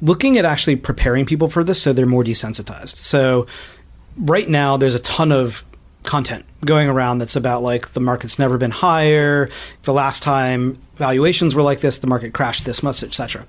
looking 0.00 0.38
at 0.38 0.44
actually 0.44 0.76
preparing 0.76 1.26
people 1.26 1.48
for 1.48 1.64
this 1.64 1.82
so 1.82 1.92
they're 1.92 2.06
more 2.06 2.22
desensitized 2.22 2.94
so 2.94 3.44
right 4.16 4.48
now 4.48 4.76
there's 4.76 4.94
a 4.94 5.00
ton 5.00 5.32
of 5.32 5.64
content 6.02 6.44
going 6.64 6.88
around 6.88 7.18
that's 7.18 7.36
about 7.36 7.62
like 7.62 7.90
the 7.90 8.00
market's 8.00 8.38
never 8.38 8.58
been 8.58 8.70
higher 8.70 9.48
the 9.82 9.92
last 9.92 10.22
time 10.22 10.78
valuations 11.02 11.52
were 11.52 11.62
like 11.62 11.80
this 11.80 11.98
the 11.98 12.06
market 12.06 12.32
crashed 12.32 12.64
this 12.64 12.80
much 12.80 13.02
etc 13.02 13.44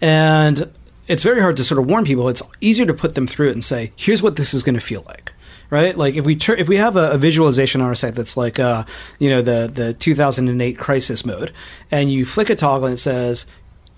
and 0.00 0.70
it's 1.08 1.24
very 1.24 1.40
hard 1.40 1.56
to 1.56 1.64
sort 1.64 1.80
of 1.80 1.86
warn 1.86 2.04
people 2.04 2.28
it's 2.28 2.42
easier 2.60 2.86
to 2.86 2.94
put 2.94 3.16
them 3.16 3.26
through 3.26 3.48
it 3.48 3.52
and 3.52 3.64
say 3.64 3.90
here's 3.96 4.22
what 4.22 4.36
this 4.36 4.54
is 4.54 4.62
going 4.62 4.76
to 4.76 4.86
feel 4.92 5.02
like 5.08 5.32
right 5.68 5.98
like 5.98 6.14
if 6.14 6.24
we 6.24 6.36
tur- 6.36 6.54
if 6.54 6.68
we 6.68 6.76
have 6.76 6.96
a, 6.96 7.10
a, 7.10 7.18
visualization 7.18 7.80
on 7.80 7.88
our 7.88 7.94
site 7.96 8.14
that's 8.14 8.36
like 8.36 8.60
uh, 8.60 8.84
you 9.18 9.28
know 9.28 9.42
the 9.42 9.68
the 9.74 9.94
2008 9.94 10.78
crisis 10.78 11.26
mode 11.26 11.50
and 11.90 12.12
you 12.12 12.24
flick 12.24 12.48
a 12.50 12.54
toggle 12.54 12.86
and 12.86 12.94
it 12.94 12.98
says 12.98 13.46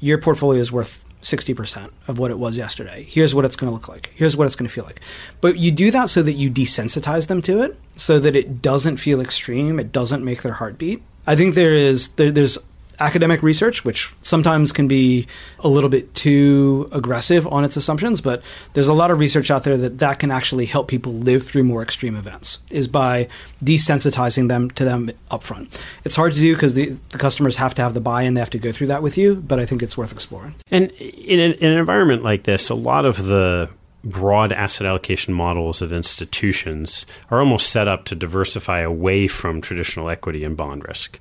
your 0.01 0.17
portfolio 0.17 0.61
is 0.61 0.73
worth 0.73 1.05
60% 1.23 1.91
of 2.07 2.19
what 2.19 2.31
it 2.31 2.39
was 2.39 2.57
yesterday. 2.59 3.03
Here's 3.03 3.35
what 3.35 3.47
it's 3.47 3.57
going 3.57 3.71
to 3.71 3.75
look 3.75 3.89
like. 3.89 4.11
Here's 4.15 4.37
what 4.37 4.47
it's 4.47 4.55
going 4.55 4.69
to 4.69 4.73
feel 4.73 4.85
like. 4.85 5.01
But 5.41 5.57
you 5.57 5.71
do 5.71 5.91
that 5.91 6.11
so 6.11 6.23
that 6.23 6.35
you 6.35 6.51
desensitize 6.51 7.29
them 7.29 7.41
to 7.43 7.63
it, 7.63 7.79
so 7.97 8.21
that 8.21 8.37
it 8.37 8.61
doesn't 8.61 8.99
feel 8.99 9.23
extreme, 9.23 9.81
it 9.81 9.91
doesn't 9.91 10.23
make 10.23 10.43
their 10.43 10.53
heart 10.53 10.77
beat. 10.77 11.03
I 11.27 11.35
think 11.37 11.55
there 11.55 11.75
is 11.75 12.09
there, 12.09 12.31
there's 12.31 12.59
academic 13.01 13.43
research, 13.43 13.85
which 13.85 14.13
sometimes 14.23 14.73
can 14.73 14.89
be 14.89 15.27
a 15.61 15.69
little 15.69 15.91
bit 15.91 16.15
too 16.15 16.89
aggressive 16.93 17.47
on 17.47 17.65
its 17.65 17.77
assumptions, 17.77 18.21
but 18.21 18.43
there's 18.73 18.89
a 18.89 18.93
lot 18.93 19.11
of 19.11 19.19
research 19.19 19.51
out 19.51 19.65
there 19.65 19.77
that 19.77 19.99
that 19.99 20.19
can 20.19 20.31
actually 20.31 20.67
help 20.67 20.89
people 20.89 21.13
live 21.13 21.47
through 21.47 21.65
more 21.65 21.83
extreme 21.83 22.17
events, 22.17 22.59
is 22.71 22.89
by 22.89 23.29
desensitizing 23.63 24.49
them 24.49 24.71
to 24.71 24.85
them 24.85 25.11
upfront. 25.31 25.69
It's 26.05 26.17
hard 26.17 26.35
to 26.35 26.41
do 26.41 26.55
because 26.55 26.75
the, 26.75 26.97
the 27.11 27.19
customers 27.19 27.57
have 27.57 27.75
to 27.75 27.83
have 27.83 27.95
the 27.95 28.01
buy-in, 28.01 28.35
they 28.35 28.41
have 28.41 28.51
to 28.51 28.59
go 28.59 28.73
through 28.73 28.89
that 28.89 29.03
with 29.03 29.19
you, 29.19 29.37
but 29.37 29.59
I 29.59 29.67
think 29.67 29.83
it's 29.83 29.97
worth 29.97 30.13
exploring. 30.13 30.55
And 30.71 30.91
in 30.93 31.41
an, 31.41 31.53
in 31.55 31.73
an 31.73 31.79
environment 31.79 32.23
like 32.23 32.45
this, 32.45 32.71
a 32.71 32.75
lot 32.75 33.05
of 33.05 33.25
the 33.25 33.71
broad 34.05 34.53
asset 34.53 34.87
allocation 34.87 35.33
models 35.33 35.81
of 35.81 35.91
institutions 35.91 37.07
are 37.31 37.41
almost 37.41 37.71
set 37.71 37.89
up 37.89 38.05
to 38.05 38.15
diversify 38.15 38.81
away 38.81 39.27
from 39.27 39.63
traditional 39.63 40.11
equity 40.11 40.45
and 40.45 40.57
bond 40.57 40.87
risk 40.87 41.19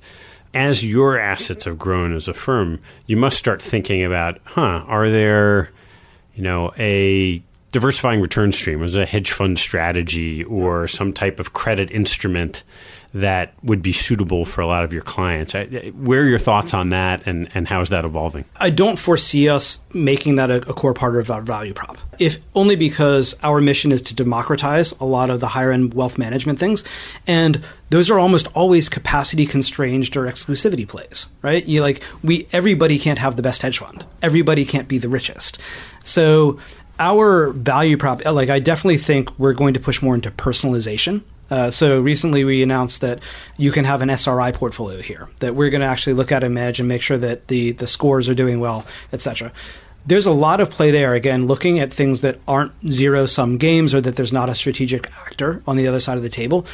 as 0.54 0.84
your 0.84 1.18
assets 1.18 1.64
have 1.64 1.78
grown 1.78 2.14
as 2.14 2.28
a 2.28 2.34
firm, 2.34 2.80
you 3.06 3.16
must 3.16 3.36
start 3.36 3.60
thinking 3.60 4.04
about, 4.04 4.38
huh, 4.44 4.84
are 4.86 5.10
there, 5.10 5.70
you 6.34 6.42
know, 6.42 6.72
a 6.78 7.42
diversifying 7.72 8.20
return 8.20 8.52
stream, 8.52 8.82
is 8.82 8.96
a 8.96 9.04
hedge 9.04 9.32
fund 9.32 9.58
strategy 9.58 10.44
or 10.44 10.86
some 10.86 11.12
type 11.12 11.40
of 11.40 11.52
credit 11.52 11.90
instrument 11.90 12.62
that 13.14 13.54
would 13.62 13.80
be 13.80 13.92
suitable 13.92 14.44
for 14.44 14.60
a 14.60 14.66
lot 14.66 14.82
of 14.82 14.92
your 14.92 15.02
clients. 15.02 15.52
Where 15.52 16.22
are 16.22 16.26
your 16.26 16.40
thoughts 16.40 16.74
on 16.74 16.88
that, 16.88 17.24
and, 17.26 17.48
and 17.54 17.68
how 17.68 17.80
is 17.80 17.90
that 17.90 18.04
evolving? 18.04 18.44
I 18.56 18.70
don't 18.70 18.98
foresee 18.98 19.48
us 19.48 19.78
making 19.92 20.34
that 20.34 20.50
a, 20.50 20.56
a, 20.68 20.74
core 20.74 20.94
part 20.94 21.16
of 21.16 21.30
our 21.30 21.40
value 21.40 21.72
prop, 21.74 21.96
if 22.18 22.38
only 22.56 22.74
because 22.74 23.38
our 23.44 23.60
mission 23.60 23.92
is 23.92 24.02
to 24.02 24.16
democratize 24.16 24.90
a 24.98 25.04
lot 25.04 25.30
of 25.30 25.38
the 25.38 25.46
higher 25.46 25.70
end 25.70 25.94
wealth 25.94 26.18
management 26.18 26.58
things, 26.58 26.82
and 27.24 27.64
those 27.90 28.10
are 28.10 28.18
almost 28.18 28.48
always 28.48 28.88
capacity 28.88 29.46
constrained 29.46 30.04
or 30.16 30.24
exclusivity 30.24 30.86
plays, 30.86 31.28
right? 31.40 31.64
You 31.66 31.82
like 31.82 32.02
we 32.24 32.48
everybody 32.52 32.98
can't 32.98 33.20
have 33.20 33.36
the 33.36 33.42
best 33.42 33.62
hedge 33.62 33.78
fund, 33.78 34.04
everybody 34.22 34.64
can't 34.64 34.88
be 34.88 34.98
the 34.98 35.08
richest, 35.08 35.58
so. 36.02 36.58
Our 36.96 37.50
value 37.50 37.96
prop, 37.96 38.24
like 38.24 38.50
I 38.50 38.60
definitely 38.60 38.98
think 38.98 39.36
we're 39.36 39.52
going 39.52 39.74
to 39.74 39.80
push 39.80 40.00
more 40.00 40.14
into 40.14 40.30
personalization 40.30 41.24
uh, 41.50 41.70
so 41.70 42.00
recently 42.00 42.44
we 42.44 42.62
announced 42.62 43.00
that 43.00 43.20
you 43.56 43.70
can 43.70 43.84
have 43.84 44.02
an 44.02 44.10
SRI 44.10 44.52
portfolio 44.52 45.00
here 45.00 45.28
that 45.40 45.54
we're 45.54 45.70
going 45.70 45.80
to 45.82 45.86
actually 45.86 46.14
look 46.14 46.32
at 46.32 46.42
and 46.42 46.54
manage 46.54 46.80
and 46.80 46.88
make 46.88 47.02
sure 47.02 47.18
that 47.18 47.48
the 47.48 47.72
the 47.72 47.86
scores 47.86 48.28
are 48.28 48.34
doing 48.34 48.60
well, 48.60 48.84
etc. 49.12 49.52
There's 50.06 50.26
a 50.26 50.32
lot 50.32 50.60
of 50.60 50.70
play 50.70 50.90
there. 50.90 51.14
Again, 51.14 51.46
looking 51.46 51.78
at 51.78 51.92
things 51.92 52.20
that 52.20 52.38
aren't 52.46 52.72
zero 52.90 53.26
sum 53.26 53.56
games 53.56 53.94
or 53.94 54.00
that 54.02 54.16
there's 54.16 54.32
not 54.32 54.50
a 54.50 54.54
strategic 54.54 55.10
actor 55.26 55.62
on 55.66 55.76
the 55.76 55.86
other 55.86 56.00
side 56.00 56.18
of 56.18 56.22
the 56.22 56.28
table, 56.28 56.66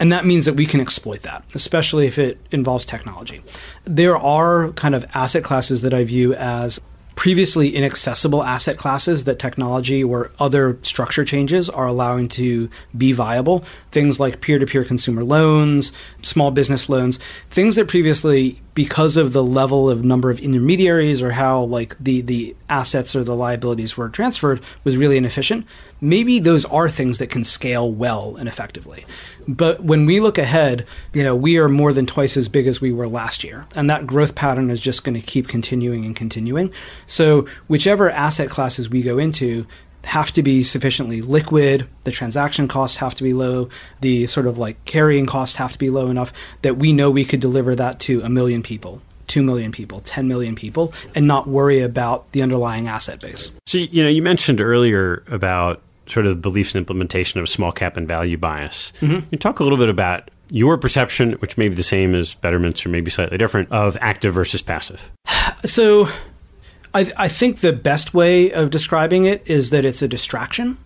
And 0.00 0.12
that 0.12 0.26
means 0.26 0.44
that 0.44 0.54
we 0.54 0.66
can 0.66 0.80
exploit 0.80 1.22
that, 1.22 1.44
especially 1.54 2.06
if 2.06 2.18
it 2.18 2.38
involves 2.50 2.84
technology. 2.84 3.42
There 3.84 4.16
are 4.16 4.70
kind 4.72 4.94
of 4.94 5.04
asset 5.14 5.44
classes 5.44 5.82
that 5.82 5.94
I 5.94 6.04
view 6.04 6.34
as 6.34 6.80
previously 7.14 7.74
inaccessible 7.74 8.42
asset 8.42 8.76
classes 8.76 9.24
that 9.24 9.38
technology 9.38 10.02
or 10.02 10.30
other 10.38 10.78
structure 10.82 11.24
changes 11.24 11.70
are 11.70 11.86
allowing 11.86 12.28
to 12.28 12.68
be 12.96 13.12
viable. 13.12 13.64
Things 13.90 14.18
like 14.18 14.40
peer 14.40 14.58
to 14.58 14.66
peer 14.66 14.84
consumer 14.84 15.22
loans, 15.24 15.92
small 16.22 16.50
business 16.50 16.88
loans, 16.88 17.18
things 17.50 17.76
that 17.76 17.88
previously, 17.88 18.60
because 18.74 19.16
of 19.16 19.32
the 19.32 19.42
level 19.42 19.88
of 19.88 20.04
number 20.04 20.30
of 20.30 20.40
intermediaries 20.40 21.22
or 21.22 21.30
how 21.30 21.62
like 21.62 21.96
the, 21.98 22.20
the 22.20 22.56
assets 22.68 23.14
or 23.14 23.22
the 23.22 23.36
liabilities 23.36 23.96
were 23.96 24.08
transferred 24.08 24.60
was 24.82 24.96
really 24.96 25.16
inefficient. 25.16 25.64
Maybe 26.00 26.40
those 26.40 26.64
are 26.66 26.88
things 26.88 27.18
that 27.18 27.30
can 27.30 27.44
scale 27.44 27.90
well 27.90 28.36
and 28.36 28.48
effectively. 28.48 29.04
But 29.46 29.82
when 29.84 30.06
we 30.06 30.20
look 30.20 30.38
ahead, 30.38 30.86
you 31.12 31.22
know, 31.22 31.36
we 31.36 31.56
are 31.56 31.68
more 31.68 31.92
than 31.92 32.04
twice 32.04 32.36
as 32.36 32.48
big 32.48 32.66
as 32.66 32.80
we 32.80 32.92
were 32.92 33.08
last 33.08 33.44
year. 33.44 33.66
And 33.74 33.88
that 33.88 34.06
growth 34.06 34.34
pattern 34.34 34.70
is 34.70 34.80
just 34.80 35.04
going 35.04 35.18
to 35.18 35.26
keep 35.26 35.46
continuing 35.46 36.04
and 36.04 36.16
continuing. 36.16 36.72
So 37.06 37.46
whichever 37.68 38.10
asset 38.10 38.50
classes 38.50 38.90
we 38.90 39.02
go 39.02 39.18
into, 39.18 39.66
have 40.04 40.32
to 40.32 40.42
be 40.42 40.62
sufficiently 40.62 41.20
liquid, 41.20 41.88
the 42.04 42.10
transaction 42.10 42.68
costs 42.68 42.98
have 42.98 43.14
to 43.14 43.22
be 43.22 43.32
low, 43.32 43.68
the 44.00 44.26
sort 44.26 44.46
of 44.46 44.58
like 44.58 44.84
carrying 44.84 45.26
costs 45.26 45.56
have 45.56 45.72
to 45.72 45.78
be 45.78 45.90
low 45.90 46.08
enough 46.08 46.32
that 46.62 46.76
we 46.76 46.92
know 46.92 47.10
we 47.10 47.24
could 47.24 47.40
deliver 47.40 47.74
that 47.74 48.00
to 48.00 48.20
a 48.22 48.28
million 48.28 48.62
people. 48.62 49.00
2 49.26 49.42
million 49.42 49.72
people, 49.72 50.00
10 50.00 50.28
million 50.28 50.54
people, 50.54 50.92
and 51.14 51.26
not 51.26 51.48
worry 51.48 51.80
about 51.80 52.30
the 52.32 52.42
underlying 52.42 52.86
asset 52.86 53.20
base. 53.20 53.52
So, 53.66 53.78
you 53.78 54.02
know, 54.02 54.08
you 54.08 54.20
mentioned 54.20 54.60
earlier 54.60 55.24
about 55.28 55.80
sort 56.06 56.26
of 56.26 56.30
the 56.30 56.40
beliefs 56.40 56.74
and 56.74 56.80
implementation 56.80 57.40
of 57.40 57.48
small 57.48 57.72
cap 57.72 57.96
and 57.96 58.06
value 58.06 58.36
bias. 58.36 58.92
Mm-hmm. 59.00 59.26
You 59.30 59.38
talk 59.38 59.60
a 59.60 59.62
little 59.62 59.78
bit 59.78 59.88
about 59.88 60.30
your 60.50 60.76
perception, 60.76 61.32
which 61.34 61.56
may 61.56 61.68
be 61.68 61.74
the 61.74 61.82
same 61.82 62.14
as 62.14 62.34
Betterment's 62.34 62.84
or 62.84 62.90
maybe 62.90 63.10
slightly 63.10 63.38
different, 63.38 63.72
of 63.72 63.96
active 64.00 64.34
versus 64.34 64.60
passive. 64.60 65.10
So 65.64 66.08
I, 66.94 67.12
I 67.16 67.28
think 67.28 67.60
the 67.60 67.72
best 67.72 68.14
way 68.14 68.52
of 68.52 68.70
describing 68.70 69.24
it 69.24 69.42
is 69.46 69.70
that 69.70 69.84
it's 69.84 70.02
a 70.02 70.08
distraction 70.08 70.78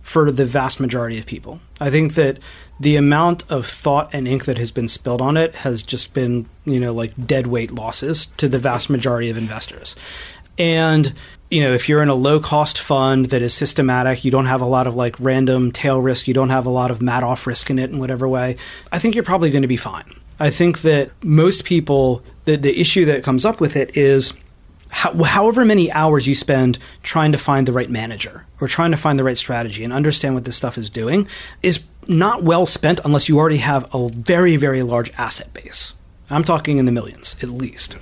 for 0.00 0.30
the 0.30 0.46
vast 0.46 0.78
majority 0.78 1.18
of 1.18 1.26
people. 1.26 1.60
I 1.80 1.90
think 1.90 2.14
that 2.14 2.38
the 2.78 2.94
amount 2.94 3.50
of 3.50 3.66
thought 3.66 4.08
and 4.12 4.28
ink 4.28 4.44
that 4.44 4.58
has 4.58 4.70
been 4.70 4.86
spilled 4.86 5.20
on 5.20 5.36
it 5.36 5.56
has 5.56 5.82
just 5.82 6.14
been, 6.14 6.46
you 6.64 6.78
know, 6.78 6.94
like 6.94 7.26
dead 7.26 7.48
weight 7.48 7.72
losses 7.72 8.26
to 8.36 8.48
the 8.48 8.58
vast 8.58 8.88
majority 8.88 9.28
of 9.30 9.36
investors. 9.36 9.96
And 10.58 11.12
you 11.50 11.60
know, 11.60 11.72
if 11.72 11.88
you're 11.88 12.02
in 12.02 12.08
a 12.08 12.14
low 12.14 12.40
cost 12.40 12.78
fund 12.78 13.26
that 13.26 13.40
is 13.40 13.54
systematic, 13.54 14.24
you 14.24 14.30
don't 14.30 14.46
have 14.46 14.60
a 14.60 14.66
lot 14.66 14.86
of 14.86 14.94
like 14.94 15.14
random 15.20 15.70
tail 15.70 16.00
risk, 16.00 16.26
you 16.26 16.34
don't 16.34 16.50
have 16.50 16.66
a 16.66 16.70
lot 16.70 16.90
of 16.90 16.98
Madoff 16.98 17.46
risk 17.46 17.70
in 17.70 17.78
it 17.78 17.90
in 17.90 17.98
whatever 17.98 18.26
way, 18.26 18.56
I 18.90 18.98
think 18.98 19.14
you're 19.14 19.24
probably 19.24 19.50
going 19.50 19.62
to 19.62 19.68
be 19.68 19.76
fine. 19.76 20.12
I 20.40 20.50
think 20.50 20.82
that 20.82 21.10
most 21.22 21.64
people, 21.64 22.22
the, 22.44 22.56
the 22.56 22.80
issue 22.80 23.04
that 23.06 23.22
comes 23.22 23.44
up 23.44 23.60
with 23.60 23.76
it 23.76 23.96
is 23.96 24.32
how, 24.90 25.12
however 25.24 25.64
many 25.64 25.90
hours 25.92 26.26
you 26.26 26.34
spend 26.34 26.78
trying 27.02 27.32
to 27.32 27.38
find 27.38 27.66
the 27.66 27.72
right 27.72 27.90
manager 27.90 28.46
or 28.60 28.68
trying 28.68 28.90
to 28.92 28.96
find 28.96 29.18
the 29.18 29.24
right 29.24 29.38
strategy 29.38 29.84
and 29.84 29.92
understand 29.92 30.34
what 30.34 30.44
this 30.44 30.56
stuff 30.56 30.78
is 30.78 30.90
doing 30.90 31.28
is 31.62 31.84
not 32.08 32.42
well 32.42 32.66
spent 32.66 33.00
unless 33.04 33.28
you 33.28 33.38
already 33.38 33.58
have 33.58 33.92
a 33.94 34.08
very, 34.08 34.56
very 34.56 34.82
large 34.82 35.12
asset 35.18 35.52
base. 35.52 35.94
I'm 36.30 36.44
talking 36.44 36.78
in 36.78 36.86
the 36.86 36.92
millions 36.92 37.36
at 37.42 37.50
least 37.50 37.96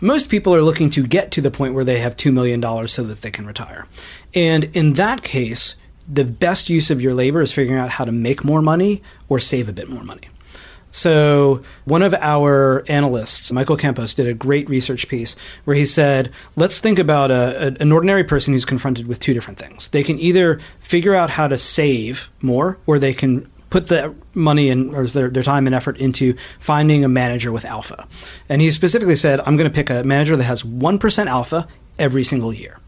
most 0.00 0.30
people 0.30 0.54
are 0.54 0.62
looking 0.62 0.90
to 0.90 1.06
get 1.06 1.30
to 1.32 1.40
the 1.40 1.50
point 1.50 1.74
where 1.74 1.84
they 1.84 1.98
have 1.98 2.16
$2 2.16 2.32
million 2.32 2.88
so 2.88 3.02
that 3.02 3.20
they 3.20 3.30
can 3.30 3.46
retire. 3.46 3.86
And 4.34 4.64
in 4.76 4.94
that 4.94 5.22
case, 5.22 5.74
the 6.08 6.24
best 6.24 6.70
use 6.70 6.90
of 6.90 7.00
your 7.00 7.14
labor 7.14 7.40
is 7.40 7.52
figuring 7.52 7.78
out 7.78 7.90
how 7.90 8.04
to 8.04 8.12
make 8.12 8.44
more 8.44 8.62
money 8.62 9.02
or 9.28 9.38
save 9.38 9.68
a 9.68 9.72
bit 9.72 9.88
more 9.88 10.02
money. 10.02 10.28
So, 10.90 11.62
one 11.84 12.02
of 12.02 12.14
our 12.14 12.84
analysts, 12.88 13.52
Michael 13.52 13.76
Campos, 13.76 14.14
did 14.14 14.26
a 14.26 14.34
great 14.34 14.68
research 14.68 15.08
piece 15.08 15.36
where 15.64 15.76
he 15.76 15.86
said, 15.86 16.32
let's 16.56 16.80
think 16.80 16.98
about 16.98 17.30
a, 17.30 17.68
a, 17.68 17.76
an 17.80 17.92
ordinary 17.92 18.24
person 18.24 18.52
who's 18.52 18.64
confronted 18.64 19.06
with 19.06 19.20
two 19.20 19.32
different 19.32 19.58
things. 19.58 19.88
They 19.88 20.02
can 20.02 20.18
either 20.18 20.60
figure 20.80 21.14
out 21.14 21.30
how 21.30 21.46
to 21.46 21.56
save 21.56 22.28
more, 22.42 22.78
or 22.86 22.98
they 22.98 23.14
can 23.14 23.48
put 23.70 23.86
the 23.86 24.14
money 24.34 24.68
and 24.68 24.94
or 24.94 25.06
their, 25.06 25.30
their 25.30 25.44
time 25.44 25.66
and 25.66 25.74
effort 25.74 25.96
into 25.98 26.34
finding 26.58 27.04
a 27.04 27.08
manager 27.08 27.52
with 27.52 27.64
alpha. 27.64 28.06
And 28.48 28.60
he 28.60 28.70
specifically 28.72 29.16
said, 29.16 29.40
I'm 29.40 29.56
going 29.56 29.70
to 29.70 29.74
pick 29.74 29.90
a 29.90 30.02
manager 30.02 30.36
that 30.36 30.44
has 30.44 30.64
1% 30.64 31.26
alpha 31.26 31.68
every 31.98 32.24
single 32.24 32.52
year. 32.52 32.78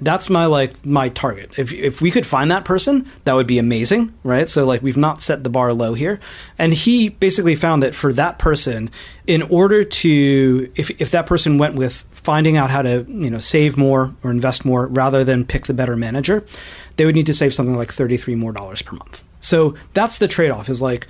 That's 0.00 0.30
my 0.30 0.46
like 0.46 0.84
my 0.84 1.08
target. 1.10 1.50
If 1.56 1.72
if 1.72 2.00
we 2.00 2.10
could 2.10 2.26
find 2.26 2.50
that 2.50 2.64
person, 2.64 3.10
that 3.24 3.34
would 3.34 3.46
be 3.46 3.58
amazing, 3.58 4.14
right? 4.22 4.48
So 4.48 4.64
like 4.64 4.82
we've 4.82 4.96
not 4.96 5.22
set 5.22 5.44
the 5.44 5.50
bar 5.50 5.72
low 5.72 5.94
here. 5.94 6.20
And 6.58 6.72
he 6.72 7.10
basically 7.10 7.54
found 7.54 7.82
that 7.82 7.94
for 7.94 8.12
that 8.14 8.38
person, 8.38 8.90
in 9.26 9.42
order 9.42 9.84
to 9.84 10.72
if 10.74 10.90
if 11.00 11.10
that 11.10 11.26
person 11.26 11.58
went 11.58 11.74
with 11.74 12.04
finding 12.10 12.56
out 12.56 12.70
how 12.70 12.82
to, 12.82 13.06
you 13.08 13.30
know, 13.30 13.38
save 13.38 13.76
more 13.76 14.14
or 14.22 14.30
invest 14.30 14.64
more 14.64 14.86
rather 14.86 15.24
than 15.24 15.44
pick 15.44 15.66
the 15.66 15.74
better 15.74 15.96
manager, 15.96 16.44
they 16.96 17.06
would 17.06 17.14
need 17.14 17.26
to 17.26 17.34
save 17.34 17.54
something 17.54 17.76
like 17.76 17.92
33 17.92 18.34
more 18.34 18.52
dollars 18.52 18.82
per 18.82 18.96
month. 18.96 19.24
So 19.40 19.74
that's 19.94 20.18
the 20.18 20.28
trade 20.28 20.50
off 20.50 20.68
is 20.68 20.82
like 20.82 21.06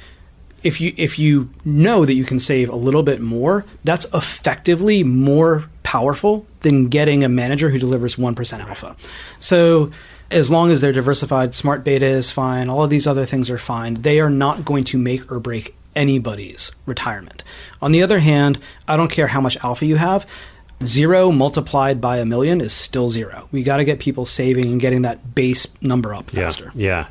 if 0.63 0.81
you 0.81 0.93
if 0.97 1.19
you 1.19 1.51
know 1.65 2.05
that 2.05 2.15
you 2.15 2.25
can 2.25 2.39
save 2.39 2.69
a 2.69 2.77
little 2.77 3.03
bit 3.03 3.21
more, 3.21 3.65
that's 3.85 4.07
effectively 4.15 5.03
more 5.03 5.65
powerful 5.83 6.47
than 6.61 6.89
getting 6.89 7.25
a 7.25 7.29
manager 7.29 7.71
who 7.71 7.79
delivers 7.79 8.17
1% 8.17 8.61
alpha. 8.61 8.95
So 9.39 9.91
as 10.31 10.51
long 10.51 10.71
as 10.71 10.81
they're 10.81 10.93
diversified, 10.93 11.55
smart 11.55 11.83
beta 11.83 12.07
is 12.07 12.31
fine, 12.31 12.69
all 12.69 12.85
of 12.85 12.91
these 12.91 13.07
other 13.07 13.25
things 13.27 13.51
are 13.51 13.59
fine. 13.59 13.95
They 13.95 14.21
are 14.21 14.31
not 14.31 14.65
going 14.65 14.85
to 14.85 14.99
make 14.99 15.31
or 15.33 15.41
break 15.41 15.75
anybody's 15.97 16.71
retirement. 16.87 17.43
On 17.83 17.93
the 17.93 18.03
other 18.03 18.21
hand, 18.21 18.59
I 18.87 18.97
don't 18.97 19.11
care 19.11 19.29
how 19.29 19.41
much 19.41 19.57
alpha 19.65 19.87
you 19.87 19.97
have 19.97 20.27
zero 20.83 21.31
multiplied 21.31 22.01
by 22.01 22.19
a 22.19 22.25
million 22.25 22.61
is 22.61 22.73
still 22.73 23.11
zero. 23.11 23.49
We 23.53 23.63
got 23.63 23.79
to 23.79 23.85
get 23.85 24.01
people 24.01 24.25
saving 24.27 24.67
and 24.67 24.81
getting 24.81 25.03
that 25.03 25.35
base 25.35 25.67
number 25.81 26.15
up 26.15 26.31
faster. 26.31 26.73
Yeah, 26.75 26.87
yeah. 26.87 27.07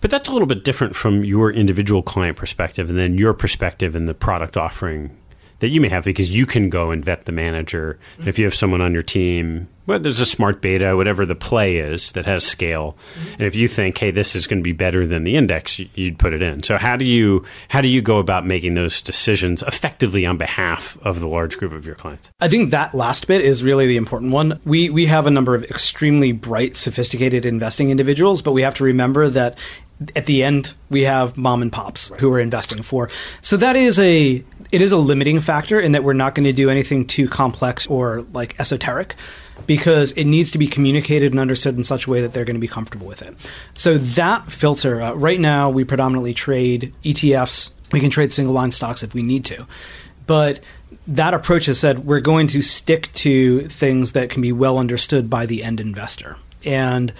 But 0.00 0.10
that's 0.10 0.28
a 0.28 0.32
little 0.32 0.46
bit 0.46 0.64
different 0.64 0.94
from 0.94 1.24
your 1.24 1.50
individual 1.50 2.02
client 2.02 2.36
perspective 2.36 2.88
and 2.88 2.98
then 2.98 3.18
your 3.18 3.34
perspective 3.34 3.96
and 3.96 4.08
the 4.08 4.14
product 4.14 4.56
offering 4.56 5.16
that 5.60 5.68
you 5.68 5.80
may 5.80 5.88
have 5.88 6.04
because 6.04 6.30
you 6.30 6.46
can 6.46 6.70
go 6.70 6.90
and 6.90 7.04
vet 7.04 7.24
the 7.24 7.32
manager. 7.32 7.98
Mm-hmm. 8.18 8.28
If 8.28 8.38
you 8.38 8.44
have 8.44 8.54
someone 8.54 8.80
on 8.80 8.92
your 8.92 9.02
team, 9.02 9.68
well, 9.86 9.98
there's 9.98 10.20
a 10.20 10.26
smart 10.26 10.60
beta, 10.60 10.94
whatever 10.96 11.24
the 11.24 11.34
play 11.34 11.78
is 11.78 12.12
that 12.12 12.26
has 12.26 12.44
scale. 12.44 12.96
Mm-hmm. 13.14 13.32
And 13.32 13.42
if 13.42 13.56
you 13.56 13.68
think, 13.68 13.96
hey, 13.96 14.10
this 14.10 14.36
is 14.36 14.46
going 14.46 14.58
to 14.58 14.62
be 14.62 14.72
better 14.72 15.06
than 15.06 15.24
the 15.24 15.34
index, 15.34 15.78
you'd 15.78 16.18
put 16.18 16.34
it 16.34 16.42
in. 16.42 16.62
So 16.62 16.76
how 16.76 16.96
do 16.96 17.06
you 17.06 17.44
how 17.68 17.80
do 17.80 17.88
you 17.88 18.02
go 18.02 18.18
about 18.18 18.46
making 18.46 18.74
those 18.74 19.00
decisions 19.00 19.62
effectively 19.62 20.26
on 20.26 20.36
behalf 20.36 20.98
of 21.02 21.20
the 21.20 21.26
large 21.26 21.56
group 21.56 21.72
of 21.72 21.86
your 21.86 21.94
clients? 21.94 22.30
I 22.38 22.48
think 22.48 22.70
that 22.70 22.94
last 22.94 23.26
bit 23.26 23.40
is 23.40 23.62
really 23.62 23.86
the 23.86 23.96
important 23.96 24.30
one. 24.32 24.60
We 24.64 24.90
we 24.90 25.06
have 25.06 25.26
a 25.26 25.30
number 25.30 25.54
of 25.54 25.64
extremely 25.64 26.32
bright, 26.32 26.76
sophisticated 26.76 27.46
investing 27.46 27.90
individuals, 27.90 28.42
but 28.42 28.52
we 28.52 28.62
have 28.62 28.74
to 28.74 28.84
remember 28.84 29.28
that 29.30 29.56
at 30.14 30.26
the 30.26 30.44
end 30.44 30.74
we 30.90 31.02
have 31.02 31.36
mom 31.36 31.62
and 31.62 31.72
pops 31.72 32.10
right. 32.10 32.20
who 32.20 32.32
are 32.32 32.40
investing 32.40 32.82
for. 32.82 33.10
So 33.40 33.56
that 33.56 33.76
is 33.76 33.98
a 33.98 34.44
it 34.70 34.80
is 34.80 34.92
a 34.92 34.98
limiting 34.98 35.40
factor 35.40 35.80
in 35.80 35.92
that 35.92 36.04
we're 36.04 36.12
not 36.12 36.34
going 36.34 36.44
to 36.44 36.52
do 36.52 36.70
anything 36.70 37.06
too 37.06 37.28
complex 37.28 37.86
or 37.86 38.22
like 38.32 38.58
esoteric 38.60 39.14
because 39.66 40.12
it 40.12 40.24
needs 40.24 40.50
to 40.52 40.58
be 40.58 40.66
communicated 40.66 41.32
and 41.32 41.40
understood 41.40 41.76
in 41.76 41.84
such 41.84 42.06
a 42.06 42.10
way 42.10 42.20
that 42.20 42.32
they're 42.32 42.44
going 42.44 42.56
to 42.56 42.60
be 42.60 42.68
comfortable 42.68 43.06
with 43.06 43.22
it. 43.22 43.36
So 43.74 43.98
that 43.98 44.50
filter, 44.50 45.02
uh, 45.02 45.14
right 45.14 45.40
now, 45.40 45.68
we 45.70 45.84
predominantly 45.84 46.34
trade 46.34 46.94
ETFs. 47.02 47.72
We 47.92 48.00
can 48.00 48.10
trade 48.10 48.32
single 48.32 48.54
line 48.54 48.70
stocks 48.70 49.02
if 49.02 49.14
we 49.14 49.22
need 49.22 49.44
to. 49.46 49.66
But 50.26 50.60
that 51.06 51.34
approach 51.34 51.66
has 51.66 51.78
said 51.78 52.04
we're 52.04 52.20
going 52.20 52.46
to 52.48 52.62
stick 52.62 53.10
to 53.14 53.66
things 53.68 54.12
that 54.12 54.30
can 54.30 54.42
be 54.42 54.52
well 54.52 54.78
understood 54.78 55.28
by 55.28 55.46
the 55.46 55.62
end 55.62 55.80
investor. 55.80 56.36
And 56.64 57.12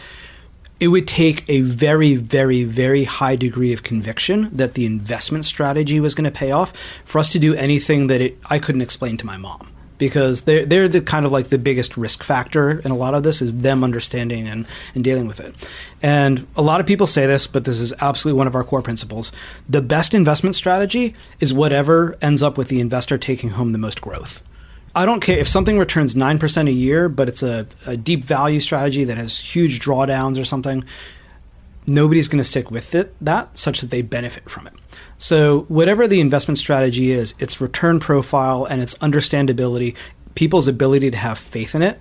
it 0.80 0.88
would 0.88 1.08
take 1.08 1.44
a 1.48 1.60
very, 1.62 2.14
very, 2.14 2.64
very 2.64 3.04
high 3.04 3.36
degree 3.36 3.72
of 3.72 3.82
conviction 3.82 4.48
that 4.52 4.74
the 4.74 4.86
investment 4.86 5.44
strategy 5.44 5.98
was 5.98 6.14
going 6.14 6.24
to 6.24 6.30
pay 6.30 6.52
off 6.52 6.72
for 7.04 7.18
us 7.18 7.32
to 7.32 7.38
do 7.38 7.54
anything 7.54 8.06
that 8.06 8.20
it, 8.20 8.38
I 8.48 8.58
couldn't 8.58 8.82
explain 8.82 9.16
to 9.18 9.26
my 9.26 9.36
mom. 9.36 9.70
Because 9.98 10.42
they're, 10.42 10.64
they're 10.64 10.86
the 10.86 11.00
kind 11.00 11.26
of 11.26 11.32
like 11.32 11.48
the 11.48 11.58
biggest 11.58 11.96
risk 11.96 12.22
factor 12.22 12.78
in 12.78 12.92
a 12.92 12.96
lot 12.96 13.14
of 13.14 13.24
this 13.24 13.42
is 13.42 13.62
them 13.62 13.82
understanding 13.82 14.46
and, 14.46 14.64
and 14.94 15.02
dealing 15.02 15.26
with 15.26 15.40
it. 15.40 15.56
And 16.00 16.46
a 16.56 16.62
lot 16.62 16.78
of 16.78 16.86
people 16.86 17.08
say 17.08 17.26
this, 17.26 17.48
but 17.48 17.64
this 17.64 17.80
is 17.80 17.92
absolutely 18.00 18.38
one 18.38 18.46
of 18.46 18.54
our 18.54 18.62
core 18.62 18.80
principles. 18.80 19.32
The 19.68 19.82
best 19.82 20.14
investment 20.14 20.54
strategy 20.54 21.14
is 21.40 21.52
whatever 21.52 22.16
ends 22.22 22.44
up 22.44 22.56
with 22.56 22.68
the 22.68 22.78
investor 22.78 23.18
taking 23.18 23.50
home 23.50 23.72
the 23.72 23.78
most 23.78 24.00
growth. 24.00 24.44
I 24.98 25.06
don't 25.06 25.20
care 25.20 25.38
if 25.38 25.46
something 25.46 25.78
returns 25.78 26.16
9% 26.16 26.68
a 26.68 26.72
year, 26.72 27.08
but 27.08 27.28
it's 27.28 27.44
a, 27.44 27.68
a 27.86 27.96
deep 27.96 28.24
value 28.24 28.58
strategy 28.58 29.04
that 29.04 29.16
has 29.16 29.38
huge 29.38 29.78
drawdowns 29.78 30.40
or 30.40 30.44
something. 30.44 30.84
Nobody's 31.86 32.26
going 32.26 32.38
to 32.38 32.44
stick 32.44 32.72
with 32.72 32.96
it 32.96 33.14
that 33.20 33.56
such 33.56 33.80
that 33.80 33.90
they 33.90 34.02
benefit 34.02 34.50
from 34.50 34.66
it. 34.66 34.72
So, 35.16 35.60
whatever 35.68 36.08
the 36.08 36.20
investment 36.20 36.58
strategy 36.58 37.12
is, 37.12 37.34
its 37.38 37.60
return 37.60 38.00
profile 38.00 38.64
and 38.64 38.82
its 38.82 38.94
understandability, 38.94 39.94
people's 40.34 40.66
ability 40.66 41.12
to 41.12 41.16
have 41.16 41.38
faith 41.38 41.76
in 41.76 41.82
it, 41.82 42.00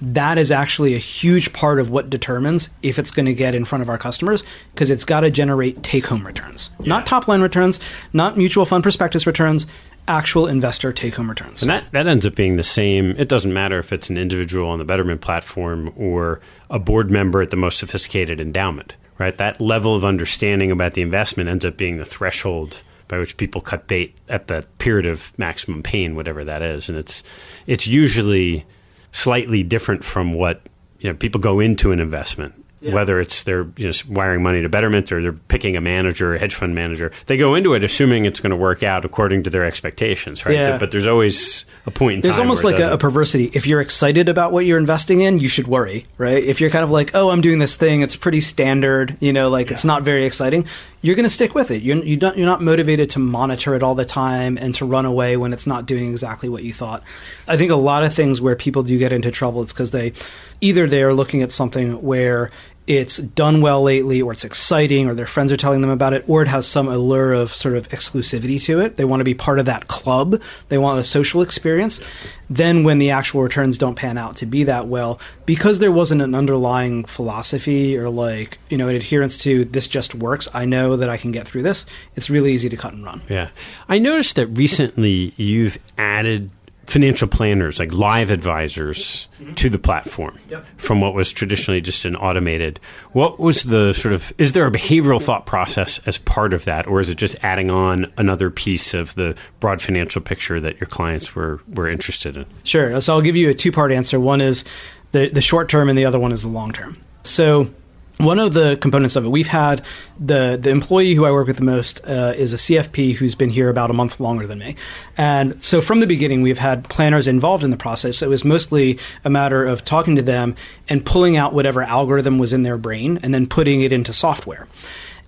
that 0.00 0.38
is 0.38 0.52
actually 0.52 0.94
a 0.94 0.98
huge 0.98 1.52
part 1.52 1.80
of 1.80 1.90
what 1.90 2.08
determines 2.08 2.70
if 2.84 3.00
it's 3.00 3.10
going 3.10 3.26
to 3.26 3.34
get 3.34 3.56
in 3.56 3.64
front 3.64 3.82
of 3.82 3.88
our 3.88 3.98
customers 3.98 4.44
because 4.72 4.90
it's 4.90 5.04
got 5.04 5.20
to 5.20 5.30
generate 5.30 5.82
take 5.82 6.06
home 6.06 6.24
returns, 6.24 6.70
yeah. 6.78 6.86
not 6.86 7.04
top 7.04 7.26
line 7.26 7.40
returns, 7.40 7.80
not 8.12 8.38
mutual 8.38 8.64
fund 8.64 8.84
prospectus 8.84 9.26
returns, 9.26 9.66
actual 10.08 10.46
investor 10.46 10.92
take 10.92 11.14
home 11.14 11.28
returns. 11.28 11.62
And 11.62 11.70
that, 11.70 11.90
that 11.92 12.06
ends 12.06 12.26
up 12.26 12.34
being 12.34 12.56
the 12.56 12.64
same. 12.64 13.10
It 13.18 13.28
doesn't 13.28 13.52
matter 13.52 13.78
if 13.78 13.92
it's 13.92 14.10
an 14.10 14.16
individual 14.16 14.68
on 14.68 14.78
the 14.78 14.84
Betterment 14.84 15.20
platform 15.20 15.92
or 15.96 16.40
a 16.70 16.78
board 16.78 17.10
member 17.10 17.42
at 17.42 17.50
the 17.50 17.56
most 17.56 17.78
sophisticated 17.78 18.40
endowment, 18.40 18.96
right? 19.18 19.36
That 19.36 19.60
level 19.60 19.94
of 19.94 20.04
understanding 20.04 20.70
about 20.70 20.94
the 20.94 21.02
investment 21.02 21.48
ends 21.48 21.64
up 21.64 21.76
being 21.76 21.98
the 21.98 22.04
threshold 22.04 22.82
by 23.08 23.18
which 23.18 23.36
people 23.36 23.60
cut 23.60 23.86
bait 23.86 24.14
at 24.28 24.46
the 24.48 24.66
period 24.78 25.06
of 25.06 25.36
maximum 25.38 25.82
pain, 25.82 26.14
whatever 26.14 26.44
that 26.44 26.62
is. 26.62 26.88
And 26.88 26.98
it's 26.98 27.22
it's 27.66 27.86
usually 27.86 28.66
slightly 29.12 29.62
different 29.62 30.04
from 30.04 30.34
what 30.34 30.62
you 31.00 31.10
know 31.10 31.16
people 31.16 31.40
go 31.40 31.60
into 31.60 31.90
an 31.92 32.00
investment 32.00 32.57
yeah. 32.80 32.94
Whether 32.94 33.20
it's 33.20 33.42
they're 33.42 33.66
you 33.76 33.86
know, 33.86 33.92
wiring 34.08 34.42
money 34.42 34.62
to 34.62 34.68
Betterment 34.68 35.10
or 35.10 35.20
they're 35.20 35.32
picking 35.32 35.76
a 35.76 35.80
manager, 35.80 36.34
a 36.34 36.38
hedge 36.38 36.54
fund 36.54 36.74
manager, 36.74 37.10
they 37.26 37.36
go 37.36 37.54
into 37.54 37.74
it 37.74 37.82
assuming 37.82 38.24
it's 38.24 38.40
going 38.40 38.50
to 38.50 38.56
work 38.56 38.82
out 38.82 39.04
according 39.04 39.42
to 39.44 39.50
their 39.50 39.64
expectations, 39.64 40.46
right? 40.46 40.54
Yeah. 40.54 40.78
But 40.78 40.92
there's 40.92 41.06
always 41.06 41.64
a 41.86 41.90
point 41.90 42.16
in 42.16 42.20
there's 42.20 42.36
time. 42.36 42.46
There's 42.46 42.62
almost 42.62 42.64
like 42.64 42.78
a, 42.78 42.94
a, 42.94 42.98
perversity. 42.98 43.50
If 43.52 43.66
you're 43.66 43.80
excited 43.80 44.28
about 44.28 44.52
what 44.52 44.64
you're 44.64 44.78
investing 44.78 45.22
in, 45.22 45.38
you 45.38 45.48
should 45.48 45.66
worry, 45.66 46.06
right? 46.18 46.42
If 46.42 46.60
you're 46.60 46.70
kind 46.70 46.84
of 46.84 46.90
like, 46.90 47.14
oh, 47.14 47.30
I'm 47.30 47.40
doing 47.40 47.58
this 47.58 47.76
thing, 47.76 48.02
it's 48.02 48.16
pretty 48.16 48.40
standard, 48.40 49.16
you 49.20 49.32
know, 49.32 49.50
like 49.50 49.68
yeah. 49.68 49.74
it's 49.74 49.84
not 49.84 50.02
very 50.02 50.24
exciting, 50.24 50.66
you're 51.00 51.14
going 51.14 51.24
to 51.24 51.30
stick 51.30 51.54
with 51.54 51.70
it. 51.70 51.82
You're, 51.82 52.04
you 52.04 52.16
don't, 52.16 52.36
you're 52.36 52.46
not 52.46 52.60
motivated 52.60 53.10
to 53.10 53.18
monitor 53.18 53.74
it 53.74 53.82
all 53.82 53.94
the 53.94 54.04
time 54.04 54.58
and 54.58 54.74
to 54.76 54.84
run 54.84 55.04
away 55.04 55.36
when 55.36 55.52
it's 55.52 55.66
not 55.66 55.86
doing 55.86 56.10
exactly 56.10 56.48
what 56.48 56.64
you 56.64 56.72
thought. 56.72 57.02
I 57.46 57.56
think 57.56 57.70
a 57.70 57.76
lot 57.76 58.02
of 58.04 58.12
things 58.12 58.40
where 58.40 58.56
people 58.56 58.82
do 58.82 58.98
get 58.98 59.12
into 59.12 59.30
trouble, 59.30 59.62
it's 59.62 59.72
because 59.72 59.92
they 59.92 60.12
either 60.60 60.86
they 60.86 61.02
are 61.02 61.14
looking 61.14 61.42
at 61.42 61.52
something 61.52 62.02
where 62.02 62.50
it's 62.88 63.18
done 63.18 63.60
well 63.60 63.82
lately 63.82 64.22
or 64.22 64.32
it's 64.32 64.44
exciting 64.44 65.06
or 65.08 65.14
their 65.14 65.26
friends 65.26 65.52
are 65.52 65.58
telling 65.58 65.82
them 65.82 65.90
about 65.90 66.14
it 66.14 66.24
or 66.26 66.40
it 66.40 66.48
has 66.48 66.66
some 66.66 66.88
allure 66.88 67.34
of 67.34 67.52
sort 67.52 67.76
of 67.76 67.86
exclusivity 67.90 68.60
to 68.62 68.80
it. 68.80 68.96
They 68.96 69.04
want 69.04 69.20
to 69.20 69.24
be 69.24 69.34
part 69.34 69.58
of 69.58 69.66
that 69.66 69.88
club. 69.88 70.40
They 70.70 70.78
want 70.78 70.98
a 70.98 71.04
social 71.04 71.42
experience. 71.42 72.00
Then 72.48 72.84
when 72.84 72.96
the 72.96 73.10
actual 73.10 73.42
returns 73.42 73.76
don't 73.76 73.94
pan 73.94 74.16
out 74.16 74.38
to 74.38 74.46
be 74.46 74.64
that 74.64 74.88
well, 74.88 75.20
because 75.44 75.80
there 75.80 75.92
wasn't 75.92 76.22
an 76.22 76.34
underlying 76.34 77.04
philosophy 77.04 77.98
or 77.98 78.08
like, 78.08 78.58
you 78.70 78.78
know, 78.78 78.88
an 78.88 78.96
adherence 78.96 79.36
to 79.42 79.66
this 79.66 79.86
just 79.86 80.14
works, 80.14 80.48
I 80.54 80.64
know 80.64 80.96
that 80.96 81.10
I 81.10 81.18
can 81.18 81.30
get 81.30 81.46
through 81.46 81.64
this. 81.64 81.84
It's 82.16 82.30
really 82.30 82.54
easy 82.54 82.70
to 82.70 82.76
cut 82.78 82.94
and 82.94 83.04
run. 83.04 83.20
Yeah. 83.28 83.50
I 83.86 83.98
noticed 83.98 84.36
that 84.36 84.46
recently 84.46 85.34
you've 85.36 85.78
added 85.98 86.50
financial 86.88 87.28
planners, 87.28 87.78
like 87.78 87.92
live 87.92 88.30
advisors, 88.30 89.28
mm-hmm. 89.38 89.52
to 89.52 89.68
the 89.68 89.78
platform 89.78 90.38
yep. 90.48 90.64
from 90.78 91.02
what 91.02 91.12
was 91.12 91.30
traditionally 91.32 91.82
just 91.82 92.06
an 92.06 92.16
automated. 92.16 92.80
What 93.12 93.38
was 93.38 93.64
the 93.64 93.92
sort 93.92 94.14
of, 94.14 94.32
is 94.38 94.52
there 94.52 94.66
a 94.66 94.70
behavioral 94.70 95.22
thought 95.22 95.44
process 95.44 96.00
as 96.06 96.16
part 96.16 96.54
of 96.54 96.64
that, 96.64 96.86
or 96.86 96.98
is 97.00 97.10
it 97.10 97.16
just 97.16 97.36
adding 97.42 97.70
on 97.70 98.10
another 98.16 98.50
piece 98.50 98.94
of 98.94 99.14
the 99.16 99.36
broad 99.60 99.82
financial 99.82 100.22
picture 100.22 100.60
that 100.60 100.80
your 100.80 100.88
clients 100.88 101.34
were, 101.34 101.60
were 101.68 101.88
interested 101.88 102.38
in? 102.38 102.46
Sure. 102.64 102.98
So 103.02 103.12
I'll 103.12 103.20
give 103.20 103.36
you 103.36 103.50
a 103.50 103.54
two 103.54 103.70
part 103.70 103.92
answer. 103.92 104.18
One 104.18 104.40
is 104.40 104.64
the, 105.12 105.28
the 105.28 105.42
short 105.42 105.68
term, 105.68 105.90
and 105.90 105.98
the 105.98 106.06
other 106.06 106.18
one 106.18 106.32
is 106.32 106.40
the 106.40 106.48
long 106.48 106.72
term. 106.72 106.96
So 107.22 107.70
one 108.18 108.38
of 108.38 108.52
the 108.52 108.76
components 108.76 109.16
of 109.16 109.24
it 109.24 109.28
we've 109.28 109.48
had 109.48 109.84
the 110.18 110.58
the 110.60 110.70
employee 110.70 111.14
who 111.14 111.24
I 111.24 111.30
work 111.30 111.46
with 111.46 111.56
the 111.56 111.64
most 111.64 112.04
uh, 112.04 112.34
is 112.36 112.52
a 112.52 112.56
CFP 112.56 113.14
who's 113.14 113.34
been 113.34 113.50
here 113.50 113.68
about 113.68 113.90
a 113.90 113.94
month 113.94 114.20
longer 114.20 114.46
than 114.46 114.58
me, 114.58 114.76
and 115.16 115.62
so 115.62 115.80
from 115.80 116.00
the 116.00 116.06
beginning 116.06 116.42
we've 116.42 116.58
had 116.58 116.88
planners 116.88 117.26
involved 117.26 117.64
in 117.64 117.70
the 117.70 117.76
process. 117.76 118.20
It 118.22 118.28
was 118.28 118.44
mostly 118.44 118.98
a 119.24 119.30
matter 119.30 119.64
of 119.64 119.84
talking 119.84 120.16
to 120.16 120.22
them 120.22 120.56
and 120.88 121.06
pulling 121.06 121.36
out 121.36 121.54
whatever 121.54 121.82
algorithm 121.82 122.38
was 122.38 122.52
in 122.52 122.62
their 122.62 122.76
brain 122.76 123.18
and 123.22 123.32
then 123.32 123.46
putting 123.46 123.82
it 123.82 123.92
into 123.92 124.12
software. 124.12 124.66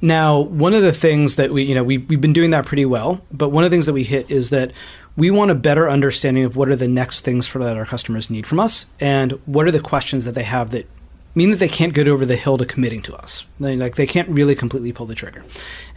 Now, 0.03 0.41
one 0.41 0.73
of 0.73 0.83
the 0.83 0.93
things 0.93 1.37
that 1.37 1.51
we 1.51 1.63
you 1.63 1.75
know 1.75 1.85
we 1.85 1.99
we've 1.99 2.21
been 2.21 2.33
doing 2.33 2.51
that 2.51 2.67
pretty 2.67 2.87
well, 2.87 3.21
but 3.31 3.51
one 3.51 3.65
of 3.65 3.71
the 3.71 3.75
things 3.75 3.87
that 3.87 3.93
we 3.93 4.05
hit 4.05 4.31
is 4.31 4.51
that 4.51 4.73
we 5.17 5.31
want 5.31 5.51
a 5.51 5.55
better 5.55 5.89
understanding 5.89 6.45
of 6.45 6.57
what 6.57 6.69
are 6.69 6.77
the 6.77 6.89
next 6.89 7.21
things 7.21 7.47
for 7.47 7.59
that 7.61 7.77
our 7.77 7.85
customers 7.85 8.31
need 8.31 8.47
from 8.47 8.59
us 8.59 8.87
and 8.99 9.33
what 9.45 9.67
are 9.67 9.71
the 9.71 9.81
questions 9.81 10.25
that 10.25 10.33
they 10.33 10.45
have 10.45 10.71
that 10.71 10.87
mean 11.35 11.51
that 11.51 11.59
they 11.59 11.69
can't 11.69 11.95
get 11.95 12.09
over 12.09 12.27
the 12.27 12.37
hill 12.37 12.59
to 12.59 12.65
committing 12.65 13.03
to 13.03 13.15
us. 13.15 13.45
They, 13.59 13.77
like 13.77 13.97
they 13.97 14.07
can't 14.07 14.29
really 14.29 14.55
completely 14.55 14.93
pull 14.93 15.07
the 15.07 15.15
trigger. 15.15 15.45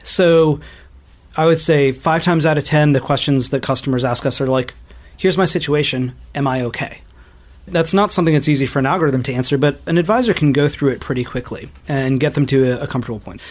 So 0.03 0.59
I 1.35 1.45
would 1.45 1.59
say 1.59 1.91
five 1.91 2.23
times 2.23 2.45
out 2.45 2.57
of 2.57 2.65
ten, 2.65 2.91
the 2.91 2.99
questions 2.99 3.49
that 3.49 3.63
customers 3.63 4.03
ask 4.03 4.25
us 4.25 4.39
are 4.39 4.47
like, 4.47 4.73
"Here's 5.17 5.37
my 5.37 5.45
situation. 5.45 6.13
Am 6.35 6.47
I 6.47 6.61
okay?" 6.63 7.01
That's 7.65 7.93
not 7.93 8.11
something 8.11 8.33
that's 8.33 8.49
easy 8.49 8.65
for 8.65 8.79
an 8.79 8.85
algorithm 8.85 9.23
to 9.23 9.33
answer, 9.33 9.57
but 9.57 9.79
an 9.85 9.97
advisor 9.97 10.33
can 10.33 10.51
go 10.51 10.67
through 10.67 10.89
it 10.89 10.99
pretty 10.99 11.23
quickly 11.23 11.69
and 11.87 12.19
get 12.19 12.33
them 12.33 12.45
to 12.47 12.73
a, 12.73 12.83
a 12.83 12.87
comfortable 12.87 13.21
point. 13.21 13.41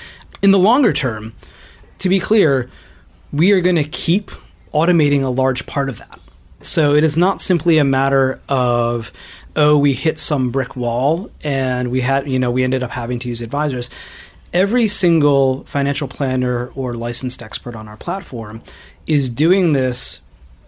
In 0.42 0.50
the 0.50 0.58
longer 0.58 0.92
term, 0.92 1.32
to 1.98 2.10
be 2.10 2.20
clear, 2.20 2.68
we 3.32 3.52
are 3.52 3.62
going 3.62 3.76
to 3.76 3.84
keep 3.84 4.30
automating 4.74 5.22
a 5.22 5.28
large 5.28 5.64
part 5.64 5.88
of 5.88 5.98
that. 5.98 6.20
So 6.60 6.94
it 6.94 7.04
is 7.04 7.16
not 7.16 7.40
simply 7.40 7.78
a 7.78 7.84
matter 7.84 8.40
of 8.48 9.12
oh, 9.56 9.76
we 9.78 9.92
hit 9.92 10.18
some 10.18 10.50
brick 10.50 10.76
wall 10.76 11.30
and 11.42 11.90
we 11.90 12.00
had, 12.00 12.28
you 12.28 12.38
know, 12.38 12.50
we 12.50 12.64
ended 12.64 12.82
up 12.82 12.90
having 12.90 13.18
to 13.20 13.28
use 13.28 13.42
advisors. 13.42 13.90
Every 14.52 14.88
single 14.88 15.64
financial 15.64 16.08
planner 16.08 16.68
or 16.74 16.94
licensed 16.94 17.42
expert 17.42 17.74
on 17.74 17.88
our 17.88 17.96
platform 17.96 18.62
is 19.06 19.30
doing 19.30 19.72
this 19.72 20.20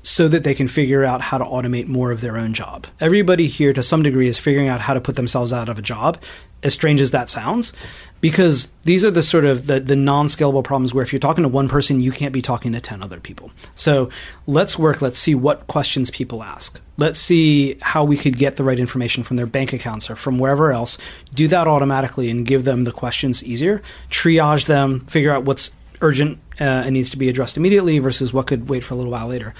so 0.02 0.28
that 0.28 0.42
they 0.42 0.54
can 0.54 0.68
figure 0.68 1.02
out 1.02 1.22
how 1.22 1.38
to 1.38 1.44
automate 1.44 1.86
more 1.86 2.12
of 2.12 2.20
their 2.20 2.36
own 2.36 2.52
job. 2.52 2.86
Everybody 3.00 3.46
here, 3.46 3.72
to 3.72 3.82
some 3.82 4.02
degree, 4.02 4.28
is 4.28 4.38
figuring 4.38 4.68
out 4.68 4.82
how 4.82 4.92
to 4.92 5.00
put 5.00 5.16
themselves 5.16 5.52
out 5.52 5.70
of 5.70 5.78
a 5.78 5.82
job, 5.82 6.18
as 6.64 6.72
strange 6.72 7.00
as 7.00 7.10
that 7.12 7.30
sounds, 7.30 7.72
because 8.20 8.72
these 8.84 9.04
are 9.04 9.10
the 9.10 9.22
sort 9.22 9.44
of 9.44 9.66
the, 9.66 9.78
the 9.78 9.94
non-scalable 9.94 10.64
problems 10.64 10.94
where 10.94 11.04
if 11.04 11.12
you're 11.12 11.20
talking 11.20 11.42
to 11.42 11.48
one 11.48 11.68
person, 11.68 12.00
you 12.00 12.10
can't 12.10 12.32
be 12.32 12.40
talking 12.40 12.72
to 12.72 12.80
10 12.80 13.04
other 13.04 13.20
people. 13.20 13.52
So 13.74 14.08
let's 14.46 14.78
work, 14.78 15.02
let's 15.02 15.18
see 15.18 15.34
what 15.34 15.66
questions 15.66 16.10
people 16.10 16.42
ask. 16.42 16.80
Let's 16.96 17.20
see 17.20 17.76
how 17.82 18.02
we 18.02 18.16
could 18.16 18.38
get 18.38 18.56
the 18.56 18.64
right 18.64 18.80
information 18.80 19.24
from 19.24 19.36
their 19.36 19.46
bank 19.46 19.74
accounts 19.74 20.10
or 20.10 20.16
from 20.16 20.38
wherever 20.38 20.72
else. 20.72 20.96
Do 21.34 21.46
that 21.48 21.68
automatically 21.68 22.30
and 22.30 22.46
give 22.46 22.64
them 22.64 22.84
the 22.84 22.92
questions 22.92 23.44
easier. 23.44 23.82
Triage 24.08 24.66
them, 24.66 25.00
figure 25.06 25.30
out 25.30 25.44
what's 25.44 25.70
urgent 26.00 26.38
uh, 26.60 26.64
and 26.64 26.94
needs 26.94 27.10
to 27.10 27.18
be 27.18 27.28
addressed 27.28 27.58
immediately 27.58 27.98
versus 27.98 28.32
what 28.32 28.46
could 28.46 28.70
wait 28.70 28.84
for 28.84 28.94
a 28.94 28.96
little 28.96 29.12
while 29.12 29.28
later 29.28 29.54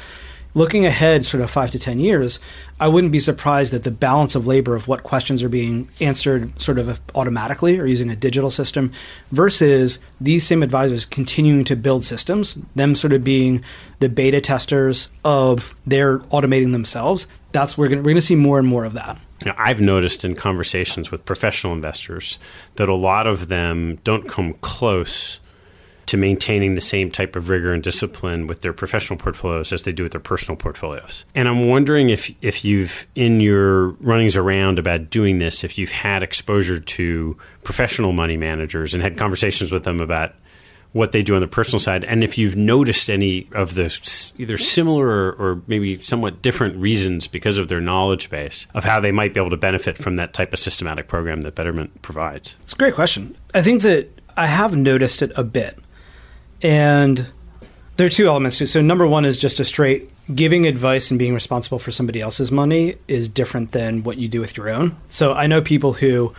looking 0.54 0.86
ahead 0.86 1.24
sort 1.24 1.42
of 1.42 1.50
five 1.50 1.70
to 1.72 1.78
10 1.78 1.98
years, 1.98 2.38
I 2.80 2.88
wouldn't 2.88 3.12
be 3.12 3.20
surprised 3.20 3.72
that 3.72 3.82
the 3.82 3.90
balance 3.90 4.34
of 4.34 4.46
labor 4.46 4.74
of 4.74 4.88
what 4.88 5.02
questions 5.02 5.42
are 5.42 5.48
being 5.48 5.88
answered 6.00 6.60
sort 6.60 6.78
of 6.78 7.00
automatically 7.14 7.78
or 7.78 7.86
using 7.86 8.10
a 8.10 8.16
digital 8.16 8.50
system 8.50 8.92
versus 9.32 9.98
these 10.20 10.46
same 10.46 10.62
advisors 10.62 11.04
continuing 11.04 11.64
to 11.64 11.76
build 11.76 12.04
systems, 12.04 12.56
them 12.74 12.94
sort 12.94 13.12
of 13.12 13.24
being 13.24 13.62
the 13.98 14.08
beta 14.08 14.40
testers 14.40 15.08
of 15.24 15.74
their 15.86 16.18
automating 16.18 16.72
themselves. 16.72 17.26
That's 17.52 17.76
we're 17.76 17.88
going 17.88 18.00
we're 18.00 18.10
going 18.10 18.16
to 18.16 18.22
see 18.22 18.36
more 18.36 18.58
and 18.58 18.66
more 18.66 18.84
of 18.84 18.94
that. 18.94 19.18
I've 19.56 19.80
noticed 19.80 20.24
in 20.24 20.34
conversations 20.34 21.10
with 21.10 21.24
professional 21.24 21.72
investors 21.72 22.38
that 22.76 22.88
a 22.88 22.94
lot 22.94 23.26
of 23.26 23.48
them 23.48 23.96
don't 24.04 24.28
come 24.28 24.54
close 24.54 25.40
to 26.06 26.16
maintaining 26.16 26.74
the 26.74 26.80
same 26.80 27.10
type 27.10 27.36
of 27.36 27.48
rigor 27.48 27.72
and 27.72 27.82
discipline 27.82 28.46
with 28.46 28.60
their 28.60 28.72
professional 28.72 29.18
portfolios 29.18 29.72
as 29.72 29.82
they 29.82 29.92
do 29.92 30.02
with 30.02 30.12
their 30.12 30.20
personal 30.20 30.56
portfolios. 30.56 31.24
And 31.34 31.48
I'm 31.48 31.68
wondering 31.68 32.10
if 32.10 32.30
if 32.42 32.64
you've 32.64 33.06
in 33.14 33.40
your 33.40 33.88
runnings 34.00 34.36
around 34.36 34.78
about 34.78 35.10
doing 35.10 35.38
this, 35.38 35.64
if 35.64 35.78
you've 35.78 35.90
had 35.90 36.22
exposure 36.22 36.80
to 36.80 37.36
professional 37.62 38.12
money 38.12 38.36
managers 38.36 38.94
and 38.94 39.02
had 39.02 39.16
conversations 39.16 39.72
with 39.72 39.84
them 39.84 40.00
about 40.00 40.34
what 40.94 41.10
they 41.10 41.24
do 41.24 41.34
on 41.34 41.40
the 41.40 41.48
personal 41.48 41.80
side, 41.80 42.04
and 42.04 42.22
if 42.22 42.38
you've 42.38 42.54
noticed 42.54 43.10
any 43.10 43.48
of 43.52 43.74
the 43.74 44.32
either 44.38 44.56
similar 44.56 45.08
or, 45.08 45.32
or, 45.32 45.62
maybe 45.66 46.00
somewhat 46.00 46.40
different 46.40 46.80
reasons 46.80 47.26
because 47.26 47.58
of 47.58 47.66
their 47.66 47.80
knowledge 47.80 48.30
base 48.30 48.68
of 48.74 48.84
how 48.84 49.00
they 49.00 49.10
might 49.10 49.34
be 49.34 49.40
able 49.40 49.50
to 49.50 49.56
benefit 49.56 49.98
from 49.98 50.14
that 50.16 50.32
type 50.32 50.52
of 50.52 50.58
systematic 50.60 51.08
program 51.08 51.40
that 51.40 51.56
Betterment 51.56 52.00
provides. 52.02 52.56
It's 52.62 52.74
a 52.74 52.76
great 52.76 52.94
question. 52.94 53.36
I 53.52 53.60
think 53.60 53.82
that 53.82 54.08
I 54.36 54.46
have 54.46 54.76
noticed 54.76 55.20
it 55.20 55.32
a 55.34 55.42
bit. 55.42 55.78
And 56.64 57.28
there 57.96 58.06
are 58.06 58.10
two 58.10 58.26
elements 58.26 58.58
to 58.58 58.64
it. 58.64 58.68
So 58.68 58.80
number 58.80 59.06
one 59.06 59.24
is 59.24 59.38
just 59.38 59.60
a 59.60 59.64
straight 59.64 60.10
giving 60.34 60.66
advice 60.66 61.10
and 61.10 61.18
being 61.18 61.34
responsible 61.34 61.78
for 61.78 61.92
somebody 61.92 62.20
else's 62.20 62.50
money 62.50 62.96
is 63.06 63.28
different 63.28 63.72
than 63.72 64.02
what 64.02 64.16
you 64.16 64.26
do 64.26 64.40
with 64.40 64.56
your 64.56 64.70
own. 64.70 64.96
So 65.08 65.34
I 65.34 65.46
know 65.46 65.60
people 65.60 65.92
who 65.92 66.34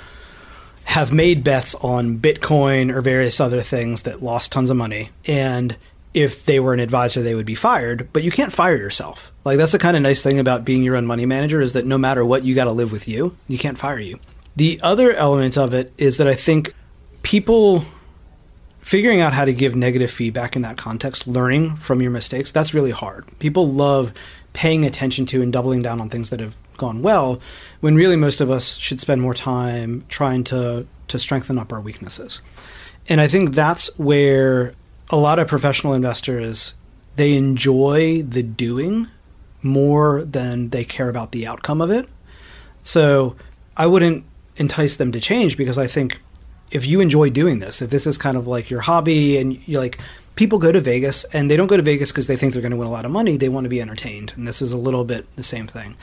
have 0.86 1.14
made 1.14 1.44
bets 1.44 1.76
on 1.76 2.18
Bitcoin 2.18 2.94
or 2.94 3.02
various 3.02 3.40
other 3.40 3.62
things 3.62 4.04
that 4.04 4.24
lost 4.24 4.52
tons 4.52 4.70
of 4.70 4.78
money. 4.78 5.12
And 5.26 5.78
if 6.14 6.46
they 6.46 6.60
were 6.60 6.74
an 6.74 6.80
advisor, 6.80 7.22
they 7.22 7.36
would 7.36 7.46
be 7.46 7.56
fired, 7.56 8.10
but 8.14 8.24
you 8.24 8.32
can't 8.32 8.54
fire 8.54 8.78
yourself. 8.78 9.32
Like 9.44 9.58
that's 9.58 9.74
the 9.74 9.80
kind 9.80 9.98
of 9.98 10.04
nice 10.04 10.24
thing 10.24 10.40
about 10.40 10.66
being 10.66 10.84
your 10.84 10.96
own 10.96 11.06
money 11.06 11.26
manager 11.26 11.62
is 11.62 11.74
that 11.74 11.86
no 11.86 11.98
matter 11.98 12.26
what, 12.26 12.44
you 12.44 12.56
got 12.56 12.66
to 12.66 12.72
live 12.72 12.92
with 12.92 13.08
you. 13.08 13.36
You 13.48 13.58
can't 13.58 13.78
fire 13.78 14.00
you. 14.00 14.20
The 14.56 14.80
other 14.82 15.12
element 15.12 15.58
of 15.58 15.74
it 15.74 15.94
is 15.98 16.18
that 16.18 16.28
I 16.28 16.36
think 16.36 16.74
people 17.22 17.84
figuring 18.86 19.20
out 19.20 19.34
how 19.34 19.44
to 19.44 19.52
give 19.52 19.76
negative 19.76 20.12
feedback 20.12 20.56
in 20.56 20.62
that 20.62 20.78
context, 20.78 21.26
learning 21.26 21.76
from 21.78 22.04
your 22.04 22.12
mistakes, 22.12 22.52
that's 22.52 22.72
really 22.72 22.92
hard. 22.92 23.26
People 23.40 23.68
love 23.68 24.14
paying 24.54 24.86
attention 24.86 25.26
to 25.26 25.42
and 25.42 25.52
doubling 25.52 25.82
down 25.82 26.00
on 26.00 26.08
things 26.08 26.30
that 26.30 26.40
have 26.40 26.56
gone 26.78 27.02
well, 27.02 27.42
when 27.80 27.96
really 27.96 28.16
most 28.16 28.42
of 28.42 28.52
us 28.52 28.78
should 28.78 29.00
spend 29.00 29.24
more 29.24 29.34
time 29.34 30.06
trying 30.08 30.44
to 30.44 30.86
to 31.08 31.18
strengthen 31.18 31.58
up 31.58 31.74
our 31.74 31.82
weaknesses. 31.82 32.42
And 33.10 33.20
I 33.20 33.28
think 33.28 33.56
that's 33.56 33.88
where 33.98 34.76
a 35.10 35.18
lot 35.18 35.40
of 35.40 35.48
professional 35.48 35.94
investors 35.94 36.76
they 37.16 37.34
enjoy 37.34 38.22
the 38.22 38.44
doing 38.44 39.08
more 39.64 40.24
than 40.26 40.70
they 40.70 40.86
care 40.86 41.10
about 41.10 41.32
the 41.32 41.48
outcome 41.48 41.82
of 41.82 41.90
it. 41.90 42.08
So 42.84 43.36
I 43.76 43.88
wouldn't 43.88 44.26
entice 44.58 44.98
them 44.98 45.12
to 45.12 45.20
change 45.20 45.58
because 45.58 45.80
I 45.80 45.88
think 45.88 46.22
if 46.72 46.86
you 46.86 47.00
enjoy 47.00 47.30
doing 47.30 47.60
this, 47.60 47.82
if 47.82 47.90
this 47.90 48.08
is 48.08 48.18
kind 48.18 48.38
of 48.38 48.48
like 48.48 48.70
your 48.70 48.82
hobby 48.82 49.38
and 49.38 49.66
you're 49.68 49.82
like 49.82 50.00
people 50.36 50.60
go 50.60 50.72
to 50.72 50.82
Vegas 50.82 51.24
and 51.26 51.50
they 51.50 51.58
don't 51.58 51.68
go 51.68 51.78
to 51.78 51.84
Vegas 51.84 52.12
because 52.12 52.28
they 52.28 52.36
think 52.36 52.54
they're 52.54 52.62
going 52.62 52.72
to 52.72 52.78
win 52.78 52.88
a 52.88 52.92
lot 52.92 53.06
of 53.06 53.12
money, 53.12 53.38
they 53.38 53.50
want 53.50 53.66
to 53.66 53.70
be 53.70 53.82
entertained. 53.82 54.34
And 54.36 54.48
this 54.48 54.62
is 54.62 54.74
a 54.74 54.78
little 54.78 55.06
bit 55.06 55.34
the 55.36 55.44
same 55.44 55.68
thing. 55.68 55.96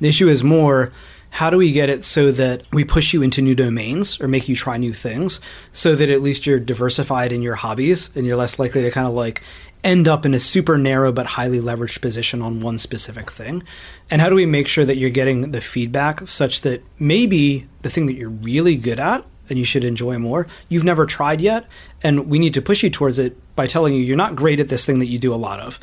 The 0.00 0.08
issue 0.08 0.28
is 0.28 0.42
more 0.42 0.92
how 1.30 1.50
do 1.50 1.56
we 1.56 1.72
get 1.72 1.90
it 1.90 2.04
so 2.04 2.30
that 2.32 2.62
we 2.72 2.84
push 2.84 3.12
you 3.12 3.22
into 3.22 3.42
new 3.42 3.54
domains 3.54 4.20
or 4.20 4.28
make 4.28 4.48
you 4.48 4.54
try 4.54 4.76
new 4.76 4.92
things 4.92 5.40
so 5.72 5.94
that 5.96 6.08
at 6.08 6.22
least 6.22 6.46
you're 6.46 6.60
diversified 6.60 7.32
in 7.32 7.42
your 7.42 7.56
hobbies 7.56 8.10
and 8.14 8.24
you're 8.24 8.36
less 8.36 8.58
likely 8.58 8.82
to 8.82 8.90
kind 8.90 9.06
of 9.06 9.14
like 9.14 9.42
end 9.82 10.08
up 10.08 10.24
in 10.24 10.32
a 10.32 10.38
super 10.38 10.78
narrow 10.78 11.12
but 11.12 11.26
highly 11.26 11.58
leveraged 11.58 12.00
position 12.00 12.40
on 12.40 12.60
one 12.60 12.78
specific 12.78 13.30
thing? 13.30 13.62
And 14.10 14.22
how 14.22 14.28
do 14.28 14.34
we 14.34 14.46
make 14.46 14.68
sure 14.68 14.84
that 14.84 14.96
you're 14.96 15.10
getting 15.10 15.50
the 15.50 15.60
feedback 15.60 16.26
such 16.26 16.62
that 16.62 16.82
maybe 16.98 17.68
the 17.82 17.90
thing 17.90 18.06
that 18.06 18.14
you're 18.14 18.30
really 18.30 18.76
good 18.76 19.00
at 19.00 19.26
and 19.48 19.58
you 19.58 19.64
should 19.64 19.84
enjoy 19.84 20.18
more, 20.18 20.46
you've 20.68 20.84
never 20.84 21.06
tried 21.06 21.40
yet, 21.40 21.66
and 22.02 22.28
we 22.28 22.38
need 22.38 22.54
to 22.54 22.62
push 22.62 22.82
you 22.82 22.90
towards 22.90 23.18
it 23.18 23.36
by 23.56 23.66
telling 23.66 23.94
you 23.94 24.00
you're 24.00 24.16
not 24.16 24.36
great 24.36 24.60
at 24.60 24.68
this 24.68 24.86
thing 24.86 24.98
that 24.98 25.06
you 25.06 25.18
do 25.18 25.34
a 25.34 25.36
lot 25.36 25.60
of, 25.60 25.78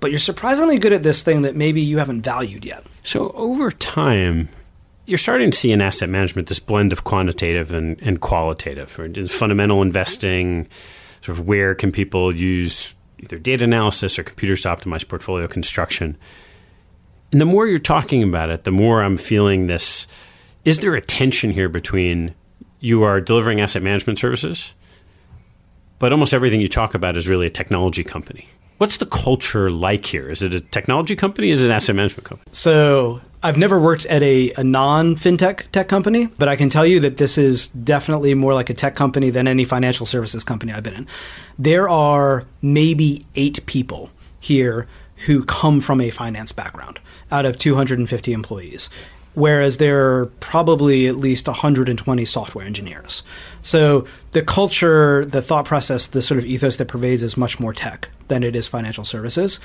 but 0.00 0.10
you're 0.10 0.20
surprisingly 0.20 0.78
good 0.78 0.92
at 0.92 1.02
this 1.02 1.22
thing 1.22 1.42
that 1.42 1.56
maybe 1.56 1.80
you 1.80 1.98
haven't 1.98 2.22
valued 2.22 2.64
yet. 2.64 2.84
So 3.02 3.30
over 3.30 3.70
time, 3.70 4.48
you're 5.06 5.18
starting 5.18 5.50
to 5.50 5.58
see 5.58 5.72
in 5.72 5.80
asset 5.80 6.08
management 6.08 6.48
this 6.48 6.58
blend 6.58 6.92
of 6.92 7.04
quantitative 7.04 7.72
and, 7.72 8.00
and 8.02 8.20
qualitative, 8.20 8.98
right? 8.98 9.30
Fundamental 9.30 9.82
investing, 9.82 10.68
sort 11.22 11.38
of 11.38 11.46
where 11.46 11.74
can 11.74 11.92
people 11.92 12.34
use 12.34 12.94
either 13.18 13.38
data 13.38 13.64
analysis 13.64 14.18
or 14.18 14.24
computers 14.24 14.62
to 14.62 14.68
optimize 14.68 15.06
portfolio 15.06 15.46
construction. 15.46 16.16
And 17.32 17.40
the 17.40 17.46
more 17.46 17.66
you're 17.66 17.78
talking 17.78 18.22
about 18.22 18.50
it, 18.50 18.64
the 18.64 18.70
more 18.70 19.02
I'm 19.02 19.16
feeling 19.16 19.66
this 19.66 20.06
is 20.64 20.80
there 20.80 20.94
a 20.96 21.00
tension 21.00 21.50
here 21.50 21.68
between 21.68 22.34
you 22.80 23.02
are 23.02 23.20
delivering 23.20 23.60
asset 23.60 23.82
management 23.82 24.18
services, 24.18 24.74
but 25.98 26.12
almost 26.12 26.34
everything 26.34 26.60
you 26.60 26.68
talk 26.68 26.94
about 26.94 27.16
is 27.16 27.28
really 27.28 27.46
a 27.46 27.50
technology 27.50 28.04
company. 28.04 28.46
What's 28.78 28.98
the 28.98 29.06
culture 29.06 29.70
like 29.70 30.04
here? 30.04 30.28
Is 30.28 30.42
it 30.42 30.52
a 30.52 30.60
technology 30.60 31.16
company? 31.16 31.50
Is 31.50 31.62
it 31.62 31.66
an 31.66 31.72
asset 31.72 31.96
management 31.96 32.26
company? 32.26 32.46
So 32.52 33.22
I've 33.42 33.56
never 33.56 33.78
worked 33.78 34.04
at 34.06 34.22
a, 34.22 34.52
a 34.54 34.64
non 34.64 35.16
fintech 35.16 35.70
tech 35.72 35.88
company, 35.88 36.26
but 36.26 36.48
I 36.48 36.56
can 36.56 36.68
tell 36.68 36.84
you 36.84 37.00
that 37.00 37.16
this 37.16 37.38
is 37.38 37.68
definitely 37.68 38.34
more 38.34 38.52
like 38.52 38.68
a 38.68 38.74
tech 38.74 38.94
company 38.94 39.30
than 39.30 39.48
any 39.48 39.64
financial 39.64 40.04
services 40.04 40.44
company 40.44 40.72
I've 40.72 40.82
been 40.82 40.94
in. 40.94 41.06
There 41.58 41.88
are 41.88 42.44
maybe 42.60 43.24
eight 43.34 43.64
people 43.64 44.10
here 44.40 44.86
who 45.24 45.44
come 45.44 45.80
from 45.80 46.00
a 46.02 46.10
finance 46.10 46.52
background 46.52 47.00
out 47.30 47.46
of 47.46 47.56
250 47.56 48.32
employees 48.32 48.90
whereas 49.36 49.76
there 49.76 50.14
are 50.14 50.26
probably 50.40 51.06
at 51.06 51.14
least 51.14 51.46
120 51.46 52.24
software 52.24 52.64
engineers. 52.64 53.22
So 53.60 54.06
the 54.30 54.42
culture, 54.42 55.26
the 55.26 55.42
thought 55.42 55.66
process, 55.66 56.06
the 56.06 56.22
sort 56.22 56.38
of 56.38 56.46
ethos 56.46 56.76
that 56.76 56.88
pervades 56.88 57.22
is 57.22 57.36
much 57.36 57.60
more 57.60 57.74
tech 57.74 58.08
than 58.28 58.42
it 58.42 58.56
is 58.56 58.66
financial 58.66 59.04
services. 59.04 59.60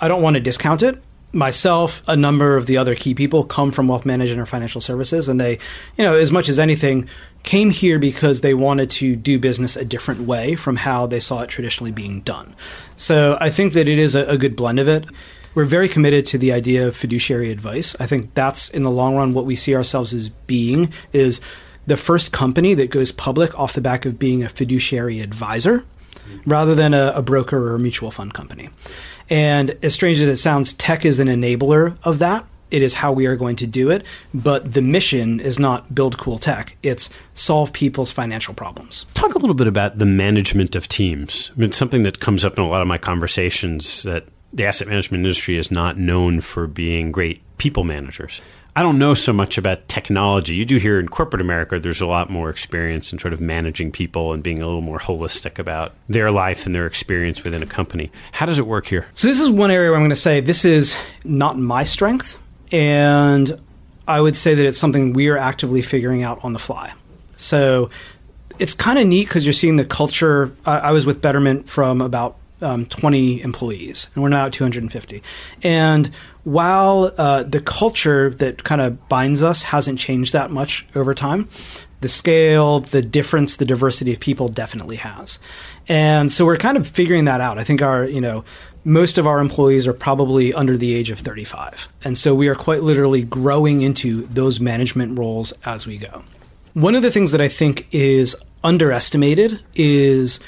I 0.00 0.08
don't 0.08 0.22
want 0.22 0.34
to 0.34 0.40
discount 0.40 0.82
it. 0.82 1.00
Myself, 1.32 2.02
a 2.08 2.16
number 2.16 2.56
of 2.56 2.66
the 2.66 2.76
other 2.76 2.96
key 2.96 3.14
people 3.14 3.44
come 3.44 3.70
from 3.70 3.86
wealth 3.86 4.04
management 4.04 4.40
or 4.40 4.44
financial 4.44 4.80
services, 4.80 5.28
and 5.28 5.40
they, 5.40 5.52
you 5.96 6.04
know, 6.04 6.14
as 6.14 6.32
much 6.32 6.48
as 6.48 6.58
anything, 6.58 7.08
came 7.44 7.70
here 7.70 8.00
because 8.00 8.40
they 8.40 8.54
wanted 8.54 8.90
to 8.90 9.14
do 9.14 9.38
business 9.38 9.76
a 9.76 9.84
different 9.84 10.22
way 10.22 10.56
from 10.56 10.74
how 10.74 11.06
they 11.06 11.20
saw 11.20 11.42
it 11.42 11.48
traditionally 11.48 11.92
being 11.92 12.22
done. 12.22 12.56
So 12.96 13.38
I 13.40 13.50
think 13.50 13.72
that 13.74 13.86
it 13.86 14.00
is 14.00 14.16
a, 14.16 14.26
a 14.26 14.36
good 14.36 14.56
blend 14.56 14.80
of 14.80 14.88
it. 14.88 15.06
We're 15.54 15.64
very 15.64 15.88
committed 15.88 16.26
to 16.26 16.38
the 16.38 16.52
idea 16.52 16.86
of 16.86 16.96
fiduciary 16.96 17.50
advice. 17.50 17.94
I 18.00 18.06
think 18.06 18.34
that's 18.34 18.68
in 18.70 18.82
the 18.82 18.90
long 18.90 19.16
run 19.16 19.32
what 19.32 19.44
we 19.44 19.56
see 19.56 19.74
ourselves 19.74 20.14
as 20.14 20.28
being 20.28 20.92
is 21.12 21.40
the 21.86 21.96
first 21.96 22.32
company 22.32 22.74
that 22.74 22.90
goes 22.90 23.12
public 23.12 23.58
off 23.58 23.72
the 23.72 23.80
back 23.80 24.06
of 24.06 24.18
being 24.18 24.42
a 24.42 24.48
fiduciary 24.48 25.20
advisor 25.20 25.84
rather 26.46 26.74
than 26.74 26.94
a, 26.94 27.12
a 27.16 27.22
broker 27.22 27.58
or 27.58 27.74
a 27.74 27.78
mutual 27.78 28.10
fund 28.10 28.32
company. 28.32 28.70
And 29.28 29.76
as 29.82 29.92
strange 29.94 30.20
as 30.20 30.28
it 30.28 30.36
sounds, 30.36 30.72
tech 30.72 31.04
is 31.04 31.18
an 31.18 31.28
enabler 31.28 31.96
of 32.04 32.18
that 32.20 32.46
it 32.72 32.82
is 32.82 32.94
how 32.94 33.12
we 33.12 33.26
are 33.26 33.36
going 33.36 33.54
to 33.56 33.66
do 33.66 33.90
it. 33.90 34.04
But 34.34 34.72
the 34.72 34.82
mission 34.82 35.38
is 35.38 35.58
not 35.58 35.94
build 35.94 36.18
cool 36.18 36.38
tech, 36.38 36.76
it's 36.82 37.10
solve 37.34 37.72
people's 37.72 38.10
financial 38.10 38.54
problems. 38.54 39.06
Talk 39.14 39.34
a 39.34 39.38
little 39.38 39.54
bit 39.54 39.68
about 39.68 39.98
the 39.98 40.06
management 40.06 40.74
of 40.74 40.88
teams. 40.88 41.52
I 41.54 41.60
mean, 41.60 41.68
it's 41.68 41.76
something 41.76 42.02
that 42.02 42.18
comes 42.18 42.44
up 42.44 42.58
in 42.58 42.64
a 42.64 42.68
lot 42.68 42.80
of 42.80 42.88
my 42.88 42.98
conversations 42.98 44.02
that 44.02 44.26
the 44.52 44.64
asset 44.64 44.88
management 44.88 45.24
industry 45.24 45.56
is 45.56 45.70
not 45.70 45.98
known 45.98 46.40
for 46.40 46.66
being 46.66 47.12
great 47.12 47.42
people 47.58 47.84
managers. 47.84 48.40
I 48.74 48.82
don't 48.82 48.98
know 48.98 49.12
so 49.12 49.34
much 49.34 49.58
about 49.58 49.86
technology. 49.88 50.54
You 50.54 50.64
do 50.64 50.78
hear 50.78 50.98
in 50.98 51.08
corporate 51.08 51.42
America, 51.42 51.78
there's 51.78 52.00
a 52.00 52.06
lot 52.06 52.30
more 52.30 52.48
experience 52.48 53.12
in 53.12 53.18
sort 53.18 53.34
of 53.34 53.40
managing 53.40 53.92
people 53.92 54.32
and 54.32 54.42
being 54.42 54.62
a 54.62 54.66
little 54.66 54.80
more 54.80 54.98
holistic 54.98 55.58
about 55.58 55.92
their 56.08 56.30
life 56.30 56.64
and 56.64 56.74
their 56.74 56.86
experience 56.86 57.44
within 57.44 57.62
a 57.62 57.66
company. 57.66 58.10
How 58.32 58.46
does 58.46 58.58
it 58.58 58.66
work 58.66 58.86
here? 58.86 59.06
So, 59.12 59.28
this 59.28 59.40
is 59.40 59.50
one 59.50 59.70
area 59.70 59.90
where 59.90 59.96
I'm 59.96 60.02
going 60.02 60.10
to 60.10 60.16
say 60.16 60.40
this 60.40 60.64
is 60.64 60.96
not 61.22 61.58
my 61.58 61.84
strength. 61.84 62.38
And 62.70 63.60
I 64.08 64.22
would 64.22 64.36
say 64.36 64.54
that 64.54 64.64
it's 64.64 64.78
something 64.78 65.12
we 65.12 65.28
are 65.28 65.36
actively 65.36 65.82
figuring 65.82 66.22
out 66.22 66.42
on 66.42 66.54
the 66.54 66.58
fly. 66.58 66.94
So, 67.36 67.90
it's 68.58 68.72
kind 68.72 68.98
of 68.98 69.06
neat 69.06 69.28
because 69.28 69.44
you're 69.44 69.52
seeing 69.52 69.76
the 69.76 69.84
culture. 69.84 70.50
I, 70.64 70.78
I 70.78 70.90
was 70.92 71.04
with 71.04 71.20
Betterment 71.20 71.68
from 71.68 72.00
about 72.00 72.36
um, 72.62 72.86
20 72.86 73.42
employees, 73.42 74.08
and 74.14 74.22
we're 74.22 74.28
now 74.28 74.46
at 74.46 74.52
250. 74.52 75.22
And 75.62 76.10
while 76.44 77.12
uh, 77.16 77.42
the 77.44 77.60
culture 77.60 78.30
that 78.30 78.64
kind 78.64 78.80
of 78.80 79.08
binds 79.08 79.42
us 79.42 79.64
hasn't 79.64 79.98
changed 79.98 80.32
that 80.32 80.50
much 80.50 80.86
over 80.94 81.14
time, 81.14 81.48
the 82.00 82.08
scale, 82.08 82.80
the 82.80 83.02
difference, 83.02 83.56
the 83.56 83.64
diversity 83.64 84.12
of 84.12 84.20
people 84.20 84.48
definitely 84.48 84.96
has. 84.96 85.38
And 85.88 86.30
so 86.30 86.44
we're 86.44 86.56
kind 86.56 86.76
of 86.76 86.86
figuring 86.86 87.26
that 87.26 87.40
out. 87.40 87.58
I 87.58 87.64
think 87.64 87.80
our, 87.80 88.04
you 88.04 88.20
know, 88.20 88.44
most 88.84 89.18
of 89.18 89.26
our 89.26 89.38
employees 89.40 89.86
are 89.86 89.92
probably 89.92 90.52
under 90.52 90.76
the 90.76 90.94
age 90.94 91.10
of 91.10 91.20
35. 91.20 91.88
And 92.02 92.18
so 92.18 92.34
we 92.34 92.48
are 92.48 92.54
quite 92.54 92.82
literally 92.82 93.22
growing 93.22 93.82
into 93.82 94.22
those 94.26 94.58
management 94.58 95.18
roles 95.18 95.52
as 95.64 95.86
we 95.86 95.98
go. 95.98 96.24
One 96.74 96.94
of 96.94 97.02
the 97.02 97.10
things 97.10 97.32
that 97.32 97.40
I 97.40 97.48
think 97.48 97.86
is 97.92 98.34
underestimated 98.64 99.60
is 99.74 100.40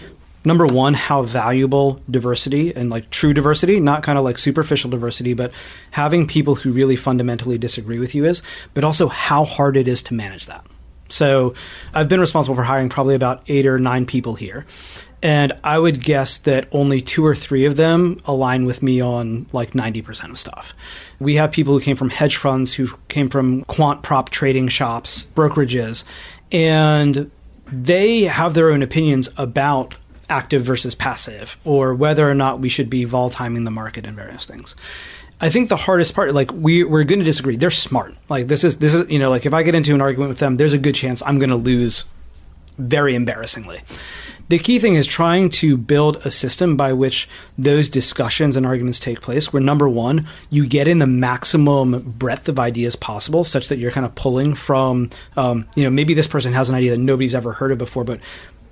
number 0.45 0.67
one, 0.67 0.95
how 0.95 1.23
valuable 1.23 2.01
diversity 2.11 2.75
and 2.75 2.91
like 2.91 3.11
true 3.11 3.33
diversity, 3.33 3.81
not 3.81 4.03
kind 4.03 4.19
of 4.19 4.25
like 4.25 4.39
superficial 4.39 4.91
diversity, 4.91 5.35
but 5.35 5.53
having 5.93 6.27
people 6.27 6.55
who 6.55 6.73
really 6.73 6.97
fundamentally 6.97 7.59
disagree 7.59 7.99
with 7.99 8.15
you 8.15 8.25
is, 8.25 8.43
but 8.75 8.85
also 8.85 9.09
how 9.09 9.45
hard 9.45 9.77
it 9.77 9.89
is 9.89 10.03
to 10.05 10.15
manage 10.15 10.47
that. 10.47 10.65
So 11.09 11.55
I've 11.93 12.09
been 12.09 12.21
responsible 12.21 12.57
for 12.57 12.63
hiring 12.63 12.89
probably 12.89 13.15
about 13.15 13.43
eight 13.49 13.67
or 13.67 13.79
nine 13.79 14.07
people 14.07 14.35
here. 14.35 14.67
And 15.23 15.55
I 15.65 15.79
would 15.79 16.03
guess 16.03 16.37
that 16.39 16.69
only 16.71 17.01
two 17.01 17.25
or 17.25 17.35
three 17.35 17.65
of 17.65 17.77
them 17.77 18.21
align 18.27 18.67
with 18.67 18.83
me 18.83 19.01
on 19.01 19.47
like 19.53 19.71
90% 19.71 20.31
of 20.31 20.39
stuff. 20.39 20.75
We 21.19 21.37
have 21.37 21.51
people 21.51 21.73
who 21.73 21.81
came 21.81 21.97
from 21.97 22.11
hedge 22.11 22.37
funds, 22.37 22.75
who 22.75 22.89
came 23.09 23.31
from 23.31 23.65
quant 23.65 24.03
prop 24.03 24.29
trading 24.29 24.69
shops, 24.69 25.27
brokerages, 25.35 26.05
and 26.53 27.31
they 27.73 28.25
have 28.25 28.53
their 28.53 28.71
own 28.71 28.83
opinions 28.83 29.31
about 29.39 29.95
active 30.29 30.63
versus 30.63 30.95
passive, 30.95 31.57
or 31.65 31.95
whether 31.95 32.29
or 32.29 32.35
not 32.35 32.61
we 32.61 32.69
should 32.69 32.91
be 32.91 33.05
vol 33.05 33.31
timing 33.31 33.65
the 33.65 33.71
market 33.71 34.07
and 34.07 34.17
various 34.17 34.47
things. 34.47 34.75
I 35.41 35.51
think 35.51 35.69
the 35.69 35.77
hardest 35.77 36.15
part, 36.15 36.33
like 36.33 36.53
we 36.53 36.85
we're 36.85 37.05
going 37.05 37.19
to 37.19 37.25
disagree. 37.25 37.57
They're 37.57 37.71
smart. 37.71 38.15
Like 38.29 38.47
this 38.47 38.65
is 38.65 38.79
this 38.79 38.95
is 38.95 39.09
you 39.11 39.19
know 39.19 39.31
like 39.31 39.47
if 39.47 39.55
I 39.55 39.63
get 39.63 39.75
into 39.75 39.95
an 39.95 40.01
argument 40.01 40.29
with 40.31 40.39
them, 40.39 40.57
there's 40.57 40.73
a 40.73 40.79
good 40.79 40.95
chance 40.95 41.23
I'm 41.23 41.39
going 41.39 41.51
to 41.51 41.57
lose, 41.57 42.05
very 42.79 43.15
embarrassingly. 43.15 43.83
The 44.49 44.59
key 44.59 44.79
thing 44.79 44.95
is 44.95 45.07
trying 45.07 45.49
to 45.51 45.79
build 45.79 46.17
a 46.19 46.31
system 46.31 46.77
by 46.77 46.93
which 46.93 47.29
those 47.57 47.89
discussions 47.89 48.57
and 48.57 48.67
arguments 48.67 49.01
take 49.01 49.23
place. 49.23 49.53
Where 49.53 49.63
number 49.63 49.89
one, 49.89 50.27
you 50.51 50.67
get 50.67 50.87
in 50.87 50.99
the 50.99 51.07
maximum 51.07 52.01
breadth 52.19 52.47
of 52.51 52.59
ideas 52.59 52.95
possible, 52.95 53.45
such 53.45 53.69
that 53.69 53.79
you're 53.79 53.91
kind 53.91 54.05
of 54.05 54.15
pulling 54.15 54.55
from, 54.55 55.09
um, 55.39 55.67
you 55.75 55.83
know, 55.83 55.91
maybe 55.91 56.13
this 56.13 56.27
person 56.29 56.53
has 56.53 56.69
an 56.69 56.75
idea 56.75 56.91
that 56.91 56.99
nobody's 56.99 57.35
ever 57.35 57.53
heard 57.53 57.73
of 57.73 57.79
before, 57.79 58.05
but 58.05 58.21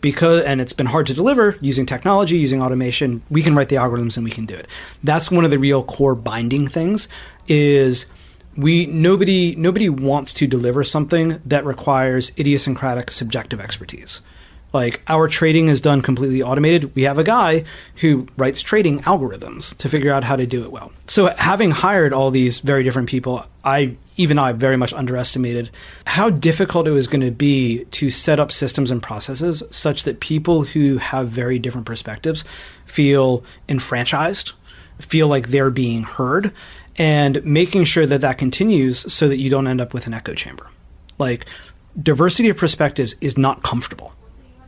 because 0.03 0.43
and 0.43 0.61
it's 0.61 0.75
been 0.75 0.87
hard 0.87 1.07
to 1.07 1.15
deliver 1.15 1.57
using 1.63 1.87
technology 1.87 2.37
using 2.37 2.61
automation 2.61 3.23
we 3.31 3.43
can 3.43 3.55
write 3.55 3.71
the 3.71 3.77
algorithms 3.77 4.19
and 4.19 4.25
we 4.25 4.31
can 4.31 4.45
do 4.45 4.55
it. 4.55 4.69
That's 5.03 5.31
one 5.31 5.47
of 5.47 5.51
the 5.51 5.59
real 5.59 5.83
core 5.83 6.15
binding 6.15 6.69
things 6.69 7.09
is 7.49 8.05
we 8.55 8.85
nobody 8.85 9.57
nobody 9.57 9.89
wants 9.89 10.35
to 10.35 10.47
deliver 10.47 10.85
something 10.85 11.41
that 11.47 11.65
requires 11.65 12.33
idiosyncratic 12.39 13.11
subjective 13.11 13.61
expertise 13.61 14.21
Like 14.73 15.03
our 15.07 15.29
trading 15.29 15.69
is 15.69 15.81
done 15.81 16.01
completely 16.01 16.43
automated. 16.43 16.95
We 16.95 17.03
have 17.03 17.19
a 17.19 17.25
guy 17.25 17.65
who 17.97 18.27
writes 18.37 18.63
trading 18.63 19.01
algorithms 19.01 19.77
to 19.79 19.89
figure 19.89 20.13
out 20.13 20.25
how 20.25 20.37
to 20.37 20.47
do 20.47 20.65
it 20.65 20.73
well. 20.73 20.93
So 21.07 21.27
having 21.37 21.71
hired 21.71 22.13
all 22.13 22.31
these 22.31 22.59
very 22.59 22.83
different 22.83 23.09
people, 23.09 23.45
I 23.65 23.97
even 24.17 24.39
I 24.39 24.53
very 24.53 24.77
much 24.77 24.93
underestimated 24.93 25.71
how 26.07 26.31
difficult 26.31 26.87
it 26.87 26.93
was 26.93 27.07
going 27.07 27.23
to 27.23 27.31
be 27.31 27.85
to 27.93 28.11
set 28.11 28.41
up 28.41 28.53
systems 28.53 28.91
and 28.91 29.03
processes 29.03 29.63
such 29.71 30.05
that 30.05 30.21
people 30.21 30.63
who 30.63 30.99
have 30.99 31.29
very 31.29 31.59
different 31.59 31.87
perspectives 31.87 32.45
feel 32.85 33.45
enfranchised, 33.69 34.53
feel 34.99 35.29
like 35.29 35.49
they're 35.49 35.71
being 35.71 36.03
heard, 36.03 36.53
and 36.97 37.45
making 37.45 37.85
sure 37.85 38.07
that 38.07 38.21
that 38.21 38.39
continues 38.39 39.13
so 39.13 39.29
that 39.29 39.39
you 39.39 39.49
don't 39.49 39.67
end 39.67 39.81
up 39.81 39.95
with 39.95 40.07
an 40.07 40.15
echo 40.15 40.35
chamber. 40.35 40.69
Like 41.19 41.47
diversity 42.01 42.49
of 42.49 42.57
perspectives 42.57 43.15
is 43.21 43.39
not 43.39 43.63
comfortable. 43.63 44.13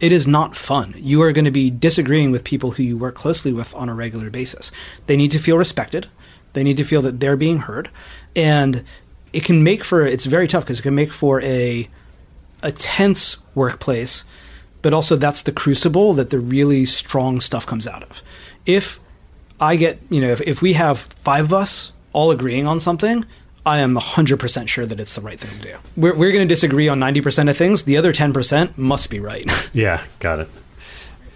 It 0.00 0.12
is 0.12 0.26
not 0.26 0.56
fun. 0.56 0.94
You 0.96 1.22
are 1.22 1.32
going 1.32 1.44
to 1.44 1.50
be 1.50 1.70
disagreeing 1.70 2.30
with 2.30 2.44
people 2.44 2.72
who 2.72 2.82
you 2.82 2.98
work 2.98 3.14
closely 3.14 3.52
with 3.52 3.74
on 3.74 3.88
a 3.88 3.94
regular 3.94 4.30
basis. 4.30 4.70
They 5.06 5.16
need 5.16 5.30
to 5.30 5.38
feel 5.38 5.56
respected. 5.56 6.08
They 6.52 6.64
need 6.64 6.76
to 6.76 6.84
feel 6.84 7.02
that 7.02 7.20
they're 7.20 7.36
being 7.36 7.58
heard. 7.58 7.90
And 8.34 8.84
it 9.32 9.44
can 9.44 9.62
make 9.62 9.84
for 9.84 10.06
it's 10.06 10.24
very 10.24 10.48
tough 10.48 10.64
because 10.64 10.80
it 10.80 10.82
can 10.82 10.94
make 10.94 11.12
for 11.12 11.40
a 11.42 11.88
a 12.62 12.72
tense 12.72 13.36
workplace, 13.54 14.24
but 14.80 14.94
also 14.94 15.16
that's 15.16 15.42
the 15.42 15.52
crucible 15.52 16.14
that 16.14 16.30
the 16.30 16.40
really 16.40 16.84
strong 16.84 17.40
stuff 17.40 17.66
comes 17.66 17.86
out 17.86 18.02
of. 18.02 18.22
If 18.64 19.00
I 19.60 19.76
get, 19.76 20.00
you 20.08 20.20
know, 20.20 20.30
if, 20.30 20.40
if 20.42 20.62
we 20.62 20.72
have 20.72 20.98
five 20.98 21.46
of 21.46 21.52
us 21.52 21.92
all 22.12 22.30
agreeing 22.30 22.66
on 22.66 22.80
something, 22.80 23.24
I 23.66 23.78
am 23.78 23.96
100% 23.96 24.68
sure 24.68 24.84
that 24.86 25.00
it's 25.00 25.14
the 25.14 25.20
right 25.20 25.40
thing 25.40 25.58
to 25.60 25.72
do. 25.72 25.78
We're, 25.96 26.14
we're 26.14 26.32
going 26.32 26.46
to 26.46 26.52
disagree 26.52 26.88
on 26.88 27.00
90% 27.00 27.50
of 27.50 27.56
things. 27.56 27.84
The 27.84 27.96
other 27.96 28.12
10% 28.12 28.76
must 28.76 29.08
be 29.10 29.20
right. 29.20 29.50
yeah, 29.72 30.04
got 30.18 30.40
it. 30.40 30.48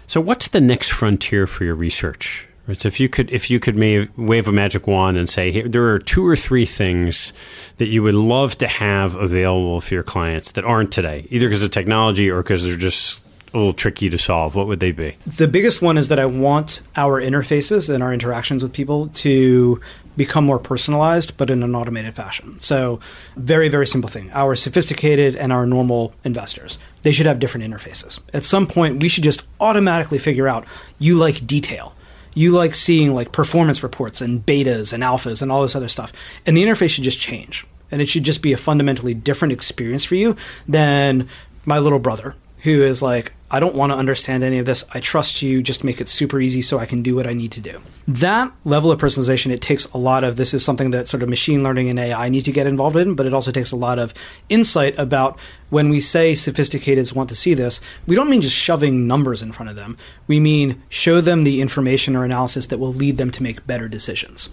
So, 0.07 0.21
what's 0.21 0.47
the 0.47 0.61
next 0.61 0.91
frontier 0.91 1.47
for 1.47 1.63
your 1.63 1.75
research? 1.75 2.47
So, 2.73 2.87
if 2.87 2.99
you 2.99 3.09
could, 3.09 3.31
if 3.31 3.49
you 3.49 3.59
could 3.59 3.77
wave 4.17 4.47
a 4.47 4.51
magic 4.51 4.87
wand 4.87 5.17
and 5.17 5.29
say, 5.29 5.51
here, 5.51 5.67
there 5.67 5.87
are 5.87 5.99
two 5.99 6.25
or 6.25 6.35
three 6.35 6.65
things 6.65 7.33
that 7.77 7.87
you 7.87 8.03
would 8.03 8.15
love 8.15 8.57
to 8.59 8.67
have 8.67 9.15
available 9.15 9.81
for 9.81 9.93
your 9.93 10.03
clients 10.03 10.51
that 10.51 10.65
aren't 10.65 10.91
today, 10.91 11.25
either 11.29 11.47
because 11.47 11.63
of 11.63 11.71
technology 11.71 12.29
or 12.29 12.41
because 12.43 12.63
they're 12.63 12.75
just 12.75 13.23
a 13.53 13.57
little 13.57 13.73
tricky 13.73 14.09
to 14.09 14.17
solve, 14.17 14.55
what 14.55 14.67
would 14.67 14.79
they 14.79 14.91
be? 14.91 15.15
The 15.25 15.47
biggest 15.47 15.81
one 15.81 15.97
is 15.97 16.07
that 16.09 16.19
I 16.19 16.25
want 16.25 16.81
our 16.95 17.21
interfaces 17.21 17.93
and 17.93 18.03
our 18.03 18.13
interactions 18.13 18.61
with 18.61 18.73
people 18.73 19.07
to 19.07 19.81
become 20.19 20.43
more 20.43 20.59
personalized, 20.59 21.37
but 21.37 21.49
in 21.49 21.63
an 21.63 21.73
automated 21.73 22.13
fashion. 22.13 22.59
So, 22.59 22.99
very, 23.37 23.69
very 23.69 23.87
simple 23.87 24.09
thing. 24.09 24.29
Our 24.33 24.53
sophisticated 24.53 25.37
and 25.37 25.53
our 25.53 25.65
normal 25.65 26.13
investors, 26.25 26.77
they 27.03 27.13
should 27.13 27.25
have 27.25 27.39
different 27.39 27.65
interfaces. 27.65 28.19
At 28.33 28.43
some 28.43 28.67
point, 28.67 29.01
we 29.01 29.07
should 29.07 29.23
just 29.23 29.43
automatically 29.61 30.19
figure 30.19 30.45
out 30.45 30.65
you 30.99 31.15
like 31.15 31.47
detail. 31.47 31.95
You 32.35 32.51
like 32.51 32.75
seeing 32.75 33.13
like 33.13 33.31
performance 33.31 33.81
reports 33.81 34.19
and 34.19 34.45
betas 34.45 34.91
and 34.91 35.03
alphas 35.03 35.41
and 35.41 35.53
all 35.53 35.61
this 35.61 35.75
other 35.75 35.87
stuff. 35.87 36.11
And 36.45 36.57
the 36.57 36.65
interface 36.65 36.89
should 36.89 37.05
just 37.05 37.21
change. 37.21 37.65
And 37.89 38.01
it 38.01 38.09
should 38.09 38.23
just 38.23 38.41
be 38.41 38.51
a 38.51 38.57
fundamentally 38.57 39.13
different 39.13 39.53
experience 39.53 40.03
for 40.03 40.15
you 40.15 40.35
than 40.67 41.29
my 41.65 41.79
little 41.79 41.97
brother 41.97 42.35
who 42.63 42.81
is 42.81 43.01
like, 43.01 43.31
I 43.51 43.59
don't 43.59 43.75
want 43.75 43.91
to 43.91 43.97
understand 43.97 44.43
any 44.43 44.59
of 44.59 44.65
this. 44.65 44.83
I 44.91 44.99
trust 44.99 45.41
you. 45.41 45.63
Just 45.63 45.83
make 45.83 45.99
it 45.99 46.07
super 46.07 46.39
easy 46.39 46.61
so 46.61 46.77
I 46.77 46.85
can 46.85 47.01
do 47.01 47.15
what 47.15 47.25
I 47.25 47.33
need 47.33 47.51
to 47.53 47.61
do. 47.61 47.81
That 48.07 48.51
level 48.63 48.91
of 48.91 48.99
personalization, 48.99 49.51
it 49.51 49.61
takes 49.61 49.85
a 49.91 49.97
lot 49.97 50.23
of 50.23 50.35
this 50.35 50.53
is 50.53 50.63
something 50.63 50.91
that 50.91 51.07
sort 51.07 51.23
of 51.23 51.29
machine 51.29 51.63
learning 51.63 51.89
and 51.89 51.99
AI 51.99 52.29
need 52.29 52.45
to 52.45 52.51
get 52.51 52.67
involved 52.67 52.95
in, 52.95 53.15
but 53.15 53.25
it 53.25 53.33
also 53.33 53.51
takes 53.51 53.71
a 53.71 53.75
lot 53.75 53.99
of 53.99 54.13
insight 54.49 54.97
about 54.97 55.39
when 55.69 55.89
we 55.89 55.99
say 55.99 56.33
sophisticateds 56.33 57.13
want 57.13 57.29
to 57.29 57.35
see 57.35 57.53
this, 57.53 57.79
we 58.07 58.15
don't 58.15 58.29
mean 58.29 58.41
just 58.41 58.55
shoving 58.55 59.07
numbers 59.07 59.41
in 59.41 59.51
front 59.51 59.69
of 59.69 59.75
them. 59.75 59.97
We 60.27 60.39
mean 60.39 60.81
show 60.89 61.21
them 61.21 61.43
the 61.43 61.61
information 61.61 62.15
or 62.15 62.25
analysis 62.25 62.67
that 62.67 62.79
will 62.79 62.93
lead 62.93 63.17
them 63.17 63.31
to 63.31 63.43
make 63.43 63.65
better 63.67 63.87
decisions. 63.87 64.49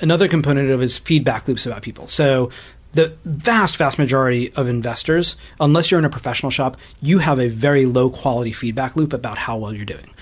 Another 0.00 0.28
component 0.28 0.70
of 0.70 0.82
is 0.82 0.98
feedback 0.98 1.48
loops 1.48 1.66
about 1.66 1.82
people. 1.82 2.06
So 2.06 2.50
the 2.92 3.16
vast, 3.24 3.76
vast 3.76 3.98
majority 3.98 4.52
of 4.54 4.68
investors, 4.68 5.36
unless 5.60 5.90
you're 5.90 6.00
in 6.00 6.04
a 6.04 6.10
professional 6.10 6.50
shop, 6.50 6.76
you 7.00 7.18
have 7.18 7.38
a 7.38 7.48
very 7.48 7.86
low 7.86 8.10
quality 8.10 8.52
feedback 8.52 8.96
loop 8.96 9.12
about 9.12 9.38
how 9.38 9.56
well 9.56 9.72
you're 9.72 9.84
doing. 9.84 10.12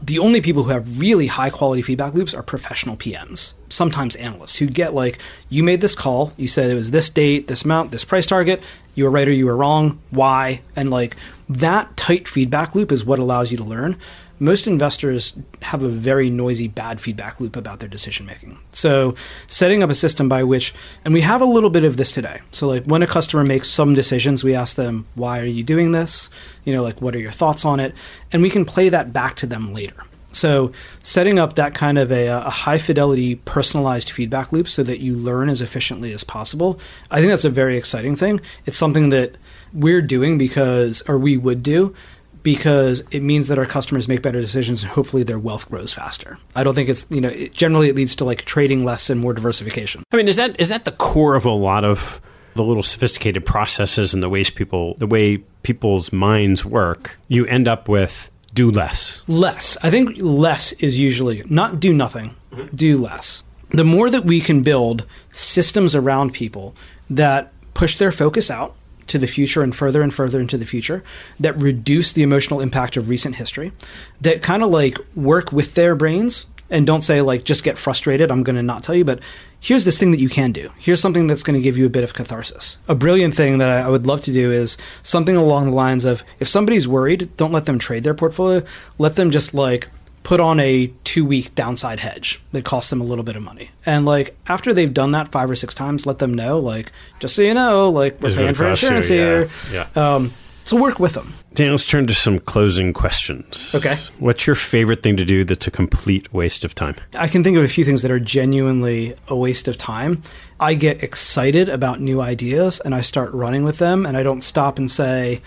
The 0.00 0.18
only 0.20 0.40
people 0.40 0.62
who 0.62 0.70
have 0.70 1.00
really 1.00 1.26
high 1.26 1.50
quality 1.50 1.82
feedback 1.82 2.14
loops 2.14 2.34
are 2.34 2.42
professional 2.42 2.96
PMs, 2.96 3.54
sometimes 3.68 4.14
analysts, 4.16 4.56
who 4.56 4.66
get 4.66 4.94
like, 4.94 5.18
you 5.48 5.64
made 5.64 5.80
this 5.80 5.96
call, 5.96 6.32
you 6.36 6.46
said 6.46 6.70
it 6.70 6.74
was 6.74 6.92
this 6.92 7.10
date, 7.10 7.48
this 7.48 7.64
amount, 7.64 7.90
this 7.90 8.04
price 8.04 8.26
target, 8.26 8.62
you 8.94 9.04
were 9.04 9.10
right 9.10 9.26
or 9.26 9.32
you 9.32 9.46
were 9.46 9.56
wrong, 9.56 10.00
why? 10.10 10.60
And 10.76 10.90
like 10.90 11.16
that 11.48 11.96
tight 11.96 12.28
feedback 12.28 12.74
loop 12.74 12.92
is 12.92 13.04
what 13.04 13.18
allows 13.18 13.50
you 13.50 13.56
to 13.56 13.64
learn 13.64 13.96
most 14.38 14.66
investors 14.66 15.36
have 15.62 15.82
a 15.82 15.88
very 15.88 16.30
noisy, 16.30 16.68
bad 16.68 17.00
feedback 17.00 17.40
loop 17.40 17.56
about 17.56 17.80
their 17.80 17.88
decision 17.88 18.26
making. 18.26 18.58
So, 18.72 19.14
setting 19.46 19.82
up 19.82 19.90
a 19.90 19.94
system 19.94 20.28
by 20.28 20.44
which, 20.44 20.74
and 21.04 21.12
we 21.12 21.22
have 21.22 21.40
a 21.40 21.46
little 21.46 21.70
bit 21.70 21.84
of 21.84 21.96
this 21.96 22.12
today. 22.12 22.40
So, 22.52 22.68
like 22.68 22.84
when 22.84 23.02
a 23.02 23.06
customer 23.06 23.44
makes 23.44 23.68
some 23.68 23.94
decisions, 23.94 24.44
we 24.44 24.54
ask 24.54 24.76
them, 24.76 25.06
why 25.14 25.40
are 25.40 25.44
you 25.44 25.62
doing 25.62 25.92
this? 25.92 26.30
You 26.64 26.72
know, 26.72 26.82
like 26.82 27.00
what 27.00 27.14
are 27.14 27.20
your 27.20 27.32
thoughts 27.32 27.64
on 27.64 27.80
it? 27.80 27.94
And 28.32 28.42
we 28.42 28.50
can 28.50 28.64
play 28.64 28.88
that 28.88 29.12
back 29.12 29.36
to 29.36 29.46
them 29.46 29.74
later. 29.74 30.04
So, 30.30 30.72
setting 31.02 31.38
up 31.38 31.54
that 31.54 31.74
kind 31.74 31.98
of 31.98 32.12
a, 32.12 32.26
a, 32.26 32.50
high 32.50 32.78
fidelity 32.78 33.36
personalized 33.36 34.10
feedback 34.10 34.52
loop 34.52 34.68
so 34.68 34.82
that 34.82 35.00
you 35.00 35.14
learn 35.14 35.48
as 35.48 35.62
efficiently 35.62 36.12
as 36.12 36.22
possible, 36.22 36.78
I 37.10 37.18
think 37.18 37.30
that's 37.30 37.46
a 37.46 37.50
very 37.50 37.78
exciting 37.78 38.14
thing. 38.14 38.40
It's 38.66 38.76
something 38.76 39.08
that 39.08 39.36
we're 39.72 40.02
doing 40.02 40.36
because, 40.36 41.02
or 41.08 41.18
we 41.18 41.38
would 41.38 41.62
do 41.62 41.94
because 42.42 43.02
it 43.10 43.22
means 43.22 43.48
that 43.48 43.58
our 43.58 43.66
customers 43.66 44.08
make 44.08 44.22
better 44.22 44.40
decisions 44.40 44.82
and 44.82 44.92
hopefully 44.92 45.22
their 45.22 45.38
wealth 45.38 45.68
grows 45.68 45.92
faster. 45.92 46.38
I 46.54 46.64
don't 46.64 46.74
think 46.74 46.88
it's, 46.88 47.06
you 47.10 47.20
know, 47.20 47.28
it, 47.28 47.52
generally 47.52 47.88
it 47.88 47.96
leads 47.96 48.14
to 48.16 48.24
like 48.24 48.44
trading 48.44 48.84
less 48.84 49.10
and 49.10 49.20
more 49.20 49.32
diversification. 49.32 50.04
I 50.12 50.16
mean, 50.16 50.28
is 50.28 50.36
that 50.36 50.58
is 50.60 50.68
that 50.68 50.84
the 50.84 50.92
core 50.92 51.34
of 51.34 51.44
a 51.44 51.50
lot 51.50 51.84
of 51.84 52.20
the 52.54 52.64
little 52.64 52.82
sophisticated 52.82 53.46
processes 53.46 54.14
and 54.14 54.22
the 54.22 54.28
ways 54.28 54.50
people 54.50 54.94
the 54.94 55.06
way 55.06 55.38
people's 55.62 56.12
minds 56.12 56.64
work? 56.64 57.18
You 57.28 57.46
end 57.46 57.68
up 57.68 57.88
with 57.88 58.30
do 58.54 58.70
less. 58.70 59.22
Less. 59.26 59.76
I 59.82 59.90
think 59.90 60.16
less 60.16 60.72
is 60.72 60.98
usually 60.98 61.44
not 61.48 61.80
do 61.80 61.92
nothing, 61.92 62.34
mm-hmm. 62.52 62.74
do 62.74 62.98
less. 62.98 63.44
The 63.70 63.84
more 63.84 64.08
that 64.10 64.24
we 64.24 64.40
can 64.40 64.62
build 64.62 65.04
systems 65.30 65.94
around 65.94 66.32
people 66.32 66.74
that 67.10 67.52
push 67.74 67.98
their 67.98 68.10
focus 68.10 68.50
out 68.50 68.74
to 69.08 69.18
the 69.18 69.26
future 69.26 69.62
and 69.62 69.74
further 69.74 70.02
and 70.02 70.12
further 70.14 70.40
into 70.40 70.56
the 70.56 70.66
future 70.66 71.02
that 71.40 71.56
reduce 71.56 72.12
the 72.12 72.22
emotional 72.22 72.60
impact 72.60 72.96
of 72.96 73.08
recent 73.08 73.36
history, 73.36 73.72
that 74.20 74.42
kind 74.42 74.62
of 74.62 74.70
like 74.70 74.98
work 75.14 75.52
with 75.52 75.74
their 75.74 75.94
brains 75.94 76.46
and 76.70 76.86
don't 76.86 77.02
say 77.02 77.22
like 77.22 77.44
just 77.44 77.64
get 77.64 77.78
frustrated 77.78 78.30
i'm 78.30 78.42
going 78.42 78.54
to 78.54 78.62
not 78.62 78.82
tell 78.82 78.94
you 78.94 79.02
but 79.02 79.20
here's 79.60 79.84
this 79.84 79.98
thing 79.98 80.10
that 80.12 80.20
you 80.20 80.28
can 80.28 80.52
do. 80.52 80.70
Here's 80.78 81.00
something 81.00 81.26
that's 81.26 81.42
going 81.42 81.58
to 81.58 81.62
give 81.62 81.76
you 81.76 81.86
a 81.86 81.90
bit 81.90 82.04
of 82.04 82.14
catharsis. 82.14 82.78
A 82.88 82.94
brilliant 82.94 83.34
thing 83.34 83.58
that 83.58 83.84
i 83.84 83.88
would 83.88 84.06
love 84.06 84.20
to 84.22 84.32
do 84.32 84.52
is 84.52 84.76
something 85.02 85.36
along 85.36 85.66
the 85.66 85.76
lines 85.76 86.04
of 86.04 86.22
if 86.40 86.48
somebody's 86.48 86.88
worried 86.88 87.36
don't 87.36 87.52
let 87.52 87.66
them 87.66 87.78
trade 87.78 88.04
their 88.04 88.14
portfolio. 88.14 88.62
Let 88.98 89.16
them 89.16 89.30
just 89.30 89.54
like 89.54 89.88
put 90.22 90.40
on 90.40 90.60
a 90.60 90.92
two 91.04 91.24
week 91.24 91.54
downside 91.54 92.00
hedge 92.00 92.40
that 92.52 92.64
costs 92.64 92.90
them 92.90 93.00
a 93.00 93.04
little 93.04 93.24
bit 93.24 93.36
of 93.36 93.42
money. 93.42 93.70
And 93.86 94.04
like 94.04 94.36
after 94.46 94.74
they've 94.74 94.92
done 94.92 95.12
that 95.12 95.32
five 95.32 95.50
or 95.50 95.56
six 95.56 95.74
times, 95.74 96.06
let 96.06 96.18
them 96.18 96.34
know, 96.34 96.58
like, 96.58 96.92
just 97.20 97.34
so 97.34 97.42
you 97.42 97.54
know, 97.54 97.90
like 97.90 98.20
we're 98.20 98.34
paying 98.34 98.54
for 98.54 98.68
insurance 98.68 99.08
here. 99.08 99.48
Yeah. 99.72 99.88
yeah. 99.94 100.14
Um, 100.14 100.32
so 100.64 100.76
work 100.76 101.00
with 101.00 101.14
them. 101.14 101.32
Dan, 101.54 101.70
let's 101.70 101.86
turn 101.86 102.06
to 102.08 102.14
some 102.14 102.38
closing 102.38 102.92
questions. 102.92 103.74
Okay. 103.74 103.96
What's 104.18 104.46
your 104.46 104.54
favorite 104.54 105.02
thing 105.02 105.16
to 105.16 105.24
do 105.24 105.42
that's 105.42 105.66
a 105.66 105.70
complete 105.70 106.30
waste 106.34 106.62
of 106.62 106.74
time? 106.74 106.96
I 107.14 107.26
can 107.26 107.42
think 107.42 107.56
of 107.56 107.64
a 107.64 107.68
few 107.68 107.86
things 107.86 108.02
that 108.02 108.10
are 108.10 108.20
genuinely 108.20 109.14
a 109.28 109.34
waste 109.34 109.66
of 109.66 109.78
time. 109.78 110.22
I 110.60 110.74
get 110.74 111.02
excited 111.02 111.70
about 111.70 112.00
new 112.00 112.20
ideas 112.20 112.80
and 112.80 112.94
I 112.94 113.00
start 113.00 113.32
running 113.32 113.64
with 113.64 113.78
them 113.78 114.04
and 114.04 114.14
I 114.14 114.22
don't 114.22 114.42
stop 114.42 114.78
and 114.78 114.90
say, 114.90 115.40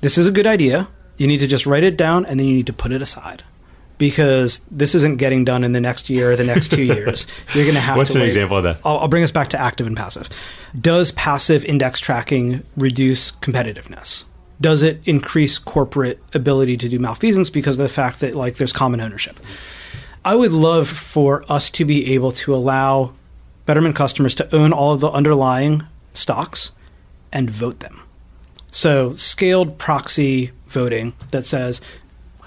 this 0.00 0.16
is 0.16 0.26
a 0.26 0.32
good 0.32 0.46
idea. 0.46 0.88
You 1.18 1.26
need 1.26 1.40
to 1.40 1.46
just 1.46 1.66
write 1.66 1.84
it 1.84 1.98
down 1.98 2.24
and 2.24 2.40
then 2.40 2.46
you 2.46 2.54
need 2.54 2.68
to 2.68 2.72
put 2.72 2.92
it 2.92 3.02
aside 3.02 3.44
because 3.98 4.60
this 4.70 4.94
isn't 4.94 5.16
getting 5.16 5.44
done 5.44 5.64
in 5.64 5.72
the 5.72 5.80
next 5.80 6.10
year 6.10 6.32
or 6.32 6.36
the 6.36 6.44
next 6.44 6.70
two 6.70 6.82
years. 6.82 7.26
You're 7.54 7.64
going 7.64 7.74
to 7.74 7.80
have 7.80 7.96
What's 7.96 8.12
to. 8.12 8.18
What's 8.18 8.24
an 8.24 8.28
example 8.28 8.58
of 8.58 8.64
that? 8.64 8.78
I'll, 8.84 8.98
I'll, 8.98 9.08
bring 9.08 9.22
us 9.22 9.32
back 9.32 9.48
to 9.48 9.60
active 9.60 9.86
and 9.86 9.96
passive. 9.96 10.28
Does 10.78 11.12
passive 11.12 11.64
index 11.64 12.00
tracking 12.00 12.62
reduce 12.76 13.32
competitiveness? 13.32 14.24
Does 14.60 14.82
it 14.82 15.00
increase 15.04 15.58
corporate 15.58 16.18
ability 16.32 16.76
to 16.78 16.88
do 16.88 16.98
malfeasance 16.98 17.50
because 17.50 17.78
of 17.78 17.82
the 17.82 17.92
fact 17.92 18.20
that 18.20 18.34
like 18.34 18.56
there's 18.56 18.72
common 18.72 19.00
ownership? 19.00 19.38
I 20.24 20.34
would 20.34 20.52
love 20.52 20.88
for 20.88 21.44
us 21.50 21.70
to 21.70 21.84
be 21.84 22.14
able 22.14 22.32
to 22.32 22.54
allow 22.54 23.12
Betterment 23.64 23.96
customers 23.96 24.34
to 24.36 24.54
own 24.54 24.72
all 24.72 24.94
of 24.94 25.00
the 25.00 25.10
underlying 25.10 25.84
stocks 26.14 26.70
and 27.32 27.50
vote 27.50 27.80
them. 27.80 28.00
So 28.70 29.14
scaled 29.14 29.78
proxy 29.78 30.52
voting 30.68 31.14
that 31.30 31.46
says 31.46 31.80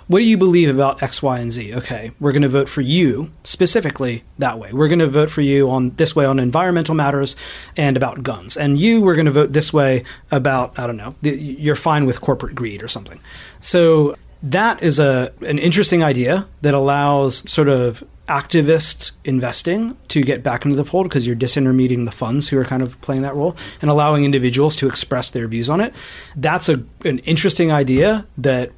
what 0.10 0.18
do 0.18 0.26
you 0.26 0.40
believe 0.40 0.72
about 0.72 1.04
X, 1.04 1.22
Y, 1.22 1.38
and 1.38 1.52
Z? 1.52 1.76
Okay, 1.76 2.12
we're 2.20 2.32
going 2.32 2.42
to 2.42 2.50
vote 2.50 2.68
for 2.68 2.82
you 2.82 3.32
specifically 3.44 4.24
that 4.40 4.58
way. 4.58 4.74
We're 4.74 4.88
going 4.88 4.98
to 5.00 5.08
vote 5.08 5.30
for 5.30 5.42
you 5.42 5.70
on 5.70 5.92
this 5.98 6.16
way 6.16 6.26
on 6.26 6.40
environmental 6.40 6.96
matters 6.96 7.36
and 7.78 7.96
about 7.96 8.24
guns. 8.24 8.58
And 8.58 8.80
you, 8.80 9.02
we're 9.02 9.14
going 9.14 9.28
to 9.28 9.32
vote 9.32 9.54
this 9.54 9.72
way 9.72 10.04
about, 10.32 10.80
I 10.80 10.88
don't 10.88 10.98
know, 10.98 11.14
you're 11.22 11.76
fine 11.76 12.08
with 12.08 12.22
corporate 12.22 12.56
greed 12.56 12.82
or 12.82 12.88
something. 12.88 13.20
So 13.60 14.16
that 14.42 14.82
is 14.82 14.98
a 14.98 15.32
an 15.42 15.60
interesting 15.60 16.04
idea 16.04 16.48
that 16.64 16.74
allows 16.74 17.48
sort 17.48 17.70
of 17.70 18.04
activist 18.28 19.12
investing 19.26 19.96
to 20.08 20.24
get 20.24 20.42
back 20.42 20.66
into 20.66 20.76
the 20.76 20.86
fold 20.86 21.08
because 21.08 21.28
you're 21.28 21.36
disintermediating 21.36 22.06
the 22.06 22.12
funds 22.12 22.50
who 22.50 22.58
are 22.58 22.66
kind 22.66 22.82
of 22.82 23.00
playing 23.02 23.22
that 23.22 23.36
role 23.36 23.56
and 23.80 23.92
allowing 23.92 24.24
individuals 24.24 24.76
to 24.76 24.88
express 24.88 25.30
their 25.30 25.48
views 25.48 25.70
on 25.70 25.82
it. 25.82 25.94
That's 26.36 26.68
a, 26.68 26.84
an 27.06 27.20
interesting 27.20 27.72
idea 27.72 28.26
that 28.40 28.72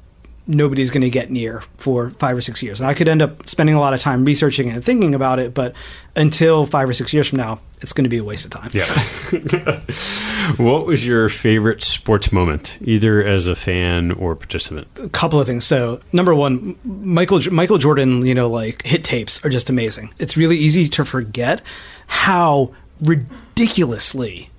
nobody's 0.46 0.90
going 0.90 1.02
to 1.02 1.10
get 1.10 1.30
near 1.30 1.62
for 1.76 2.10
five 2.10 2.36
or 2.36 2.40
six 2.40 2.62
years. 2.62 2.80
And 2.80 2.88
I 2.88 2.94
could 2.94 3.08
end 3.08 3.22
up 3.22 3.48
spending 3.48 3.74
a 3.74 3.80
lot 3.80 3.94
of 3.94 4.00
time 4.00 4.24
researching 4.24 4.70
and 4.70 4.84
thinking 4.84 5.14
about 5.14 5.38
it, 5.38 5.54
but 5.54 5.74
until 6.16 6.66
five 6.66 6.88
or 6.88 6.92
six 6.92 7.12
years 7.12 7.28
from 7.28 7.38
now, 7.38 7.60
it's 7.80 7.92
going 7.92 8.04
to 8.04 8.10
be 8.10 8.18
a 8.18 8.24
waste 8.24 8.44
of 8.44 8.50
time. 8.50 8.70
Yeah. 8.72 8.86
what 10.56 10.86
was 10.86 11.06
your 11.06 11.28
favorite 11.28 11.82
sports 11.82 12.32
moment, 12.32 12.78
either 12.80 13.24
as 13.24 13.48
a 13.48 13.54
fan 13.54 14.12
or 14.12 14.36
participant? 14.36 14.86
A 14.96 15.08
couple 15.08 15.40
of 15.40 15.46
things. 15.46 15.64
So, 15.64 16.00
number 16.12 16.34
one, 16.34 16.76
Michael 16.84 17.40
Michael 17.50 17.78
Jordan, 17.78 18.24
you 18.24 18.34
know, 18.34 18.48
like 18.48 18.82
hit 18.82 19.02
tapes 19.02 19.44
are 19.44 19.48
just 19.48 19.68
amazing. 19.68 20.12
It's 20.18 20.36
really 20.36 20.56
easy 20.56 20.88
to 20.90 21.04
forget 21.04 21.62
how 22.06 22.72
ridiculously 23.00 24.50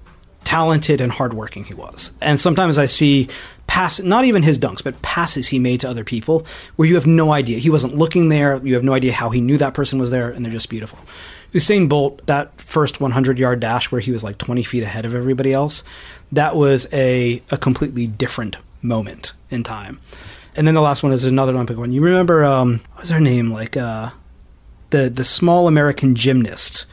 talented 0.54 1.02
and 1.02 1.12
hardworking 1.12 1.64
he 1.64 1.74
was. 1.74 2.12
And 2.22 2.40
sometimes 2.40 2.78
I 2.78 2.86
see 2.86 3.28
pass 3.66 4.00
not 4.00 4.26
even 4.26 4.44
his 4.44 4.60
dunks, 4.60 4.84
but 4.84 5.02
passes 5.02 5.48
he 5.48 5.58
made 5.58 5.82
to 5.82 5.90
other 5.90 6.04
people 6.04 6.46
where 6.76 6.88
you 6.88 6.94
have 6.94 7.08
no 7.08 7.32
idea. 7.32 7.58
He 7.58 7.72
wasn't 7.72 7.96
looking 7.96 8.30
there, 8.30 8.64
you 8.64 8.76
have 8.76 8.84
no 8.84 8.94
idea 8.94 9.14
how 9.14 9.32
he 9.32 9.42
knew 9.42 9.58
that 9.58 9.74
person 9.74 9.98
was 9.98 10.12
there, 10.12 10.30
and 10.30 10.46
they're 10.46 10.52
just 10.52 10.70
beautiful. 10.70 11.00
Usain 11.54 11.90
Bolt, 11.90 12.24
that 12.28 12.62
first 12.62 13.02
100 13.02 13.40
yard 13.40 13.62
dash 13.62 13.92
where 13.92 14.00
he 14.00 14.12
was 14.12 14.24
like 14.24 14.38
20 14.38 14.62
feet 14.62 14.84
ahead 14.84 15.06
of 15.06 15.16
everybody 15.16 15.52
else, 15.54 15.84
that 16.32 16.56
was 16.56 16.88
a, 16.94 17.42
a 17.50 17.58
completely 17.58 18.06
different 18.06 18.58
moment 18.84 19.34
in 19.50 19.64
time. 19.64 20.00
And 20.56 20.68
then 20.68 20.76
the 20.76 20.82
last 20.82 21.02
one 21.02 21.14
is 21.14 21.24
another 21.24 21.54
Olympic 21.54 21.80
one. 21.80 21.92
You 21.92 22.02
remember, 22.02 22.46
um, 22.46 22.82
what 22.92 23.02
was 23.02 23.10
her 23.10 23.20
name? 23.20 23.52
Like, 23.52 23.76
uh, 23.76 24.12
the, 24.92 25.10
the 25.10 25.24
small 25.24 25.68
American 25.68 26.14
gymnast 26.14 26.86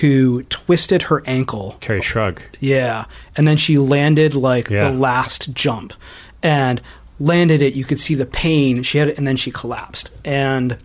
who 0.00 0.42
twisted 0.44 1.02
her 1.02 1.22
ankle. 1.26 1.76
Kerri 1.80 2.00
Strug. 2.00 2.40
Yeah. 2.60 3.06
And 3.36 3.48
then 3.48 3.56
she 3.56 3.78
landed 3.78 4.34
like 4.34 4.68
yeah. 4.68 4.90
the 4.90 4.96
last 4.96 5.52
jump 5.54 5.94
and 6.42 6.80
landed 7.18 7.62
it. 7.62 7.74
You 7.74 7.84
could 7.84 7.98
see 7.98 8.14
the 8.14 8.26
pain. 8.26 8.82
She 8.82 8.98
had 8.98 9.08
it, 9.08 9.18
and 9.18 9.26
then 9.26 9.36
she 9.36 9.50
collapsed. 9.50 10.10
And 10.24 10.76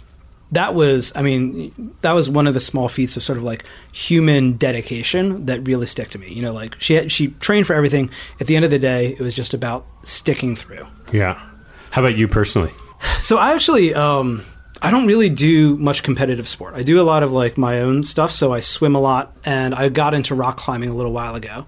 that 0.51 0.73
was, 0.73 1.11
I 1.15 1.21
mean, 1.21 1.95
that 2.01 2.13
was 2.13 2.29
one 2.29 2.47
of 2.47 2.53
the 2.53 2.59
small 2.59 2.87
feats 2.87 3.17
of 3.17 3.23
sort 3.23 3.37
of 3.37 3.43
like 3.43 3.65
human 3.91 4.53
dedication 4.53 5.47
that 5.47 5.67
really 5.67 5.85
stick 5.85 6.09
to 6.09 6.19
me. 6.19 6.31
You 6.31 6.41
know, 6.41 6.53
like 6.53 6.79
she 6.79 6.93
had, 6.93 7.11
she 7.11 7.29
trained 7.39 7.67
for 7.67 7.73
everything. 7.73 8.09
At 8.39 8.47
the 8.47 8.55
end 8.55 8.63
of 8.63 8.71
the 8.71 8.79
day, 8.79 9.09
it 9.09 9.19
was 9.19 9.33
just 9.33 9.53
about 9.53 9.85
sticking 10.03 10.55
through. 10.55 10.87
Yeah. 11.11 11.41
How 11.91 12.01
about 12.01 12.15
you 12.15 12.27
personally? 12.27 12.71
So 13.19 13.37
I 13.37 13.53
actually, 13.53 13.93
um, 13.93 14.45
I 14.83 14.91
don't 14.91 15.07
really 15.07 15.29
do 15.29 15.77
much 15.77 16.03
competitive 16.03 16.47
sport. 16.49 16.73
I 16.75 16.83
do 16.83 16.99
a 16.99 17.03
lot 17.03 17.23
of 17.23 17.31
like 17.31 17.57
my 17.57 17.79
own 17.79 18.03
stuff. 18.03 18.31
So 18.31 18.51
I 18.51 18.59
swim 18.59 18.95
a 18.95 18.99
lot, 18.99 19.33
and 19.45 19.73
I 19.73 19.87
got 19.87 20.13
into 20.13 20.35
rock 20.35 20.57
climbing 20.57 20.89
a 20.89 20.93
little 20.93 21.13
while 21.13 21.35
ago. 21.35 21.65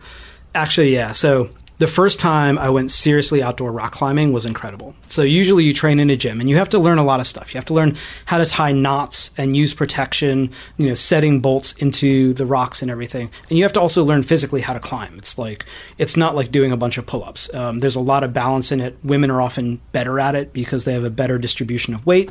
Actually, 0.54 0.94
yeah. 0.94 1.14
So 1.14 1.50
the 1.78 1.88
first 1.88 2.20
time 2.20 2.58
I 2.58 2.70
went 2.70 2.92
seriously 2.92 3.42
outdoor 3.42 3.72
rock 3.72 3.92
climbing 3.94 4.34
was 4.34 4.46
incredible. 4.46 4.96
So 5.08 5.22
usually 5.22 5.64
you 5.64 5.74
train 5.74 6.00
in 6.00 6.10
a 6.10 6.18
gym 6.18 6.40
and 6.40 6.50
you 6.50 6.58
have 6.58 6.70
to 6.70 6.80
learn 6.80 6.98
a 6.98 7.04
lot 7.04 7.20
of 7.20 7.28
stuff. 7.28 7.54
You 7.54 7.58
have 7.58 7.66
to 7.66 7.74
learn 7.74 7.98
how 8.26 8.38
to 8.38 8.46
tie 8.46 8.72
knots 8.72 9.32
and 9.38 9.56
use 9.56 9.74
protection, 9.74 10.52
you 10.78 10.88
know, 10.88 10.96
setting 10.96 11.42
bolts 11.42 11.74
into 11.74 12.34
the 12.34 12.46
rocks 12.46 12.82
and 12.82 12.90
everything. 12.90 13.30
And 13.50 13.58
you 13.58 13.64
have 13.64 13.74
to 13.74 13.82
also 13.82 14.04
learn 14.04 14.24
physically 14.24 14.62
how 14.62 14.74
to 14.74 14.80
climb. 14.80 15.18
It's 15.18 15.38
like 15.38 15.66
it's 15.98 16.16
not 16.16 16.36
like 16.36 16.52
doing 16.52 16.72
a 16.72 16.78
bunch 16.78 16.98
of 16.98 17.06
pull-ups. 17.06 17.54
Um, 17.54 17.80
there's 17.80 17.96
a 17.96 18.02
lot 18.02 18.24
of 18.24 18.34
balance 18.34 18.72
in 18.72 18.80
it. 18.80 18.98
Women 19.04 19.30
are 19.30 19.42
often 19.42 19.82
better 19.92 20.20
at 20.20 20.36
it 20.36 20.54
because 20.54 20.86
they 20.86 20.94
have 20.94 21.04
a 21.04 21.10
better 21.10 21.38
distribution 21.38 21.94
of 21.94 22.06
weight. 22.06 22.30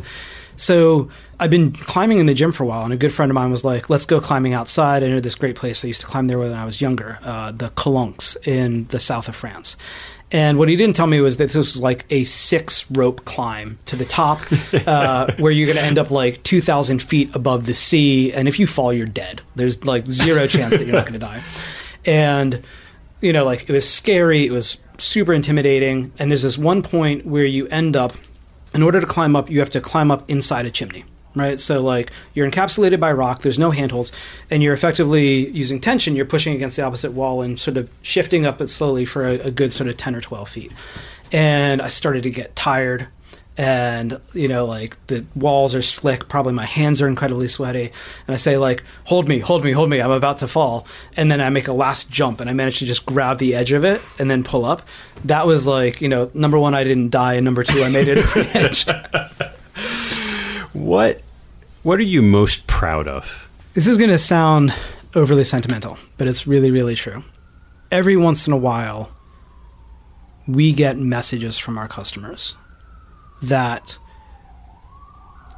So 0.56 1.08
I've 1.40 1.50
been 1.50 1.72
climbing 1.72 2.18
in 2.18 2.26
the 2.26 2.34
gym 2.34 2.52
for 2.52 2.62
a 2.62 2.66
while, 2.66 2.84
and 2.84 2.92
a 2.92 2.96
good 2.96 3.12
friend 3.12 3.30
of 3.30 3.34
mine 3.34 3.50
was 3.50 3.64
like, 3.64 3.90
"Let's 3.90 4.06
go 4.06 4.20
climbing 4.20 4.52
outside." 4.52 5.02
I 5.02 5.08
know 5.08 5.20
this 5.20 5.34
great 5.34 5.56
place 5.56 5.84
I 5.84 5.88
used 5.88 6.00
to 6.00 6.06
climb 6.06 6.28
there 6.28 6.38
when 6.38 6.52
I 6.52 6.64
was 6.64 6.80
younger, 6.80 7.18
uh, 7.22 7.52
the 7.52 7.70
Calanques 7.70 8.36
in 8.46 8.86
the 8.88 9.00
south 9.00 9.28
of 9.28 9.36
France. 9.36 9.76
And 10.34 10.58
what 10.58 10.68
he 10.68 10.74
didn't 10.74 10.96
tell 10.96 11.06
me 11.06 11.20
was 11.20 11.36
that 11.36 11.46
this 11.46 11.54
was 11.54 11.80
like 11.80 12.06
a 12.10 12.24
six 12.24 12.90
rope 12.90 13.24
climb 13.24 13.78
to 13.86 13.94
the 13.94 14.04
top, 14.04 14.40
uh, 14.86 15.32
where 15.38 15.52
you're 15.52 15.66
going 15.66 15.78
to 15.78 15.84
end 15.84 15.96
up 15.98 16.10
like 16.10 16.42
2,000 16.42 17.00
feet 17.00 17.34
above 17.36 17.66
the 17.66 17.74
sea. 17.74 18.32
And 18.32 18.48
if 18.48 18.58
you 18.58 18.66
fall, 18.66 18.92
you're 18.92 19.06
dead. 19.06 19.42
There's 19.54 19.84
like 19.84 20.08
zero 20.08 20.48
chance 20.48 20.76
that 20.76 20.86
you're 20.86 20.96
not 20.96 21.06
going 21.06 21.12
to 21.12 21.18
die. 21.20 21.42
And, 22.04 22.64
you 23.20 23.32
know, 23.32 23.44
like 23.44 23.68
it 23.68 23.72
was 23.72 23.88
scary. 23.88 24.44
It 24.44 24.50
was 24.50 24.78
super 24.98 25.32
intimidating. 25.32 26.12
And 26.18 26.32
there's 26.32 26.42
this 26.42 26.58
one 26.58 26.82
point 26.82 27.24
where 27.24 27.44
you 27.44 27.68
end 27.68 27.96
up 27.96 28.14
in 28.74 28.82
order 28.82 29.00
to 29.00 29.06
climb 29.06 29.36
up, 29.36 29.48
you 29.48 29.60
have 29.60 29.70
to 29.70 29.80
climb 29.80 30.10
up 30.10 30.28
inside 30.28 30.66
a 30.66 30.70
chimney, 30.70 31.04
right? 31.34 31.60
So 31.60 31.80
like 31.80 32.10
you're 32.34 32.50
encapsulated 32.50 33.00
by 33.00 33.12
rock, 33.12 33.40
there's 33.42 33.58
no 33.58 33.70
handholds, 33.70 34.12
and 34.50 34.62
you're 34.62 34.74
effectively 34.74 35.48
using 35.50 35.80
tension. 35.80 36.16
You're 36.16 36.26
pushing 36.26 36.54
against 36.54 36.76
the 36.76 36.82
opposite 36.82 37.12
wall 37.12 37.42
and 37.42 37.58
sort 37.58 37.76
of 37.76 37.88
shifting 38.02 38.44
up 38.46 38.60
it 38.60 38.68
slowly 38.68 39.04
for 39.04 39.24
a, 39.24 39.34
a 39.40 39.50
good 39.50 39.72
sort 39.72 39.88
of 39.88 39.96
ten 39.96 40.14
or 40.14 40.20
twelve 40.20 40.48
feet. 40.48 40.72
And 41.32 41.80
I 41.80 41.88
started 41.88 42.22
to 42.24 42.30
get 42.30 42.54
tired 42.54 43.08
and 43.56 44.20
you 44.32 44.48
know 44.48 44.64
like 44.66 45.04
the 45.06 45.24
walls 45.34 45.74
are 45.74 45.82
slick. 45.82 46.28
Probably 46.28 46.52
my 46.52 46.66
hands 46.66 47.00
are 47.00 47.06
incredibly 47.08 47.48
sweaty. 47.48 47.92
And 48.26 48.34
i 48.34 48.36
say 48.36 48.56
like 48.56 48.82
hold 49.04 49.28
me 49.28 49.38
hold 49.38 49.64
me 49.64 49.72
hold 49.72 49.90
me. 49.90 50.00
I'm 50.00 50.10
about 50.10 50.38
to 50.38 50.48
fall. 50.48 50.86
And 51.16 51.30
then 51.30 51.40
i 51.40 51.48
make 51.50 51.68
a 51.68 51.72
last 51.72 52.10
jump 52.10 52.40
and 52.40 52.50
i 52.50 52.52
manage 52.52 52.80
to 52.80 52.84
just 52.84 53.06
grab 53.06 53.38
the 53.38 53.54
edge 53.54 53.72
of 53.72 53.84
it 53.84 54.02
and 54.18 54.30
then 54.30 54.42
pull 54.42 54.64
up. 54.64 54.82
That 55.24 55.46
was 55.46 55.66
like 55.66 56.00
you 56.00 56.08
know 56.08 56.30
number 56.34 56.58
one 56.58 56.74
i 56.74 56.84
didn't 56.84 57.10
die. 57.10 57.34
And 57.34 57.44
number 57.44 57.62
two 57.62 57.84
i 57.84 57.88
made 57.88 58.08
it 58.08 58.18
over 58.18 58.42
the 58.42 58.58
edge. 58.58 58.86
What 60.72 61.22
what 61.84 62.00
are 62.00 62.04
you 62.04 62.20
most 62.20 62.66
proud 62.66 63.06
of? 63.06 63.48
This 63.74 63.86
is 63.86 63.96
going 63.96 64.10
to 64.10 64.18
sound 64.18 64.74
overly 65.14 65.44
sentimental 65.44 65.98
but 66.18 66.26
it's 66.26 66.46
really 66.46 66.72
really 66.72 66.96
true. 66.96 67.22
Every 67.92 68.16
once 68.16 68.48
in 68.48 68.52
a 68.52 68.56
while 68.56 69.10
we 70.48 70.72
get 70.72 70.98
messages 70.98 71.56
from 71.58 71.78
our 71.78 71.86
customers 71.86 72.56
that 73.48 73.98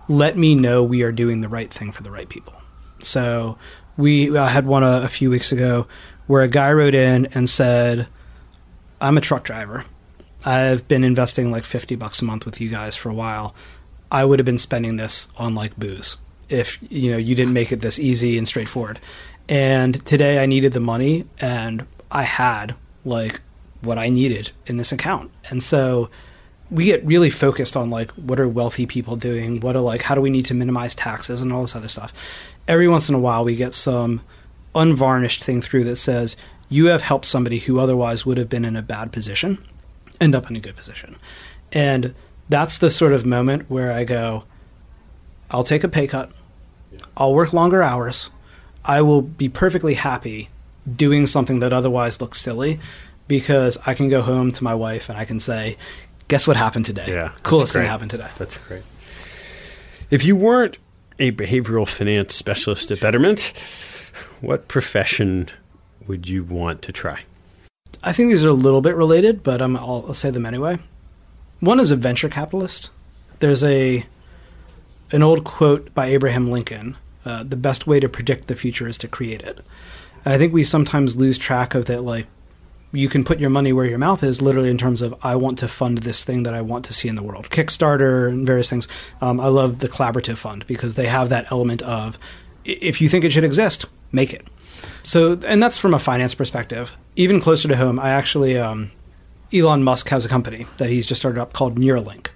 let 0.09 0.37
me 0.37 0.55
know 0.55 0.83
we 0.83 1.03
are 1.03 1.13
doing 1.13 1.41
the 1.41 1.49
right 1.49 1.73
thing 1.73 1.93
for 1.93 2.03
the 2.03 2.11
right 2.11 2.29
people. 2.29 2.55
So 3.01 3.59
we 3.97 4.37
uh, 4.37 4.47
had 4.47 4.67
one 4.67 4.83
a, 4.83 5.03
a 5.03 5.09
few 5.09 5.31
weeks 5.31 5.53
ago 5.53 5.87
where 6.27 6.43
a 6.43 6.49
guy 6.49 6.73
wrote 6.73 6.95
in 6.95 7.27
and 7.27 7.49
said, 7.49 8.07
"I'm 9.01 9.17
a 9.17 9.21
truck 9.21 9.45
driver. 9.45 9.85
I've 10.45 10.87
been 10.87 11.03
investing 11.03 11.51
like 11.51 11.65
50 11.65 11.97
bucks 11.97 12.23
a 12.23 12.25
month 12.25 12.45
with 12.45 12.61
you 12.61 12.69
guys 12.69 12.95
for 12.95 13.09
a 13.09 13.15
while. 13.15 13.55
I 14.11 14.25
would 14.25 14.39
have 14.39 14.47
been 14.47 14.59
spending 14.59 14.97
this 14.97 15.27
on 15.37 15.55
like 15.55 15.77
booze 15.77 16.17
if 16.49 16.79
you 16.89 17.11
know 17.11 17.17
you 17.17 17.35
didn't 17.35 17.53
make 17.53 17.73
it 17.73 17.81
this 17.81 17.99
easy 17.99 18.39
and 18.39 18.47
straightforward. 18.47 19.01
And 19.49 20.05
today 20.07 20.43
I 20.43 20.47
needed 20.47 20.73
the 20.73 20.81
money 20.81 21.27
and 21.41 21.87
I 22.11 22.23
had 22.23 22.75
like 23.05 23.41
what 23.83 23.99
I 23.99 24.09
needed 24.09 24.53
in 24.67 24.77
this 24.77 24.93
account. 24.93 25.31
And 25.51 25.63
so 25.63 26.11
we 26.71 26.85
get 26.85 27.05
really 27.05 27.31
focused 27.31 27.77
on 27.77 27.91
like 27.91 28.11
what 28.13 28.41
are 28.41 28.49
wealthy 28.49 28.87
people 28.87 29.17
doing? 29.17 29.61
What 29.61 29.77
are 29.77 29.83
like 29.83 30.03
how 30.03 30.15
do 30.15 30.21
we 30.21 30.31
need 30.31 30.45
to 30.47 30.55
minimize 30.55 30.95
taxes 30.95 31.41
and 31.41 31.53
all 31.53 31.63
this 31.63 31.77
other 31.77 31.89
stuff? 31.89 32.13
Every 32.67 32.89
once 32.89 33.09
in 33.09 33.15
a 33.15 33.21
while 33.21 33.45
we 33.45 33.57
get 33.57 33.75
some 33.75 34.21
unvarnished 34.75 35.43
thing 35.43 35.61
through 35.61 35.85
that 35.85 35.97
says 35.97 36.37
you 36.69 36.87
have 36.87 37.03
helped 37.03 37.25
somebody 37.25 37.61
who 37.61 37.79
otherwise 37.79 38.27
would 38.27 38.37
have 38.37 38.49
been 38.49 38.65
in 38.65 38.77
a 38.77 38.83
bad 38.83 39.13
position 39.13 39.65
end 40.21 40.35
up 40.35 40.51
in 40.51 40.57
a 40.57 40.61
good 40.61 40.77
position. 40.77 41.17
And 41.73 42.15
that's 42.49 42.79
the 42.79 42.91
sort 42.91 43.13
of 43.13 43.27
moment 43.27 43.69
where 43.69 43.93
i 43.93 44.05
go 44.05 44.45
i'll 45.51 45.65
take 45.65 45.85
a 45.85 45.89
pay 45.89 46.07
cut. 46.07 46.31
I'll 47.17 47.35
work 47.35 47.53
longer 47.53 47.83
hours. 47.83 48.31
I 48.85 49.03
will 49.03 49.23
be 49.23 49.49
perfectly 49.49 49.95
happy 49.95 50.49
doing 50.95 51.27
something 51.27 51.59
that 51.61 51.73
otherwise 51.73 52.21
looks 52.21 52.41
silly 52.41 52.79
because 53.29 53.77
I 53.87 53.95
can 53.95 54.09
go 54.09 54.23
home 54.23 54.53
to 54.53 54.65
my 54.65 54.75
wife 54.75 55.09
and 55.09 55.19
I 55.19 55.25
can 55.25 55.41
say, 55.41 55.77
guess 56.29 56.47
what 56.47 56.57
happened 56.57 56.87
today? 56.87 57.07
Yeah. 57.09 57.33
Coolest 57.43 57.73
thing 57.73 57.87
happened 57.87 58.11
today. 58.11 58.29
That's 58.39 58.57
great. 58.59 58.83
If 60.11 60.25
you 60.25 60.37
weren't 60.37 60.79
a 61.19 61.33
behavioral 61.33 61.89
finance 61.89 62.35
specialist 62.35 62.91
at 62.91 63.01
Betterment, 63.01 63.53
what 64.41 64.69
profession 64.69 65.49
would 66.07 66.29
you 66.29 66.45
want 66.45 66.83
to 66.83 66.93
try? 66.93 67.21
I 68.03 68.13
think 68.13 68.31
these 68.31 68.45
are 68.45 68.49
a 68.49 68.53
little 68.53 68.81
bit 68.81 68.95
related, 68.95 69.43
but 69.43 69.61
I'll, 69.61 69.77
I'll 69.77 70.15
say 70.15 70.31
them 70.31 70.47
anyway. 70.47 70.79
One 71.61 71.81
is 71.81 71.91
a 71.91 71.97
venture 71.97 72.29
capitalist. 72.29 72.91
There's 73.41 73.65
a 73.65 74.07
an 75.13 75.23
old 75.23 75.45
quote 75.45 75.95
by 75.95 76.07
Abraham 76.07 76.51
Lincoln: 76.51 76.97
uh, 77.25 77.43
"The 77.43 77.57
best 77.57 77.87
way 77.87 77.99
to 78.01 78.09
predict 78.09 78.49
the 78.49 78.55
future 78.55 78.87
is 78.87 78.99
to 78.99 79.09
create 79.09 79.43
it." 79.43 79.61
And 80.25 80.35
I 80.35 80.39
think 80.39 80.53
we 80.53 80.65
sometimes 80.65 81.17
lose 81.17 81.39
track 81.39 81.75
of 81.75 81.87
that. 81.87 82.03
Like 82.03 82.27
you 82.93 83.09
can 83.09 83.25
put 83.25 83.39
your 83.39 83.51
money 83.51 83.73
where 83.73 83.85
your 83.85 83.99
mouth 83.99 84.23
is, 84.23 84.41
literally 84.41 84.71
in 84.71 84.79
terms 84.79 85.03
of 85.03 85.15
I 85.23 85.37
want 85.37 85.59
to 85.59 85.69
fund 85.69 85.99
this 85.99 86.25
thing 86.25 86.45
that 86.45 86.55
I 86.55 86.61
want 86.61 86.85
to 86.87 86.93
see 86.93 87.09
in 87.09 87.15
the 87.15 87.23
world. 87.23 87.51
Kickstarter 87.51 88.29
and 88.29 88.47
various 88.47 88.71
things. 88.71 88.89
Um, 89.21 89.41
I 89.41 89.49
love 89.49 89.81
the 89.81 89.89
collaborative 89.89 90.37
fund 90.37 90.67
because 90.67 90.95
they 90.95 91.07
have 91.07 91.29
that 91.29 91.51
element 91.51 91.83
of 91.83 92.19
if 92.65 93.01
you 93.01 93.09
think 93.09 93.25
it 93.25 93.33
should 93.33 93.45
exist, 93.45 93.87
make 94.13 94.33
it. 94.33 94.47
So, 95.03 95.39
and 95.47 95.63
that's 95.63 95.79
from 95.79 95.95
a 95.95 95.99
finance 95.99 96.35
perspective. 96.35 96.93
Even 97.15 97.41
closer 97.41 97.69
to 97.69 97.77
home, 97.77 97.99
I 97.99 98.11
actually, 98.11 98.59
um, 98.59 98.91
Elon 99.53 99.83
Musk 99.83 100.09
has 100.09 100.25
a 100.25 100.29
company 100.29 100.67
that 100.79 100.91
he's 100.91 101.07
just 101.07 101.21
started 101.21 101.41
up 101.41 101.53
called 101.53 101.79
Neuralink. 101.79 102.29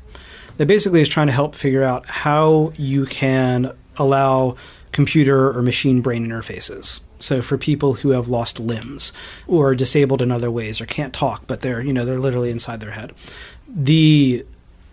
That 0.57 0.67
basically 0.67 1.01
is 1.01 1.09
trying 1.09 1.27
to 1.27 1.33
help 1.33 1.55
figure 1.55 1.83
out 1.83 2.07
how 2.07 2.73
you 2.77 3.07
can 3.07 3.75
allow 3.97 4.57
computer 4.93 5.57
or 5.57 5.63
machine 5.63 6.01
brain 6.01 6.27
interfaces. 6.27 7.01
So 7.21 7.43
for 7.43 7.59
people 7.59 7.95
who 7.95 8.11
have 8.11 8.29
lost 8.29 8.59
limbs 8.59 9.13
or 9.47 9.71
are 9.71 9.75
disabled 9.75 10.23
in 10.23 10.33
other 10.33 10.51
ways 10.51 10.81
or 10.81 10.87
can't 10.87 11.15
talk, 11.15 11.47
but 11.47 11.61
they're 11.61 11.81
you 11.81 11.93
know 11.93 12.05
they're 12.05 12.19
literally 12.19 12.51
inside 12.51 12.81
their 12.81 12.93
head, 12.93 13.13
the 13.69 14.45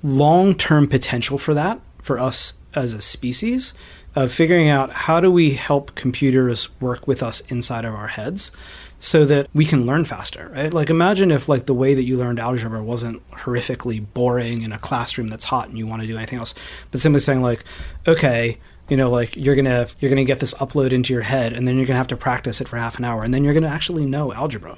long-term 0.03 0.87
potential 0.87 1.37
for 1.37 1.53
that 1.53 1.79
for 2.01 2.19
us 2.19 2.53
as 2.75 2.93
a 2.93 3.01
species 3.01 3.73
of 4.15 4.31
figuring 4.31 4.69
out 4.69 4.91
how 4.91 5.19
do 5.19 5.31
we 5.31 5.51
help 5.51 5.93
computers 5.95 6.69
work 6.79 7.07
with 7.07 7.21
us 7.21 7.41
inside 7.49 7.85
of 7.85 7.93
our 7.93 8.07
heads 8.07 8.51
so 8.99 9.25
that 9.25 9.47
we 9.53 9.65
can 9.65 9.85
learn 9.85 10.05
faster 10.05 10.51
right? 10.55 10.73
Like 10.73 10.89
imagine 10.89 11.31
if 11.31 11.49
like 11.49 11.65
the 11.65 11.73
way 11.73 11.93
that 11.93 12.03
you 12.03 12.17
learned 12.17 12.39
algebra 12.39 12.83
wasn't 12.83 13.27
horrifically 13.31 14.05
boring 14.13 14.61
in 14.61 14.71
a 14.71 14.79
classroom 14.79 15.27
that's 15.27 15.45
hot 15.45 15.69
and 15.69 15.77
you 15.77 15.85
want 15.85 16.01
to 16.01 16.07
do 16.07 16.17
anything 16.17 16.39
else 16.39 16.53
but 16.91 17.01
simply 17.01 17.19
saying 17.19 17.41
like 17.41 17.63
okay 18.07 18.57
you 18.89 18.97
know 18.97 19.09
like 19.09 19.35
you're 19.35 19.55
gonna 19.55 19.87
you're 19.99 20.09
gonna 20.09 20.23
get 20.23 20.39
this 20.39 20.53
upload 20.55 20.91
into 20.91 21.13
your 21.13 21.21
head 21.21 21.53
and 21.53 21.67
then 21.67 21.77
you're 21.77 21.85
gonna 21.85 21.97
have 21.97 22.07
to 22.07 22.17
practice 22.17 22.61
it 22.61 22.67
for 22.67 22.77
half 22.77 22.97
an 22.97 23.05
hour 23.05 23.23
and 23.23 23.33
then 23.33 23.43
you're 23.43 23.53
gonna 23.53 23.67
actually 23.67 24.05
know 24.05 24.33
algebra. 24.33 24.77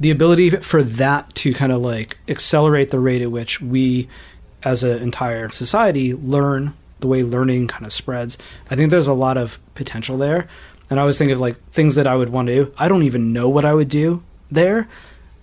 The 0.00 0.10
ability 0.10 0.50
for 0.50 0.82
that 0.82 1.34
to 1.36 1.52
kind 1.52 1.72
of 1.72 1.80
like 1.80 2.18
accelerate 2.28 2.90
the 2.90 3.00
rate 3.00 3.22
at 3.22 3.30
which 3.30 3.60
we 3.60 4.08
as 4.62 4.84
an 4.84 5.02
entire 5.02 5.50
society 5.50 6.14
learn 6.14 6.74
the 7.00 7.06
way 7.06 7.22
learning 7.22 7.68
kind 7.68 7.86
of 7.86 7.92
spreads 7.92 8.36
i 8.70 8.74
think 8.74 8.90
there's 8.90 9.06
a 9.06 9.12
lot 9.12 9.36
of 9.36 9.58
potential 9.74 10.18
there. 10.18 10.48
And 10.90 10.98
i 10.98 11.04
was 11.04 11.18
thinking 11.18 11.34
of 11.34 11.40
like 11.40 11.58
things 11.70 11.96
that 11.96 12.06
i 12.06 12.14
would 12.16 12.30
want 12.30 12.48
to 12.48 12.54
do. 12.54 12.72
I 12.78 12.88
don't 12.88 13.02
even 13.02 13.32
know 13.32 13.48
what 13.48 13.64
i 13.64 13.74
would 13.74 13.88
do 13.88 14.22
there 14.50 14.88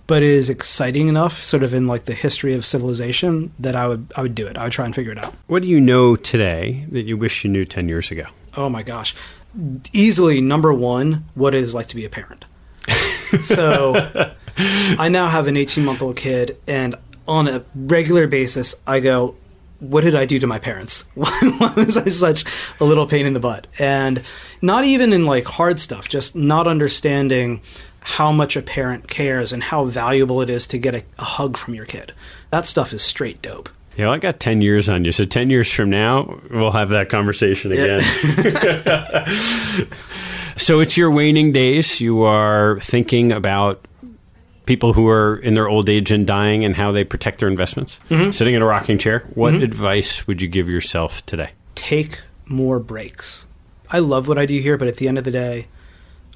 but 0.06 0.22
it 0.22 0.30
is 0.30 0.48
exciting 0.48 1.08
enough, 1.08 1.42
sort 1.42 1.62
of 1.62 1.74
in 1.74 1.86
like 1.86 2.04
the 2.04 2.14
history 2.14 2.54
of 2.54 2.64
civilization, 2.64 3.52
that 3.58 3.74
I 3.74 3.88
would 3.88 4.12
I 4.16 4.22
would 4.22 4.34
do 4.34 4.46
it. 4.46 4.56
I 4.56 4.64
would 4.64 4.72
try 4.72 4.84
and 4.84 4.94
figure 4.94 5.12
it 5.12 5.24
out. 5.24 5.34
What 5.46 5.62
do 5.62 5.68
you 5.68 5.80
know 5.80 6.16
today 6.16 6.86
that 6.90 7.02
you 7.02 7.16
wish 7.16 7.44
you 7.44 7.50
knew 7.50 7.64
ten 7.64 7.88
years 7.88 8.10
ago? 8.10 8.26
Oh 8.56 8.68
my 8.68 8.82
gosh, 8.82 9.14
easily 9.92 10.40
number 10.40 10.72
one, 10.72 11.24
what 11.34 11.54
it 11.54 11.62
is 11.62 11.74
like 11.74 11.88
to 11.88 11.96
be 11.96 12.04
a 12.04 12.10
parent. 12.10 12.44
so, 13.42 14.34
I 14.56 15.08
now 15.08 15.28
have 15.28 15.46
an 15.46 15.56
18 15.56 15.84
month 15.84 16.02
old 16.02 16.16
kid, 16.16 16.56
and 16.66 16.94
on 17.26 17.48
a 17.48 17.64
regular 17.74 18.26
basis, 18.26 18.74
I 18.86 19.00
go, 19.00 19.36
what 19.80 20.04
did 20.04 20.14
I 20.14 20.24
do 20.24 20.38
to 20.38 20.46
my 20.46 20.58
parents? 20.58 21.04
Why 21.14 21.72
was 21.76 21.96
I 21.96 22.08
such 22.08 22.44
a 22.80 22.84
little 22.84 23.06
pain 23.06 23.26
in 23.26 23.32
the 23.32 23.40
butt? 23.40 23.66
And 23.78 24.22
not 24.62 24.84
even 24.84 25.12
in 25.12 25.26
like 25.26 25.44
hard 25.44 25.78
stuff, 25.78 26.08
just 26.08 26.34
not 26.34 26.66
understanding 26.66 27.60
how 28.06 28.30
much 28.30 28.56
a 28.56 28.62
parent 28.62 29.08
cares 29.08 29.52
and 29.52 29.64
how 29.64 29.84
valuable 29.84 30.40
it 30.40 30.48
is 30.48 30.64
to 30.68 30.78
get 30.78 30.94
a, 30.94 31.02
a 31.18 31.24
hug 31.24 31.56
from 31.56 31.74
your 31.74 31.84
kid. 31.84 32.12
That 32.50 32.64
stuff 32.64 32.92
is 32.92 33.02
straight 33.02 33.42
dope. 33.42 33.68
Yeah, 33.96 34.04
well, 34.04 34.14
I 34.14 34.18
got 34.18 34.38
10 34.38 34.62
years 34.62 34.88
on 34.88 35.04
you. 35.04 35.10
So 35.10 35.24
10 35.24 35.50
years 35.50 35.72
from 35.72 35.90
now, 35.90 36.38
we'll 36.48 36.70
have 36.70 36.90
that 36.90 37.08
conversation 37.08 37.72
again. 37.72 38.02
Yeah. 38.86 39.24
so 40.56 40.78
it's 40.78 40.96
your 40.96 41.10
waning 41.10 41.50
days. 41.50 42.00
You 42.00 42.22
are 42.22 42.78
thinking 42.78 43.32
about 43.32 43.84
people 44.66 44.92
who 44.92 45.08
are 45.08 45.38
in 45.38 45.54
their 45.54 45.68
old 45.68 45.88
age 45.88 46.12
and 46.12 46.28
dying 46.28 46.64
and 46.64 46.76
how 46.76 46.92
they 46.92 47.02
protect 47.02 47.40
their 47.40 47.48
investments, 47.48 47.98
mm-hmm. 48.08 48.30
sitting 48.30 48.54
in 48.54 48.62
a 48.62 48.66
rocking 48.66 48.98
chair. 48.98 49.26
What 49.34 49.54
mm-hmm. 49.54 49.64
advice 49.64 50.28
would 50.28 50.40
you 50.40 50.46
give 50.46 50.68
yourself 50.68 51.26
today? 51.26 51.50
Take 51.74 52.20
more 52.44 52.78
breaks. 52.78 53.46
I 53.90 53.98
love 53.98 54.28
what 54.28 54.38
I 54.38 54.46
do 54.46 54.60
here, 54.60 54.76
but 54.76 54.86
at 54.86 54.98
the 54.98 55.08
end 55.08 55.18
of 55.18 55.24
the 55.24 55.32
day, 55.32 55.66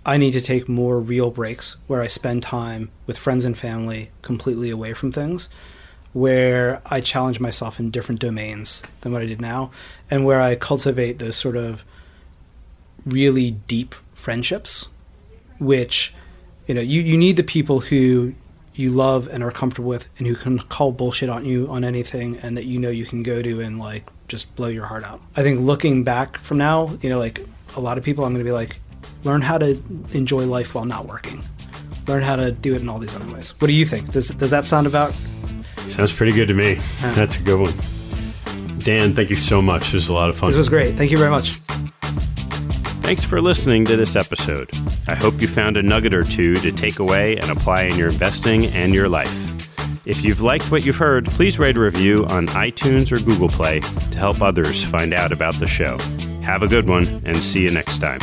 I 0.05 0.17
need 0.17 0.33
to 0.33 0.41
take 0.41 0.69
more 0.69 0.99
real 0.99 1.31
breaks 1.31 1.77
where 1.87 2.01
I 2.01 2.07
spend 2.07 2.43
time 2.43 2.91
with 3.07 3.19
friends 3.19 3.45
and 3.45 3.57
family 3.57 4.11
completely 4.23 4.71
away 4.71 4.95
from 4.95 5.13
things, 5.13 5.49
where 6.13 6.81
I 6.87 7.01
challenge 7.01 7.39
myself 7.39 7.79
in 7.79 7.91
different 7.91 8.21
domains 8.21 8.83
than 9.03 9.13
what 9.13 9.23
I 9.23 9.27
did 9.27 9.41
now, 9.41 9.71
and 10.11 10.25
where 10.25 10.41
I 10.41 10.55
cultivate 10.55 11.19
those 11.19 11.37
sort 11.37 11.57
of 11.57 11.85
really 13.05 13.51
deep 13.51 13.95
friendships, 14.15 14.89
which, 15.59 16.15
you 16.67 16.75
know, 16.75 16.81
you, 16.81 17.01
you 17.03 17.17
need 17.17 17.37
the 17.37 17.43
people 17.43 17.81
who 17.81 18.35
you 18.75 18.91
love 18.91 19.29
and 19.29 19.43
are 19.43 19.51
comfortable 19.51 19.89
with 19.89 20.09
and 20.17 20.27
who 20.27 20.35
can 20.35 20.59
call 20.59 20.93
bullshit 20.93 21.29
on 21.29 21.45
you 21.45 21.69
on 21.69 21.85
anything 21.85 22.39
and 22.39 22.57
that 22.57 22.65
you 22.65 22.79
know 22.79 22.89
you 22.89 23.05
can 23.05 23.23
go 23.23 23.43
to 23.43 23.61
and 23.61 23.79
like 23.79 24.05
just 24.29 24.55
blow 24.55 24.69
your 24.69 24.87
heart 24.87 25.05
out. 25.05 25.21
I 25.37 25.43
think 25.43 25.61
looking 25.61 26.05
back 26.05 26.39
from 26.39 26.57
now, 26.59 26.97
you 27.03 27.11
know, 27.11 27.19
like 27.19 27.45
a 27.77 27.81
lot 27.81 27.99
of 27.99 28.05
people 28.05 28.25
I'm 28.25 28.33
going 28.33 28.45
to 28.45 28.49
be 28.49 28.55
like, 28.55 28.77
learn 29.25 29.41
how 29.43 29.59
to 29.59 29.81
enjoy 30.13 30.47
life 30.47 30.75
while 30.75 30.85
not 30.85 31.07
working. 31.07 31.43
Learn 32.07 32.23
how 32.23 32.37
to 32.37 32.51
do 32.53 32.75
it 32.75 32.83
in 32.83 32.89
all 32.89 32.99
these 32.99 33.15
other 33.15 33.33
ways. 33.33 33.59
What 33.61 33.69
do 33.69 33.73
you 33.73 33.85
think? 33.87 34.13
Does 34.13 34.29
does 34.29 34.51
that 34.51 34.67
sound 34.67 34.87
about? 34.87 35.15
Sounds 35.79 36.17
pretty 36.17 36.33
good 36.33 36.49
to 36.49 36.55
me. 36.55 36.75
Yeah. 37.01 37.13
That's 37.13 37.37
a 37.37 37.43
good 37.43 37.61
one. 37.61 37.73
Dan, 38.79 39.15
thank 39.15 39.31
you 39.31 39.37
so 39.37 39.61
much. 39.61 39.85
This 39.85 39.95
was 39.95 40.09
a 40.09 40.15
lot 40.15 40.29
of 40.31 40.37
fun. 40.37 40.51
This 40.51 40.57
was 40.57 40.69
great. 40.69 40.97
Thank 40.97 41.11
you 41.11 41.19
very 41.19 41.31
much. 41.31 41.51
Thanks 43.03 43.25
for 43.25 43.41
listening 43.41 43.85
to 43.87 43.97
this 43.97 44.15
episode. 44.17 44.71
I 45.09 45.15
hope 45.15 45.41
you 45.41 45.49
found 45.49 45.77
a 45.77 45.83
nugget 45.83 46.15
or 46.15 46.23
two 46.25 46.55
to 46.57 46.71
take 46.73 46.99
away 46.99 47.37
and 47.37 47.51
apply 47.51 47.83
in 47.83 47.97
your 47.97 48.09
investing 48.09 48.67
and 48.67 48.95
your 48.95 49.09
life. 49.09 49.31
If 50.07 50.23
you've 50.23 50.41
liked 50.41 50.71
what 50.71 50.87
you've 50.87 50.97
heard, 50.97 51.27
please 51.27 51.59
write 51.59 51.77
a 51.77 51.81
review 51.81 52.25
on 52.31 52.47
iTunes 52.49 53.13
or 53.13 53.19
Google 53.19 53.49
Play 53.49 53.81
to 53.81 54.19
help 54.19 54.41
others 54.41 54.83
find 54.85 55.13
out 55.13 55.33
about 55.33 55.59
the 55.59 55.67
show. 55.67 55.99
Have 56.43 56.63
a 56.63 56.69
good 56.69 56.89
one 56.89 57.23
and 57.25 57.37
see 57.37 57.61
you 57.63 57.71
next 57.71 57.99
time. 57.99 58.21